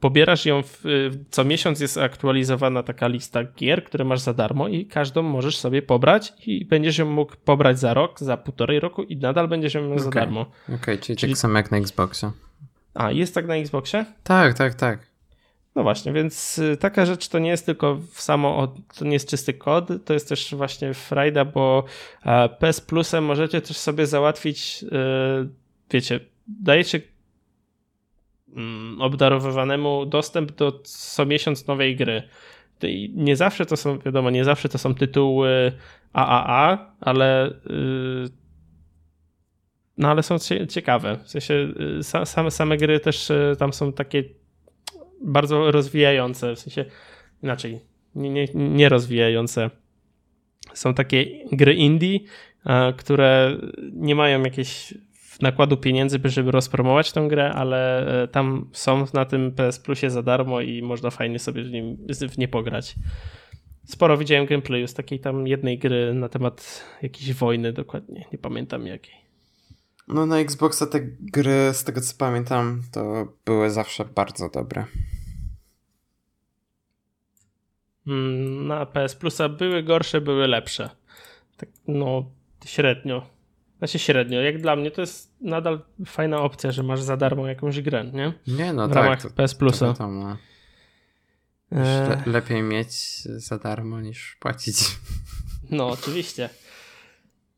Pobierasz 0.00 0.46
ją, 0.46 0.62
w, 0.62 0.84
co 1.30 1.44
miesiąc 1.44 1.80
jest 1.80 1.98
aktualizowana 1.98 2.82
taka 2.82 3.08
lista 3.08 3.44
gier, 3.44 3.84
które 3.84 4.04
masz 4.04 4.20
za 4.20 4.34
darmo 4.34 4.68
i 4.68 4.86
każdą 4.86 5.22
możesz 5.22 5.58
sobie 5.58 5.82
pobrać 5.82 6.32
i 6.46 6.64
będziesz 6.64 6.98
ją 6.98 7.10
mógł 7.10 7.36
pobrać 7.44 7.78
za 7.78 7.94
rok, 7.94 8.20
za 8.20 8.36
półtorej 8.36 8.80
roku 8.80 9.02
i 9.02 9.16
nadal 9.16 9.48
będziesz 9.48 9.74
ją 9.74 9.80
miał 9.80 9.92
okay. 9.92 10.04
za 10.04 10.10
darmo. 10.10 10.40
Okej, 10.40 10.76
okay, 10.76 10.98
czyli, 10.98 11.16
czyli 11.16 11.32
tak 11.32 11.40
samo 11.40 11.56
jak 11.56 11.70
na 11.70 11.78
Xboxie. 11.78 12.30
A, 12.94 13.10
jest 13.10 13.34
tak 13.34 13.46
na 13.46 13.56
Xboxie? 13.56 14.04
Tak, 14.22 14.54
tak, 14.54 14.74
tak. 14.74 15.08
No 15.74 15.82
właśnie, 15.82 16.12
więc 16.12 16.58
y, 16.58 16.76
taka 16.76 17.06
rzecz 17.06 17.28
to 17.28 17.38
nie 17.38 17.50
jest 17.50 17.66
tylko 17.66 17.98
samo, 18.12 18.74
to 18.98 19.04
nie 19.04 19.12
jest 19.12 19.28
czysty 19.28 19.54
kod, 19.54 19.88
to 20.04 20.14
jest 20.14 20.28
też 20.28 20.54
właśnie 20.54 20.94
frajda, 20.94 21.44
bo 21.44 21.84
e, 22.24 22.48
PS 22.48 22.80
Plusem 22.80 23.24
możecie 23.24 23.60
też 23.60 23.76
sobie 23.76 24.06
załatwić, 24.06 24.84
e, 24.92 25.48
wiecie, 25.90 26.20
dajecie 26.46 27.00
obdarowywanemu 28.98 30.06
dostęp 30.06 30.52
do 30.52 30.72
co 30.84 31.26
miesiąc 31.26 31.66
nowej 31.66 31.96
gry. 31.96 32.22
I 32.82 33.12
nie 33.14 33.36
zawsze 33.36 33.66
to 33.66 33.76
są, 33.76 33.98
wiadomo, 33.98 34.30
nie 34.30 34.44
zawsze 34.44 34.68
to 34.68 34.78
są 34.78 34.94
tytuły 34.94 35.72
AAA, 36.12 36.94
ale 37.00 37.50
y, 37.50 38.28
no 39.98 40.10
ale 40.10 40.22
są 40.22 40.36
ciekawe. 40.68 41.18
W 41.24 41.30
sensie 41.30 41.68
same, 42.24 42.50
same 42.50 42.76
gry 42.76 43.00
też 43.00 43.32
tam 43.58 43.72
są 43.72 43.92
takie 43.92 44.24
bardzo 45.20 45.70
rozwijające, 45.70 46.54
w 46.54 46.58
sensie 46.58 46.84
inaczej, 47.42 47.80
nie, 48.14 48.30
nie, 48.30 48.46
nie 48.54 48.88
rozwijające. 48.88 49.70
Są 50.74 50.94
takie 50.94 51.26
gry 51.52 51.74
indie, 51.74 52.18
które 52.96 53.56
nie 53.92 54.14
mają 54.14 54.42
jakieś 54.42 54.94
nakładu 55.40 55.76
pieniędzy, 55.76 56.18
żeby 56.24 56.50
rozpromować 56.50 57.12
tę 57.12 57.26
grę, 57.28 57.52
ale 57.52 58.06
e, 58.22 58.28
tam 58.28 58.68
są 58.72 59.04
na 59.14 59.24
tym 59.24 59.52
PS 59.52 59.78
Plusie 59.78 60.10
za 60.10 60.22
darmo 60.22 60.60
i 60.60 60.82
można 60.82 61.10
fajnie 61.10 61.38
sobie 61.38 61.64
w, 61.64 61.70
nim, 61.70 61.96
w 62.30 62.38
nie 62.38 62.48
pograć. 62.48 62.94
Sporo 63.84 64.16
widziałem 64.16 64.46
gameplayu 64.46 64.88
z 64.88 64.94
takiej 64.94 65.20
tam 65.20 65.46
jednej 65.46 65.78
gry 65.78 66.14
na 66.14 66.28
temat 66.28 66.84
jakiejś 67.02 67.34
wojny 67.34 67.72
dokładnie, 67.72 68.24
nie 68.32 68.38
pamiętam 68.38 68.86
jakiej. 68.86 69.14
No 70.08 70.26
na 70.26 70.38
Xboxa 70.38 70.86
te 70.86 71.00
gry, 71.20 71.70
z 71.72 71.84
tego 71.84 72.00
co 72.00 72.14
pamiętam, 72.18 72.82
to 72.92 73.32
były 73.44 73.70
zawsze 73.70 74.04
bardzo 74.04 74.48
dobre. 74.48 74.84
Mm, 78.06 78.66
na 78.66 78.86
PS 78.86 79.14
Plusa 79.14 79.48
były 79.48 79.82
gorsze, 79.82 80.20
były 80.20 80.46
lepsze. 80.46 80.90
Tak, 81.56 81.68
no, 81.88 82.30
średnio. 82.64 83.37
Znaczy 83.78 83.98
średnio. 83.98 84.40
Jak 84.40 84.62
dla 84.62 84.76
mnie 84.76 84.90
to 84.90 85.00
jest 85.00 85.34
nadal 85.40 85.80
fajna 86.06 86.40
opcja, 86.40 86.72
że 86.72 86.82
masz 86.82 87.02
za 87.02 87.16
darmo 87.16 87.46
jakąś 87.46 87.80
grę, 87.80 88.04
nie? 88.04 88.32
Nie, 88.46 88.72
no 88.72 88.88
w 88.88 88.92
tak. 88.92 89.04
ramach 89.04 89.22
to, 89.22 89.30
PS 89.30 89.54
Plusa. 89.54 89.94
To, 89.94 90.08
no. 90.08 90.36
Le 91.70 92.22
lepiej 92.26 92.62
mieć 92.62 93.22
za 93.22 93.58
darmo 93.58 94.00
niż 94.00 94.36
płacić. 94.40 94.76
No, 95.70 95.88
oczywiście. 95.88 96.50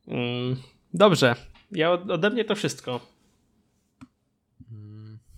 Mm, 0.07 0.55
dobrze. 0.93 1.35
Ja 1.71 1.91
ode 1.91 2.29
mnie 2.29 2.45
to 2.45 2.55
wszystko. 2.55 2.99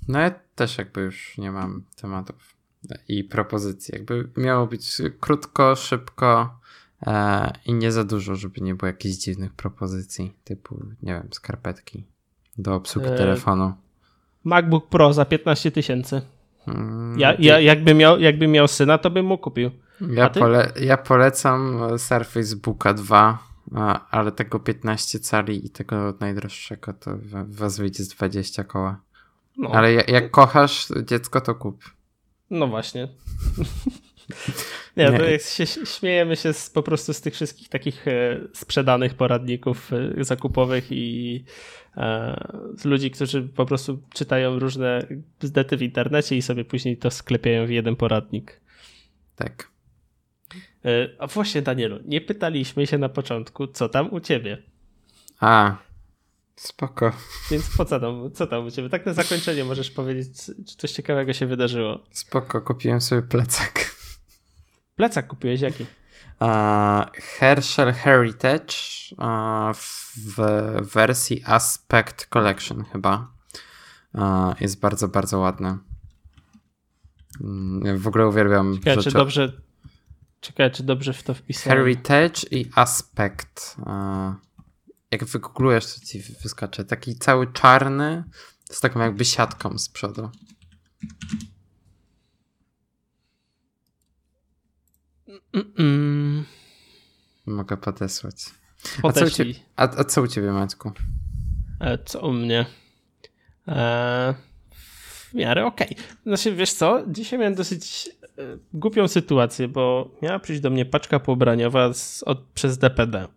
No 0.07 0.19
ja 0.19 0.31
też 0.55 0.77
jakby 0.77 1.01
już 1.01 1.37
nie 1.37 1.51
mam 1.51 1.85
tematów 1.95 2.55
i 3.07 3.23
propozycji. 3.23 3.91
Jakby 3.95 4.29
miało 4.37 4.67
być 4.67 5.01
krótko, 5.19 5.75
szybko 5.75 6.59
i 7.65 7.73
nie 7.73 7.91
za 7.91 8.03
dużo, 8.03 8.35
żeby 8.35 8.61
nie 8.61 8.75
było 8.75 8.87
jakichś 8.87 9.15
dziwnych 9.15 9.53
propozycji, 9.53 10.33
typu, 10.43 10.85
nie 11.03 11.13
wiem, 11.13 11.27
skarpetki 11.31 12.03
do 12.57 12.75
obsługi 12.75 13.07
e, 13.07 13.15
telefonu. 13.15 13.73
MacBook 14.43 14.89
Pro 14.89 15.13
za 15.13 15.25
15 15.25 15.71
tysięcy. 15.71 16.21
Hmm, 16.65 17.19
ja, 17.19 17.35
ja 17.39 17.59
jakby, 17.59 17.93
miał, 17.93 18.19
jakby 18.19 18.47
miał 18.47 18.67
syna, 18.67 18.97
to 18.97 19.09
bym 19.09 19.25
mu 19.25 19.37
kupił. 19.37 19.71
Ja, 20.01 20.29
pole, 20.29 20.71
ja 20.81 20.97
polecam 20.97 21.79
Surface 21.97 22.55
Booka 22.55 22.93
2 22.93 23.53
ale 24.11 24.31
tego 24.31 24.59
15 24.59 25.19
cali 25.19 25.65
i 25.65 25.69
tego 25.69 26.13
najdroższego 26.19 26.93
to 26.93 27.11
was 27.47 27.77
wyjdzie 27.77 28.03
z 28.03 28.07
20 28.07 28.63
koła. 28.63 29.01
No. 29.57 29.69
Ale 29.69 29.93
jak, 29.93 30.09
jak 30.09 30.31
kochasz 30.31 30.87
dziecko, 31.05 31.41
to 31.41 31.55
kup. 31.55 31.83
No 32.49 32.67
właśnie. 32.67 33.07
Nie, 34.97 35.17
to 35.17 35.23
jak 35.23 35.41
się, 35.41 35.65
śmiejemy 35.65 36.35
się 36.35 36.53
z, 36.53 36.69
po 36.69 36.83
prostu 36.83 37.13
z 37.13 37.21
tych 37.21 37.33
wszystkich 37.33 37.69
takich 37.69 38.07
e, 38.07 38.39
sprzedanych 38.53 39.13
poradników 39.13 39.91
e, 39.93 40.23
zakupowych 40.23 40.91
i 40.91 41.45
e, 41.97 42.73
z 42.77 42.85
ludzi, 42.85 43.11
którzy 43.11 43.41
po 43.41 43.65
prostu 43.65 43.99
czytają 44.13 44.59
różne 44.59 45.07
bzdety 45.39 45.77
w 45.77 45.81
internecie 45.81 46.37
i 46.37 46.41
sobie 46.41 46.65
później 46.65 46.97
to 46.97 47.11
sklepiają 47.11 47.65
w 47.65 47.69
jeden 47.69 47.95
poradnik. 47.95 48.61
Tak. 49.35 49.73
A 51.19 51.27
właśnie, 51.27 51.61
Danielu, 51.61 51.99
nie 52.05 52.21
pytaliśmy 52.21 52.87
się 52.87 52.97
na 52.97 53.09
początku, 53.09 53.67
co 53.67 53.89
tam 53.89 54.13
u 54.13 54.19
ciebie. 54.19 54.57
A, 55.39 55.77
spoko. 56.55 57.11
Więc 57.51 57.77
po 57.77 57.85
co 57.85 57.99
tam, 57.99 58.31
co 58.33 58.47
tam 58.47 58.65
u 58.65 58.71
ciebie? 58.71 58.89
Tak 58.89 59.05
na 59.05 59.13
zakończenie 59.13 59.63
możesz 59.63 59.91
powiedzieć, 59.91 60.27
czy 60.45 60.77
coś 60.77 60.91
ciekawego 60.91 61.33
się 61.33 61.45
wydarzyło. 61.45 61.99
Spoko, 62.11 62.61
kupiłem 62.61 63.01
sobie 63.01 63.21
plecak. 63.21 63.93
Plecak 64.95 65.27
kupiłeś 65.27 65.61
jaki? 65.61 65.85
Uh, 66.41 67.11
Herschel 67.39 67.93
Heritage 67.93 68.75
uh, 69.17 69.77
w 70.15 70.37
wersji 70.93 71.43
Aspect 71.45 72.25
Collection 72.25 72.83
chyba. 72.83 73.33
Uh, 74.13 74.61
jest 74.61 74.79
bardzo, 74.79 75.07
bardzo 75.07 75.39
ładny. 75.39 75.77
Mm, 77.41 77.97
w 77.97 78.07
ogóle 78.07 78.27
uwielbiam 78.27 78.73
Ciekawe, 78.73 78.95
rzeczy... 78.95 79.11
czy 79.11 79.17
dobrze 79.17 79.61
Czekaj, 80.43 80.71
czy 80.71 80.83
dobrze 80.83 81.13
w 81.13 81.23
to 81.23 81.33
wpisałem. 81.33 81.79
Heritage 81.79 82.47
i 82.51 82.69
Aspect. 82.75 83.77
Jak 85.11 85.25
wygooglujesz, 85.25 85.95
to 85.95 86.05
ci 86.05 86.21
wyskoczy. 86.43 86.85
Taki 86.85 87.15
cały 87.15 87.53
czarny 87.53 88.23
z 88.71 88.79
taką 88.79 88.99
jakby 88.99 89.25
siatką 89.25 89.77
z 89.77 89.89
przodu. 89.89 90.29
Mm-mm. 95.53 96.43
Mogę 97.45 97.77
podesłać. 97.77 98.35
A 99.03 99.11
co, 99.11 99.25
u 99.25 99.29
ciebie, 99.29 99.53
a, 99.75 99.83
a 99.83 100.03
co 100.03 100.21
u 100.21 100.27
ciebie, 100.27 100.51
Maćku? 100.51 100.91
E, 101.79 101.97
co 101.97 102.27
u 102.27 102.33
mnie? 102.33 102.65
E, 103.67 104.35
w 105.29 105.33
miarę 105.33 105.65
okej. 105.65 105.87
Okay. 105.87 106.05
Znaczy, 106.25 106.55
wiesz 106.55 106.73
co? 106.73 107.03
Dzisiaj 107.07 107.39
miałem 107.39 107.55
dosyć 107.55 108.09
E, 108.37 108.57
głupią 108.73 109.07
sytuację, 109.07 109.67
bo 109.67 110.11
miała 110.21 110.39
przyjść 110.39 110.61
do 110.61 110.69
mnie 110.69 110.85
paczka 110.85 111.19
poubraniowa 111.19 111.93
z, 111.93 112.23
od, 112.23 112.43
przez 112.53 112.77
DPD. 112.77 113.27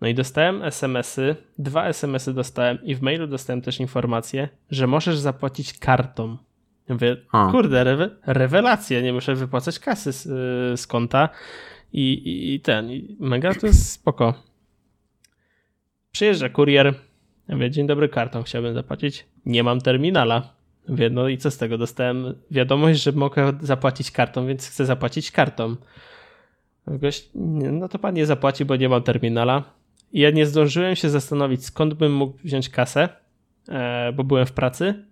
No 0.00 0.08
i 0.08 0.14
dostałem 0.14 0.62
SMS-y, 0.62 1.36
dwa 1.58 1.86
SMS-y 1.86 2.34
dostałem 2.34 2.78
i 2.82 2.94
w 2.94 3.02
mailu 3.02 3.26
dostałem 3.26 3.62
też 3.62 3.80
informację, 3.80 4.48
że 4.70 4.86
możesz 4.86 5.18
zapłacić 5.18 5.78
kartą. 5.78 6.36
Mówię, 6.88 7.16
kurde, 7.50 7.84
rewe, 7.84 8.10
rewelacja, 8.26 9.00
nie 9.00 9.12
muszę 9.12 9.34
wypłacać 9.34 9.78
kasy 9.78 10.12
z, 10.12 10.26
y, 10.26 10.76
z 10.76 10.86
konta 10.86 11.28
i, 11.92 12.12
i, 12.12 12.54
i 12.54 12.60
ten, 12.60 12.90
i 12.90 13.16
mega 13.20 13.54
to 13.54 13.66
jest 13.66 13.92
spoko. 13.92 14.34
Przyjeżdża 16.12 16.48
kurier, 16.48 16.94
ja 17.48 17.54
mówię, 17.54 17.70
dzień 17.70 17.86
dobry, 17.86 18.08
kartą 18.08 18.42
chciałbym 18.42 18.74
zapłacić. 18.74 19.26
Nie 19.46 19.62
mam 19.62 19.80
terminala. 19.80 20.54
Mówię, 20.88 21.10
no 21.10 21.28
i 21.28 21.38
co 21.38 21.50
z 21.50 21.58
tego? 21.58 21.78
Dostałem 21.78 22.34
wiadomość, 22.50 23.02
że 23.02 23.12
mogę 23.12 23.52
zapłacić 23.60 24.10
kartą, 24.10 24.46
więc 24.46 24.68
chcę 24.68 24.86
zapłacić 24.86 25.30
kartą. 25.30 25.76
Gość, 26.86 27.30
no 27.72 27.88
to 27.88 27.98
pan 27.98 28.14
nie 28.14 28.26
zapłaci, 28.26 28.64
bo 28.64 28.76
nie 28.76 28.88
mam 28.88 29.02
terminala. 29.02 29.64
I 30.12 30.20
ja 30.20 30.30
nie 30.30 30.46
zdążyłem 30.46 30.96
się 30.96 31.10
zastanowić, 31.10 31.64
skąd 31.64 31.94
bym 31.94 32.14
mógł 32.14 32.38
wziąć 32.44 32.68
kasę, 32.68 33.08
e, 33.68 34.12
bo 34.12 34.24
byłem 34.24 34.46
w 34.46 34.52
pracy, 34.52 35.04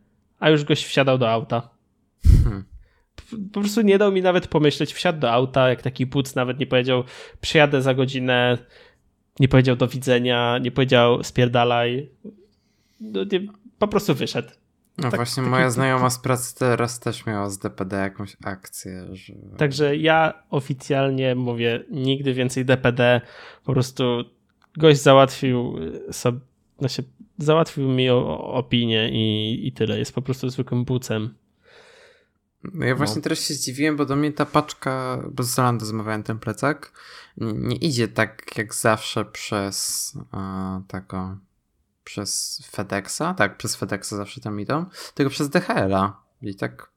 a 0.42 0.50
już 0.50 0.64
gość 0.64 0.86
wsiadał 0.86 1.18
do 1.18 1.30
auta. 1.30 1.68
Hmm. 2.42 2.64
po 3.52 3.60
prostu 3.60 3.82
nie 3.82 3.98
dał 3.98 4.12
mi 4.12 4.22
nawet 4.22 4.46
pomyśleć, 4.46 4.92
wsiadł 4.92 5.20
do 5.20 5.32
auta, 5.32 5.68
jak 5.68 5.82
taki 5.82 6.06
płuc 6.06 6.34
nawet 6.34 6.58
nie 6.58 6.66
powiedział, 6.66 7.04
przyjadę 7.40 7.82
za 7.82 7.94
godzinę, 7.94 8.58
nie 9.40 9.48
powiedział 9.48 9.76
do 9.76 9.88
widzenia, 9.88 10.58
nie 10.58 10.70
powiedział 10.70 11.24
spierdalaj, 11.24 12.10
no, 13.00 13.24
nie, 13.32 13.40
po 13.78 13.88
prostu 13.88 14.14
wyszedł. 14.14 14.48
No 14.98 15.10
tak, 15.10 15.16
właśnie 15.16 15.42
moja 15.42 15.70
znajoma 15.70 16.10
z 16.10 16.18
pracy 16.18 16.58
teraz 16.58 17.00
też 17.00 17.26
miała 17.26 17.50
z 17.50 17.58
DPD 17.58 17.96
jakąś 17.96 18.36
akcję. 18.44 19.06
Że... 19.12 19.34
Także 19.56 19.96
ja 19.96 20.42
oficjalnie 20.50 21.34
mówię, 21.34 21.84
nigdy 21.90 22.34
więcej 22.34 22.64
DPD, 22.64 23.20
po 23.64 23.72
prostu 23.72 24.24
gość 24.76 25.00
załatwił 25.00 25.76
sobie, 26.10 26.38
znaczy 26.78 27.04
załatwił 27.42 27.88
mi 27.88 28.10
opinię 28.10 29.10
i, 29.10 29.68
i 29.68 29.72
tyle, 29.72 29.98
jest 29.98 30.14
po 30.14 30.22
prostu 30.22 30.50
zwykłym 30.50 30.84
bucem. 30.84 31.34
No 32.74 32.86
ja 32.86 32.96
właśnie 32.96 33.16
no. 33.16 33.22
teraz 33.22 33.40
się 33.40 33.54
zdziwiłem, 33.54 33.96
bo 33.96 34.06
do 34.06 34.16
mnie 34.16 34.32
ta 34.32 34.46
paczka, 34.46 35.22
bo 35.32 35.42
z 35.42 35.48
Zalando 35.48 35.86
zamawiałem 35.86 36.22
ten 36.22 36.38
plecak, 36.38 36.92
nie, 37.36 37.52
nie, 37.52 37.76
idzie 37.76 38.08
tak 38.08 38.58
jak 38.58 38.74
zawsze 38.74 39.24
przez 39.24 40.12
uh, 40.16 40.86
taką 40.88 41.38
przez 42.04 42.62
FedExa, 42.70 43.34
tak, 43.36 43.56
przez 43.56 43.76
FedExa 43.76 44.10
zawsze 44.10 44.40
tam 44.40 44.60
idą, 44.60 44.86
tylko 45.14 45.30
przez 45.30 45.48
DHL-a. 45.48 46.22
I 46.42 46.54
tak 46.54 46.90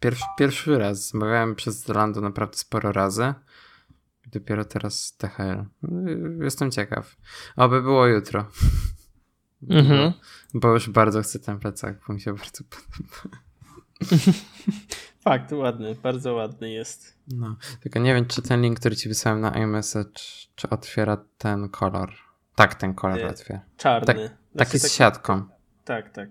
pierwszy, 0.00 0.24
pierwszy 0.38 0.78
raz 0.78 1.10
zamawiałem 1.10 1.54
przez 1.54 1.84
Zalando 1.84 2.20
naprawdę 2.20 2.56
sporo 2.56 2.92
razy. 2.92 3.34
Dopiero 4.26 4.64
teraz 4.64 5.16
DHL. 5.20 5.64
Jestem 6.40 6.70
ciekaw. 6.70 7.16
Oby 7.56 7.82
było 7.82 8.06
jutro. 8.06 8.46
Mhm. 9.68 10.12
Bo, 10.54 10.60
bo 10.60 10.74
już 10.74 10.90
bardzo 10.90 11.22
chcę 11.22 11.38
ten 11.38 11.58
plecak, 11.58 11.98
bo 12.08 12.14
mi 12.14 12.20
się 12.20 12.34
bardzo 12.34 12.64
podoba. 12.64 13.36
Fakt, 15.24 15.52
ładny, 15.52 15.94
bardzo 15.94 16.34
ładny 16.34 16.70
jest. 16.70 17.18
No, 17.28 17.56
tylko 17.80 17.98
nie 17.98 18.14
wiem, 18.14 18.26
czy 18.26 18.42
ten 18.42 18.62
link, 18.62 18.80
który 18.80 18.96
ci 18.96 19.08
wysłałem 19.08 19.40
na 19.40 19.50
iMessage, 19.50 20.20
czy 20.54 20.68
otwiera 20.70 21.24
ten 21.38 21.68
kolor. 21.68 22.12
Tak, 22.54 22.74
ten 22.74 22.94
kolor 22.94 23.18
nie, 23.18 23.26
otwiera. 23.26 23.60
Czarny. 23.76 24.06
Tak, 24.06 24.16
znaczy, 24.16 24.34
taki 24.56 24.78
z 24.78 24.92
siatką. 24.92 25.44
Tak, 25.84 26.10
tak. 26.10 26.28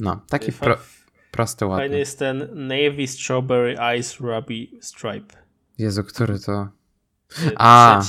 No, 0.00 0.20
taki 0.28 0.52
pro, 0.52 0.78
prosty, 1.30 1.66
ładny. 1.66 1.82
Fajny 1.82 1.98
jest 1.98 2.18
ten 2.18 2.48
Navy 2.68 3.06
Strawberry 3.06 3.76
Ice 3.98 4.16
Ruby 4.20 4.66
Stripe. 4.80 5.36
Jezu, 5.78 6.04
który 6.04 6.40
to? 6.40 6.68
A! 7.56 8.02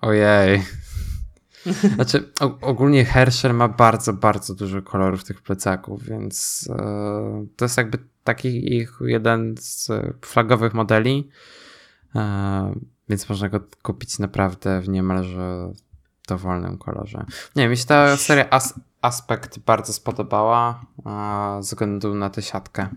Ojej. 0.00 0.62
Znaczy, 1.94 2.32
ogólnie 2.60 3.04
Herschel 3.04 3.54
ma 3.54 3.68
bardzo, 3.68 4.12
bardzo 4.12 4.54
dużo 4.54 4.82
kolorów 4.82 5.24
tych 5.24 5.42
plecaków, 5.42 6.04
więc 6.04 6.68
e, 6.70 7.46
to 7.56 7.64
jest 7.64 7.76
jakby 7.76 7.98
taki 8.24 8.76
ich 8.76 8.98
jeden 9.00 9.54
z 9.58 9.90
flagowych 10.24 10.74
modeli, 10.74 11.28
e, 12.14 12.74
więc 13.08 13.28
można 13.28 13.48
go 13.48 13.60
kupić 13.82 14.18
naprawdę 14.18 14.80
w 14.80 14.88
niemalże 14.88 15.72
dowolnym 16.28 16.78
kolorze. 16.78 17.24
Nie, 17.56 17.68
mi 17.68 17.76
się 17.76 17.84
ta 17.84 18.16
seria 18.16 18.50
As 18.50 18.80
Aspekt 19.02 19.58
bardzo 19.58 19.92
spodobała 19.92 20.86
e, 21.06 21.62
ze 21.62 21.68
względu 21.68 22.14
na 22.14 22.30
tę 22.30 22.42
siatkę. 22.42 22.88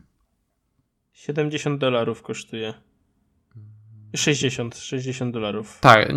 70 1.13 1.79
dolarów 1.79 2.21
kosztuje. 2.21 2.73
60, 4.15 4.77
60 4.77 5.33
dolarów. 5.33 5.79
Tak, 5.81 6.13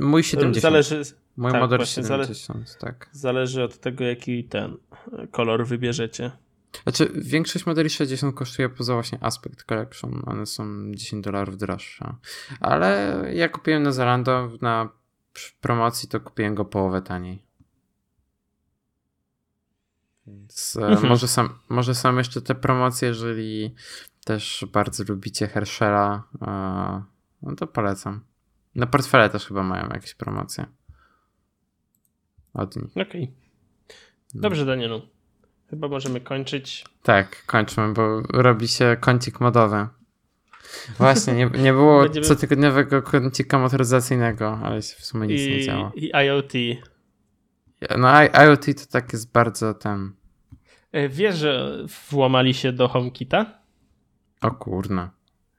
mój 0.00 0.22
70. 0.24 0.62
Zależy, 0.62 1.02
Mój 1.36 1.52
tak, 1.52 1.60
model 1.60 1.86
70, 1.86 2.46
zale 2.48 2.64
tak. 2.80 3.08
Zależy 3.12 3.62
od 3.62 3.78
tego, 3.78 4.04
jaki 4.04 4.44
ten 4.44 4.76
kolor 5.30 5.66
wybierzecie. 5.66 6.30
Znaczy, 6.82 7.10
większość 7.14 7.66
modeli 7.66 7.90
60 7.90 8.34
kosztuje 8.34 8.68
poza 8.68 8.94
właśnie 8.94 9.18
Aspect 9.20 9.64
Collection. 9.64 10.22
One 10.26 10.46
są 10.46 10.92
10 10.94 11.24
dolarów 11.24 11.56
droższe. 11.56 12.14
Ale 12.60 13.20
ja 13.34 13.48
kupiłem 13.48 13.82
na 13.82 13.92
Zalando 13.92 14.50
na 14.60 14.88
promocji, 15.60 16.08
to 16.08 16.20
kupiłem 16.20 16.54
go 16.54 16.64
połowę 16.64 17.02
taniej. 17.02 17.42
Więc 20.26 20.76
e, 20.76 20.86
mhm. 20.86 21.08
może, 21.08 21.28
sam, 21.28 21.58
może 21.68 21.94
są 21.94 22.16
jeszcze 22.16 22.42
te 22.42 22.54
promocje, 22.54 23.08
jeżeli 23.08 23.74
też 24.24 24.66
bardzo 24.72 25.04
lubicie 25.08 25.46
Herschela, 25.48 26.22
e, 26.42 27.02
no 27.42 27.56
to 27.56 27.66
polecam. 27.66 28.20
Na 28.74 28.86
portfele 28.86 29.30
też 29.30 29.46
chyba 29.46 29.62
mają 29.62 29.88
jakieś 29.88 30.14
promocje 30.14 30.66
od 32.54 32.76
nich. 32.76 32.90
Okej. 32.90 33.04
Okay. 33.04 33.28
Dobrze, 34.34 34.66
Danielu. 34.66 35.02
Chyba 35.70 35.88
możemy 35.88 36.20
kończyć. 36.20 36.84
Tak, 37.02 37.46
kończmy, 37.46 37.92
bo 37.92 38.20
robi 38.20 38.68
się 38.68 38.96
kącik 39.00 39.40
modowy. 39.40 39.86
Właśnie, 40.98 41.34
nie, 41.34 41.50
nie 41.58 41.72
było 41.72 42.02
Będziemy... 42.04 42.26
cotygodniowego 42.26 43.02
kącika 43.02 43.58
motoryzacyjnego, 43.58 44.58
ale 44.62 44.82
się 44.82 44.96
w 44.96 45.04
sumie 45.04 45.26
nic 45.26 45.40
I, 45.40 45.50
nie 45.50 45.64
działo. 45.64 45.92
I 45.94 46.12
IoT. 46.26 46.52
No 47.98 48.08
IoT 48.44 48.66
to 48.66 48.92
tak 48.92 49.12
jest 49.12 49.32
bardzo 49.32 49.74
ten... 49.74 50.12
E, 50.92 51.08
wiesz, 51.08 51.36
że 51.36 51.78
włamali 52.10 52.54
się 52.54 52.72
do 52.72 52.88
HomeKita? 52.88 53.58
O 54.40 54.50
kurna. 54.50 55.10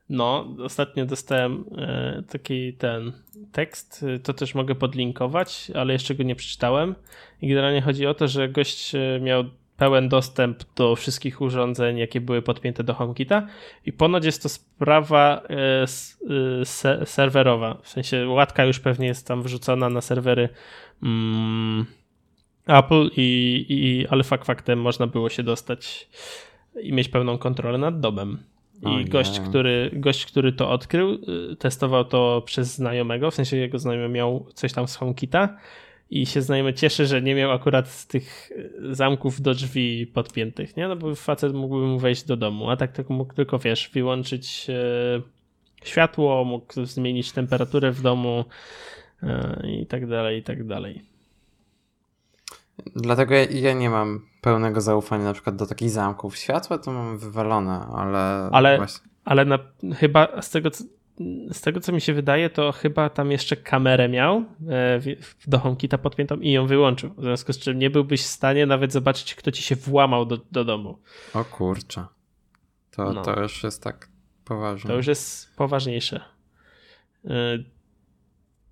No, 0.10 0.48
ostatnio 0.64 1.06
dostałem 1.06 1.66
e, 1.78 2.24
taki 2.30 2.74
ten 2.74 3.12
tekst, 3.52 4.06
to 4.24 4.34
też 4.34 4.56
mogę 4.56 4.76
podlinkować, 4.76 5.72
ale 5.76 5.94
jeszcze 5.94 6.16
go 6.16 6.24
nie 6.24 6.36
przeczytałem. 6.36 6.96
I 7.42 7.48
generalnie 7.48 7.82
chodzi 7.82 8.06
o 8.06 8.14
to, 8.14 8.28
że 8.28 8.50
gość 8.50 8.96
e, 8.96 9.20
miał 9.22 9.44
pełen 9.78 10.10
dostęp 10.10 10.64
do 10.76 10.96
wszystkich 10.96 11.42
urządzeń, 11.42 11.98
jakie 11.98 12.22
były 12.22 12.42
podpięte 12.42 12.84
do 12.84 12.94
HomeKita 12.94 13.48
i 13.86 13.94
ponoć 13.94 14.26
jest 14.26 14.44
to 14.44 14.50
sprawa 14.50 15.42
e, 15.50 17.06
serwerowa, 17.06 17.78
w 17.82 17.90
sensie 17.90 18.28
łatka 18.28 18.66
już 18.66 18.80
pewnie 18.80 19.08
jest 19.08 19.28
tam 19.28 19.44
wrzucona 19.44 19.90
na 19.90 20.02
serwery 20.02 20.50
mm, 21.04 21.86
Apple 22.68 23.10
i, 23.18 23.66
i 23.70 24.08
ale 24.08 24.24
fakt 24.24 24.46
faktem 24.46 24.82
można 24.82 25.08
było 25.08 25.30
się 25.30 25.44
dostać 25.44 26.10
i 26.82 26.94
mieć 26.94 27.10
pełną 27.10 27.38
kontrolę 27.38 27.78
nad 27.78 28.00
domem. 28.00 28.38
I 28.86 29.06
gość, 29.06 29.40
który, 29.40 29.92
gość, 29.94 30.26
który 30.26 30.52
to 30.52 30.70
odkrył, 30.70 31.14
y, 31.52 31.56
testował 31.56 32.06
to 32.06 32.42
przez 32.46 32.76
znajomego, 32.76 33.32
w 33.32 33.36
sensie 33.36 33.58
jego 33.58 33.80
znajomy 33.80 34.10
miał 34.10 34.46
coś 34.54 34.74
tam 34.74 34.88
z 34.88 34.96
HomeKita 34.96 35.58
i 36.10 36.26
się 36.26 36.42
znajomy 36.42 36.74
cieszy, 36.74 37.06
że 37.06 37.22
nie 37.22 37.36
miał 37.36 37.52
akurat 37.52 38.08
tych 38.08 38.52
y, 38.52 38.96
zamków 38.96 39.42
do 39.42 39.54
drzwi 39.54 40.08
podpiętych, 40.08 40.78
nie? 40.78 40.88
No 40.88 40.96
bo 40.96 41.16
facet 41.16 41.54
mógłby 41.54 41.88
mu 41.88 42.00
wejść 42.00 42.24
do 42.24 42.38
domu, 42.38 42.70
a 42.70 42.78
tak 42.78 42.92
to 42.92 43.14
mógł 43.14 43.34
tylko, 43.34 43.60
wiesz, 43.60 43.90
wyłączyć 43.94 44.68
e, 44.70 45.22
światło, 45.84 46.44
mógł 46.44 46.86
zmienić 46.86 47.32
temperaturę 47.32 47.92
w 47.92 48.02
domu 48.02 48.46
i 49.64 49.86
tak 49.86 50.08
dalej, 50.08 50.40
i 50.40 50.44
tak 50.44 50.68
dalej. 50.68 51.15
Dlatego 52.96 53.36
ja, 53.36 53.44
ja, 53.44 53.74
nie 53.74 53.90
mam 53.90 54.22
pełnego 54.42 54.82
zaufania 54.82 55.24
na 55.24 55.34
przykład 55.34 55.56
do 55.56 55.66
takich 55.66 55.90
zamków. 55.90 56.38
Światła 56.38 56.78
to 56.78 56.92
mam 56.92 57.18
wywalone, 57.18 57.88
ale... 57.96 58.50
Ale, 58.52 58.78
właśnie... 58.78 59.10
ale 59.26 59.46
na, 59.46 59.60
chyba 59.96 60.42
z 60.42 60.50
tego, 60.50 60.72
co, 60.72 60.84
z 61.52 61.62
tego, 61.62 61.80
co 61.80 61.92
mi 61.92 62.02
się 62.02 62.14
wydaje, 62.14 62.50
to 62.50 62.72
chyba 62.72 63.10
tam 63.10 63.32
jeszcze 63.32 63.56
kamerę 63.56 64.10
miał 64.10 64.46
e, 64.70 65.00
do 65.48 65.60
HomeKita 65.60 65.98
podpiętą 65.98 66.40
i 66.40 66.52
ją 66.52 66.68
wyłączył. 66.68 67.10
W 67.18 67.24
związku 67.24 67.54
z 67.54 67.60
czym 67.60 67.80
nie 67.80 67.90
byłbyś 67.90 68.22
w 68.22 68.28
stanie 68.28 68.66
nawet 68.66 68.94
zobaczyć, 68.94 69.36
kto 69.36 69.52
ci 69.52 69.64
się 69.64 69.76
włamał 69.76 70.26
do, 70.26 70.38
do 70.52 70.66
domu. 70.66 71.00
O 71.34 71.46
kurczę. 71.46 72.06
To, 72.92 73.14
no. 73.14 73.22
to 73.22 73.42
już 73.42 73.64
jest 73.64 73.84
tak 73.84 74.10
poważne. 74.46 74.90
To 74.90 74.98
już 74.98 75.08
jest 75.08 75.56
poważniejsze. 75.56 76.22
E, 77.26 77.58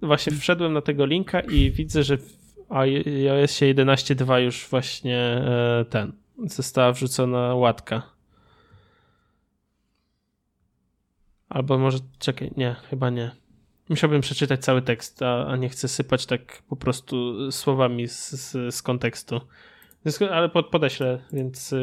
właśnie 0.01 0.33
wszedłem 0.33 0.73
na 0.73 0.81
tego 0.81 1.05
linka 1.05 1.39
i 1.39 1.71
widzę, 1.71 2.03
że 2.03 2.17
a 2.73 2.79
iOS 2.79 3.51
11.2 3.61 4.37
już 4.37 4.67
właśnie 4.69 5.17
e, 5.17 5.85
ten 5.89 6.13
została 6.45 6.91
wrzucona 6.91 7.55
łatka. 7.55 8.01
Albo 11.49 11.77
może, 11.77 11.97
czekaj, 12.19 12.51
nie, 12.57 12.75
chyba 12.89 13.09
nie. 13.09 13.31
Musiałbym 13.89 14.21
przeczytać 14.21 14.63
cały 14.63 14.81
tekst, 14.81 15.21
a, 15.21 15.47
a 15.47 15.55
nie 15.55 15.69
chcę 15.69 15.87
sypać 15.87 16.25
tak 16.25 16.63
po 16.69 16.75
prostu 16.75 17.51
słowami 17.51 18.07
z, 18.07 18.29
z, 18.29 18.75
z 18.75 18.81
kontekstu. 18.81 19.41
Ale 20.31 20.49
pod, 20.49 20.69
podeślę, 20.69 21.21
więc, 21.33 21.73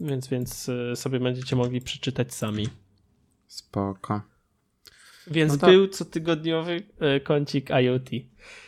więc, 0.00 0.28
więc 0.28 0.70
sobie 0.94 1.20
będziecie 1.20 1.56
mogli 1.56 1.80
przeczytać 1.80 2.34
sami. 2.34 2.66
Spoko. 3.46 4.29
Więc 5.26 5.52
no 5.52 5.58
to... 5.58 5.66
był 5.66 5.88
cotygodniowy 5.88 6.82
e, 7.00 7.20
kącik 7.20 7.70
IoT. 7.70 8.10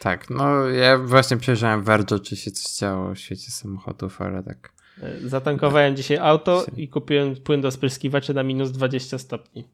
Tak, 0.00 0.30
no 0.30 0.68
ja 0.68 0.98
właśnie 0.98 1.36
przejrzałem 1.36 1.84
Verge, 1.84 2.18
czy 2.18 2.36
się 2.36 2.50
coś 2.50 2.78
działo 2.78 3.14
w 3.14 3.18
świecie 3.18 3.50
samochodów, 3.50 4.20
ale 4.20 4.42
tak. 4.42 4.72
E, 5.02 5.28
zatankowałem 5.28 5.96
dzisiaj 5.96 6.18
auto 6.18 6.66
i 6.76 6.88
kupiłem 6.88 7.36
płyn 7.36 7.60
do 7.60 7.70
spryskiwaczy 7.70 8.34
na 8.34 8.42
minus 8.42 8.70
20 8.70 9.18
stopni. 9.18 9.68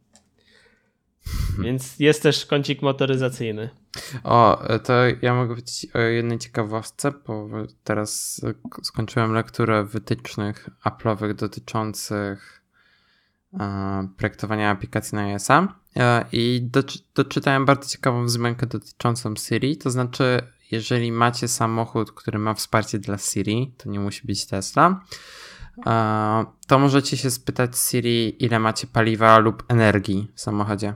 Więc 1.59 1.99
jest 1.99 2.23
też 2.23 2.47
kącik 2.47 2.83
motoryzacyjny. 2.83 3.71
O, 4.25 4.63
to 4.85 4.93
ja 5.23 5.35
mogę 5.35 5.49
powiedzieć 5.49 5.87
o 5.95 5.99
jednej 5.99 6.39
ciekawostce, 6.39 7.13
bo 7.27 7.49
teraz 7.85 8.41
skończyłem 8.83 9.33
lekturę 9.33 9.85
wytycznych 9.85 10.69
Apple'owych 10.85 11.35
dotyczących 11.35 12.63
e, 13.61 14.09
projektowania 14.17 14.71
aplikacji 14.71 15.17
na 15.17 15.23
iOS-a 15.23 15.63
e, 15.63 15.69
i 16.33 16.71
doczytałem 17.15 17.65
bardzo 17.65 17.89
ciekawą 17.89 18.25
wzmiankę 18.25 18.67
dotyczącą 18.67 19.35
Siri, 19.37 19.77
to 19.77 19.91
znaczy 19.91 20.43
jeżeli 20.71 21.13
macie 21.13 21.49
samochód, 21.49 22.13
który 22.13 22.39
ma 22.39 22.55
wsparcie 22.55 22.99
dla 22.99 23.19
Siri, 23.19 23.75
to 23.77 23.89
nie 23.89 24.01
musi 24.01 24.27
być 24.27 24.47
Tesla, 24.47 25.01
e, 25.87 26.45
to 26.67 26.79
możecie 26.79 27.17
się 27.17 27.31
spytać 27.31 27.79
Siri, 27.79 28.45
ile 28.45 28.59
macie 28.59 28.87
paliwa 28.87 29.39
lub 29.39 29.65
energii 29.69 30.29
w 30.35 30.41
samochodzie. 30.41 30.95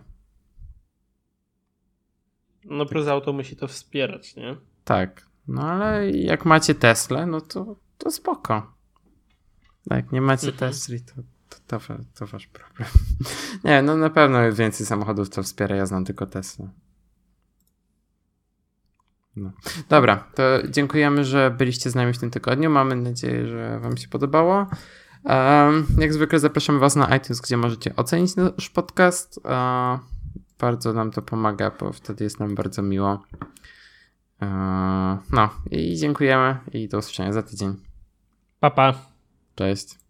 No 2.65 2.87
plus 2.87 3.09
auto 3.09 3.33
musi 3.33 3.57
to 3.57 3.69
wspierać, 3.69 4.37
nie? 4.37 4.57
Tak. 4.85 5.27
No 5.49 5.63
ale 5.63 6.11
jak 6.11 6.45
macie 6.45 6.75
Tesla, 6.75 7.27
no 7.27 7.41
to, 7.41 7.77
to 7.99 8.11
spoko. 8.11 8.73
Jak 9.91 10.13
nie 10.13 10.21
macie 10.21 10.49
mhm. 10.49 10.59
Tesli, 10.71 11.01
to, 11.01 11.13
to, 11.67 11.79
to, 11.81 11.95
to 12.15 12.27
wasz 12.27 12.47
problem. 12.47 12.89
nie, 13.65 13.83
no 13.83 13.97
na 13.97 14.11
pewno 14.11 14.53
więcej 14.53 14.87
samochodów 14.87 15.31
to 15.31 15.43
wspiera, 15.43 15.77
ja 15.77 15.87
znam 15.87 16.05
tylko 16.05 16.27
Tesla. 16.27 16.69
No. 19.37 19.51
Dobra, 19.89 20.17
to 20.35 20.43
dziękujemy, 20.69 21.25
że 21.25 21.51
byliście 21.51 21.91
z 21.91 21.95
nami 21.95 22.13
w 22.13 22.19
tym 22.19 22.31
tygodniu. 22.31 22.71
Mamy 22.71 22.97
nadzieję, 22.97 23.47
że 23.47 23.81
Wam 23.81 23.97
się 23.97 24.09
podobało. 24.09 24.67
Um, 25.25 25.87
jak 25.99 26.13
zwykle 26.13 26.39
zapraszamy 26.39 26.79
Was 26.79 26.97
na 26.97 27.17
iTunes, 27.17 27.41
gdzie 27.41 27.57
możecie 27.57 27.97
ocenić 27.97 28.37
nasz 28.37 28.71
podcast. 28.71 29.39
Uh, 29.39 30.01
bardzo 30.59 30.93
nam 30.93 31.11
to 31.11 31.23
pomaga, 31.23 31.71
bo 31.81 31.93
wtedy 31.93 32.25
jest 32.25 32.41
nam 32.41 32.55
bardzo 32.55 32.83
miło. 32.83 33.23
Uh, 34.43 34.49
no 35.33 35.51
i 35.71 35.97
dziękujemy 35.97 36.57
i 36.73 36.89
do 36.89 36.99
usłyszenia 36.99 37.33
za 37.33 37.43
tydzień. 37.43 37.77
Pa, 38.61 38.71
pa. 38.71 38.95
Cześć. 39.55 40.02